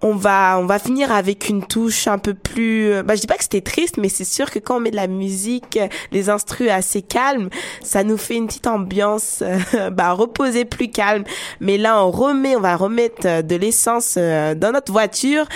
on 0.00 0.14
va 0.14 0.58
on 0.60 0.66
va 0.66 0.78
finir 0.78 1.10
avec 1.12 1.48
une 1.48 1.64
touche 1.64 2.06
un 2.06 2.18
peu 2.18 2.34
plus 2.34 2.92
euh, 2.92 3.02
bah 3.02 3.14
je 3.16 3.20
dis 3.20 3.26
pas 3.26 3.36
que 3.36 3.42
c'était 3.42 3.60
triste 3.60 3.96
mais 3.96 4.08
c'est 4.08 4.24
sûr 4.24 4.50
que 4.50 4.58
quand 4.58 4.76
on 4.76 4.80
met 4.80 4.90
de 4.90 4.96
la 4.96 5.08
musique 5.08 5.76
euh, 5.76 5.88
les 6.12 6.30
instrus 6.30 6.70
assez 6.70 7.02
calmes 7.02 7.48
ça 7.82 8.04
nous 8.04 8.16
fait 8.16 8.36
une 8.36 8.46
petite 8.46 8.66
ambiance 8.66 9.42
euh, 9.42 9.90
bah 9.90 10.12
reposée 10.12 10.64
plus 10.64 10.90
calme. 10.90 11.24
Mais 11.60 11.78
là 11.78 12.02
on 12.04 12.10
remet 12.10 12.56
on 12.56 12.60
va 12.60 12.76
remettre 12.76 13.42
de 13.42 13.56
l'essence 13.56 14.16
dans 14.16 14.72
notre 14.72 14.92
voiture 14.92 15.46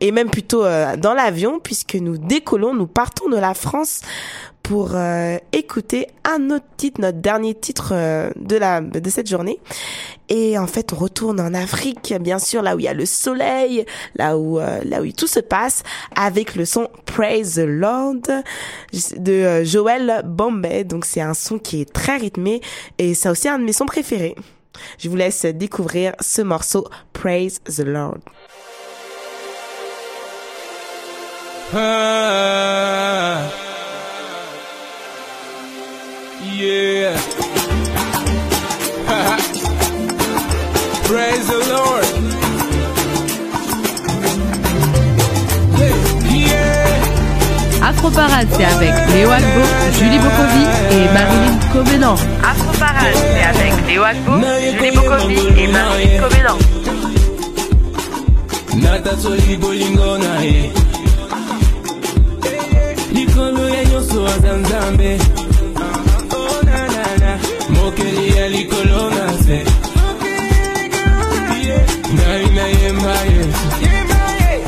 et 0.00 0.10
même 0.12 0.30
plutôt 0.30 0.62
dans 0.62 1.14
l'avion 1.14 1.58
puisque 1.58 1.94
nous 1.94 2.18
décollons 2.18 2.74
nous 2.74 2.86
partons 2.86 3.28
de 3.28 3.36
la 3.36 3.54
France 3.54 4.02
pour 4.62 4.96
écouter 5.52 6.06
un 6.24 6.50
autre 6.50 6.64
titre, 6.76 7.00
notre 7.00 7.18
dernier 7.18 7.54
titre 7.54 7.92
de 8.36 8.56
la 8.56 8.80
de 8.80 9.10
cette 9.10 9.28
journée. 9.28 9.58
Et 10.34 10.56
en 10.56 10.66
fait, 10.66 10.94
on 10.94 10.96
retourne 10.96 11.40
en 11.40 11.52
Afrique, 11.52 12.14
bien 12.18 12.38
sûr, 12.38 12.62
là 12.62 12.74
où 12.74 12.78
il 12.78 12.84
y 12.84 12.88
a 12.88 12.94
le 12.94 13.04
soleil, 13.04 13.84
là 14.16 14.38
où 14.38 14.58
euh, 14.58 14.80
là 14.82 15.02
où 15.02 15.12
tout 15.12 15.26
se 15.26 15.40
passe, 15.40 15.82
avec 16.16 16.54
le 16.54 16.64
son 16.64 16.88
Praise 17.04 17.56
the 17.56 17.66
Lord 17.66 18.22
de 19.16 19.32
euh, 19.32 19.64
Joel 19.64 20.22
Bombay. 20.24 20.84
Donc 20.84 21.04
c'est 21.04 21.20
un 21.20 21.34
son 21.34 21.58
qui 21.58 21.82
est 21.82 21.92
très 21.92 22.16
rythmé 22.16 22.62
et 22.96 23.12
c'est 23.12 23.28
aussi 23.28 23.48
un 23.48 23.58
de 23.58 23.64
mes 23.64 23.74
sons 23.74 23.84
préférés. 23.84 24.34
Je 24.98 25.10
vous 25.10 25.16
laisse 25.16 25.44
découvrir 25.44 26.14
ce 26.20 26.40
morceau 26.40 26.88
Praise 27.12 27.60
the 27.64 27.80
Lord. 27.80 28.20
Ah, 31.74 33.48
yeah. 36.44 37.16
Praise 41.06 41.46
the 41.46 41.58
Lord. 41.68 42.06
Afro 47.84 48.10
Parade, 48.10 48.46
c'est 48.52 48.64
avec 48.64 48.92
Léo 49.12 49.28
Agbo, 49.30 49.60
Julie 49.98 50.18
Bokovi 50.18 50.64
et 50.92 51.12
Marilyn 51.12 51.58
Covenant. 51.72 52.14
Afro 52.42 52.72
Parade, 52.78 53.14
c'est 53.14 53.42
avec 53.42 53.72
Léo 53.88 54.02
Agbo, 54.04 54.32
Julie 54.78 54.92
Bokovi 54.96 55.38
et 55.58 55.66
Marilyn 55.68 56.22
Covenant. 56.22 56.58
natatoli 58.74 59.56
bolingo 59.56 60.18
na 60.18 60.40
ye 60.40 60.72
likolo 63.12 63.68
ya 63.68 63.84
nyonso 63.84 64.26
aza 64.26 64.52
nzambe 64.56 65.18
Me 73.02 73.08
Emaye 73.82 74.62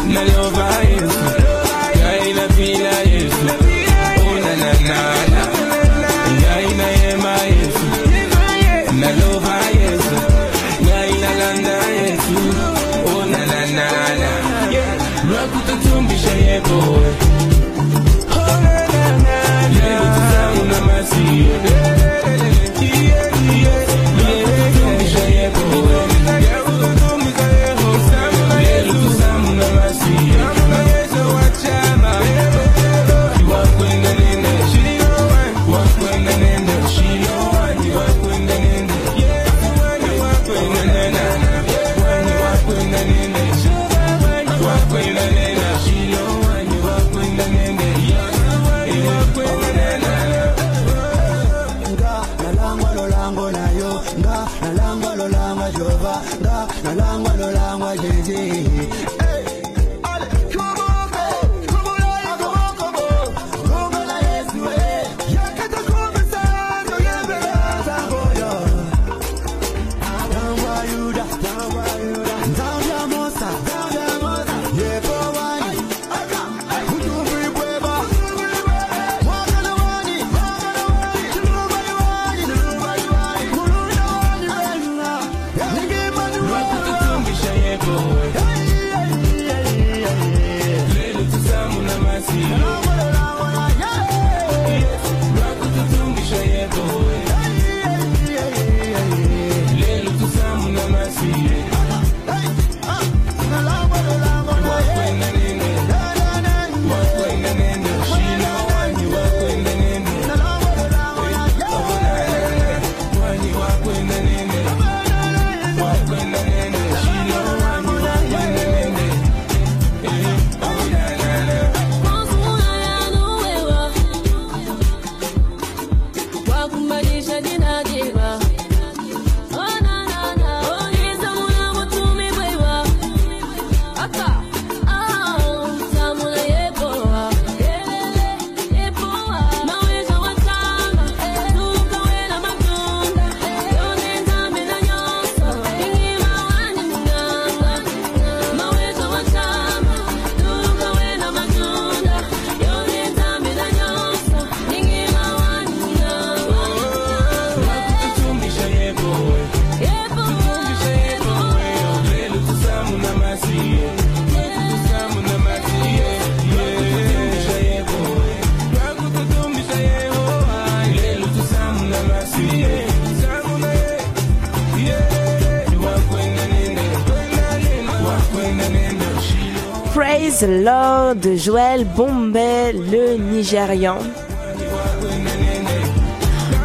de 181.14 181.36
Joël 181.36 181.84
Bombay, 181.84 182.72
le 182.72 183.16
Nigérian. 183.16 183.98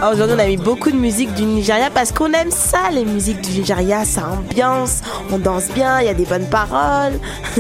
Aujourd'hui, 0.02 0.36
on 0.36 0.40
a 0.40 0.46
mis 0.48 0.58
beaucoup 0.58 0.92
de 0.92 0.96
musique 0.96 1.34
du 1.34 1.44
Nigeria 1.44 1.90
parce 1.94 2.12
qu'on 2.12 2.32
aime 2.34 2.52
ça, 2.52 2.90
les 2.92 3.06
musiques 3.06 3.42
du 3.42 3.60
Nigeria. 3.60 4.06
Ça 4.06 4.28
ambiance, 4.30 5.02
on 5.32 5.38
danse 5.38 5.70
bien, 5.74 6.00
il 6.02 6.06
y 6.06 6.10
a 6.10 6.14
des 6.14 6.26
bonnes 6.26 6.50
paroles. 6.50 7.20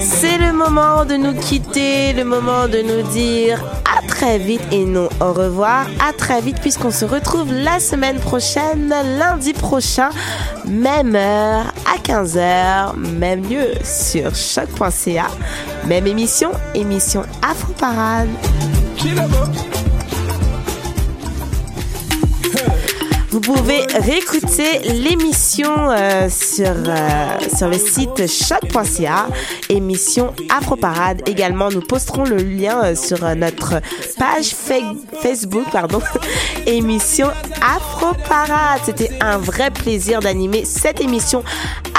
C'est 0.00 0.38
le 0.38 0.52
moment 0.52 1.04
de 1.04 1.14
nous 1.14 1.34
quitter, 1.34 2.12
le 2.12 2.24
moment 2.24 2.66
de 2.66 2.82
nous 2.82 3.02
dire 3.10 3.62
très 4.18 4.38
vite 4.38 4.62
et 4.72 4.84
non 4.84 5.08
au 5.20 5.32
revoir. 5.32 5.86
À 6.04 6.12
très 6.12 6.40
vite 6.40 6.60
puisqu'on 6.60 6.90
se 6.90 7.04
retrouve 7.04 7.52
la 7.52 7.78
semaine 7.78 8.18
prochaine, 8.18 8.92
lundi 9.16 9.52
prochain, 9.52 10.10
même 10.66 11.14
heure 11.14 11.72
à 11.86 11.98
15h, 12.02 12.96
même 12.96 13.48
lieu 13.48 13.74
sur 13.84 14.34
choc.ca. 14.34 15.28
Même 15.86 16.08
émission, 16.08 16.50
émission 16.74 17.22
Afro 17.42 17.72
Parade. 17.74 18.28
Vous 23.40 23.54
pouvez 23.54 23.82
réécouter 24.00 24.80
l'émission 24.94 25.70
euh, 25.90 26.28
sur, 26.28 26.66
euh, 26.66 27.38
sur 27.56 27.68
le 27.68 27.78
site 27.78 28.26
choc.ca, 28.26 29.28
émission 29.68 30.34
Afro 30.50 30.74
Parade. 30.74 31.22
Également, 31.28 31.68
nous 31.70 31.80
posterons 31.80 32.24
le 32.24 32.36
lien 32.38 32.82
euh, 32.84 32.94
sur 32.96 33.22
notre 33.36 33.80
page 34.18 34.46
fa- 34.56 34.74
Facebook, 35.22 35.66
pardon, 35.70 36.00
émission 36.66 37.28
Afro 37.62 38.08
Parade. 38.28 38.80
C'était 38.84 39.10
un 39.20 39.38
vrai 39.38 39.70
plaisir 39.70 40.18
d'animer 40.18 40.64
cette 40.64 41.00
émission 41.00 41.44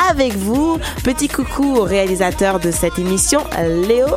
avec 0.09 0.35
vous. 0.35 0.79
Petit 1.03 1.27
coucou 1.27 1.77
au 1.77 1.83
réalisateur 1.83 2.59
de 2.59 2.71
cette 2.71 2.97
émission, 2.99 3.41
Léo. 3.87 4.07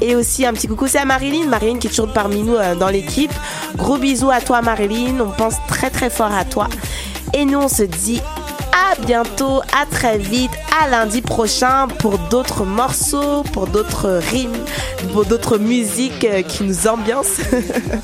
Et 0.00 0.16
aussi 0.16 0.46
un 0.46 0.52
petit 0.52 0.68
coucou, 0.68 0.86
c'est 0.88 0.98
à 0.98 1.04
Marilyn. 1.04 1.46
Marilyn 1.46 1.78
qui 1.78 1.86
est 1.86 1.90
toujours 1.90 2.12
parmi 2.12 2.42
nous 2.42 2.56
euh, 2.56 2.74
dans 2.74 2.88
l'équipe. 2.88 3.32
Gros 3.76 3.98
bisous 3.98 4.30
à 4.30 4.40
toi, 4.40 4.62
Marilyn. 4.62 5.20
On 5.20 5.30
pense 5.30 5.56
très 5.68 5.90
très 5.90 6.10
fort 6.10 6.32
à 6.32 6.44
toi. 6.44 6.68
Et 7.34 7.44
nous, 7.44 7.58
on 7.58 7.68
se 7.68 7.82
dit 7.82 8.20
à 8.76 8.94
bientôt, 9.00 9.62
à 9.72 9.86
très 9.86 10.18
vite, 10.18 10.50
à 10.80 10.88
lundi 10.88 11.22
prochain 11.22 11.88
pour 11.98 12.18
d'autres 12.18 12.64
morceaux, 12.64 13.42
pour 13.52 13.66
d'autres 13.66 14.20
rimes, 14.30 14.64
pour 15.12 15.24
d'autres 15.24 15.58
musiques 15.58 16.24
euh, 16.24 16.42
qui 16.42 16.64
nous 16.64 16.86
ambiancent. 16.86 17.40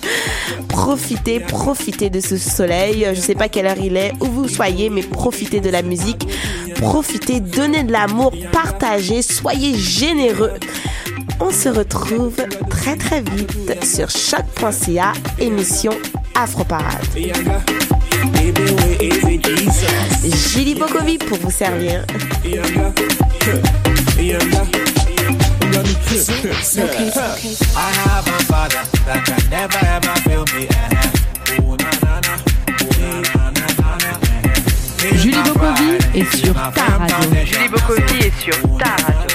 profitez, 0.68 1.40
profitez 1.40 2.08
de 2.08 2.20
ce 2.20 2.36
soleil. 2.38 3.06
Je 3.14 3.20
sais 3.20 3.34
pas 3.34 3.48
quelle 3.48 3.66
heure 3.66 3.78
il 3.78 3.96
est, 3.96 4.12
où 4.20 4.26
vous 4.26 4.48
soyez, 4.48 4.88
mais 4.88 5.02
profitez 5.02 5.60
de 5.60 5.70
la 5.70 5.82
musique. 5.82 6.26
Profitez, 6.76 7.40
donnez 7.40 7.84
de 7.84 7.92
l'amour, 7.92 8.32
partagez, 8.50 9.22
soyez 9.22 9.74
généreux. 9.76 10.52
On 11.40 11.50
se 11.50 11.68
retrouve 11.68 12.36
très 12.70 12.96
très 12.96 13.20
vite 13.20 13.84
sur 13.84 14.08
choc.ca, 14.10 15.12
émission 15.38 15.92
Afro 16.34 16.64
Julie 20.52 20.74
Bokovi 20.74 21.18
pour 21.18 21.38
vous 21.38 21.50
servir. 21.50 22.04
Julie 35.14 35.42
Bokovi 35.44 35.98
est 36.14 36.36
sur 36.36 36.54
ta 36.54 36.70
radio. 36.70 37.16
Julie 37.44 37.68
Bokovi 37.68 38.26
est 38.26 38.40
sur 38.40 38.56
ta 38.78 38.90
radio. 38.90 39.32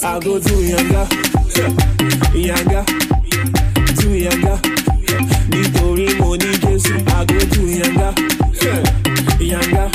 Chupu. 0.00 0.06
I 0.06 0.18
go 0.20 0.38
to 0.38 0.54
Yanga, 0.54 1.06
Yanga, 2.34 2.84
to 4.00 4.08
Yanga. 4.08 4.60
Nítorí 5.50 6.14
mo 6.18 6.36
ní 6.36 6.50
Jésù, 6.62 6.94
I 6.94 7.24
go 7.26 7.38
to 7.38 7.60
Yanga, 7.66 8.14
Yanga, 9.40 9.90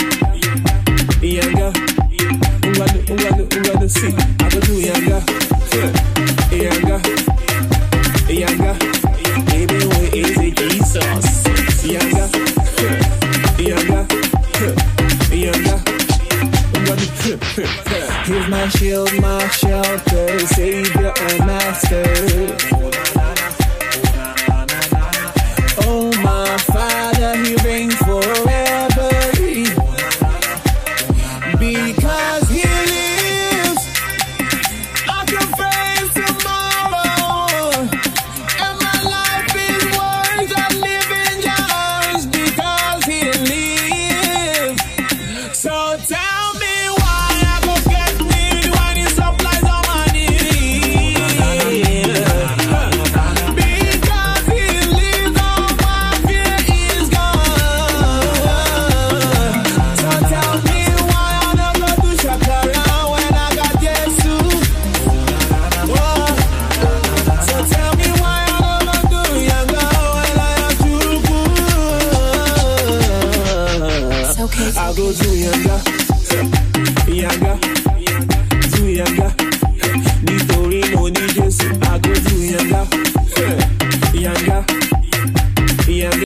Yanga. 1.22 1.72
Ngwanu, 2.66 3.00
ngwanu, 3.10 3.44
ngwanu, 3.46 3.90
see, 3.90 4.14
I 4.40 4.50
go 4.50 4.60
to 4.60 4.74
Yanga, 4.80 5.20
Yanga, 6.52 6.98
Yanga. 8.30 8.74
Baby, 9.48 9.86
where 9.86 10.10
is 10.16 10.38
it, 10.38 10.56
Jesus? 10.58 11.44
Yanga, 11.84 12.26
Yanga, 13.58 14.06
Yanga. 15.32 15.76
He's 18.26 18.48
my 18.50 18.68
shield, 18.70 19.12
my 19.22 19.48
shelter, 19.50 19.65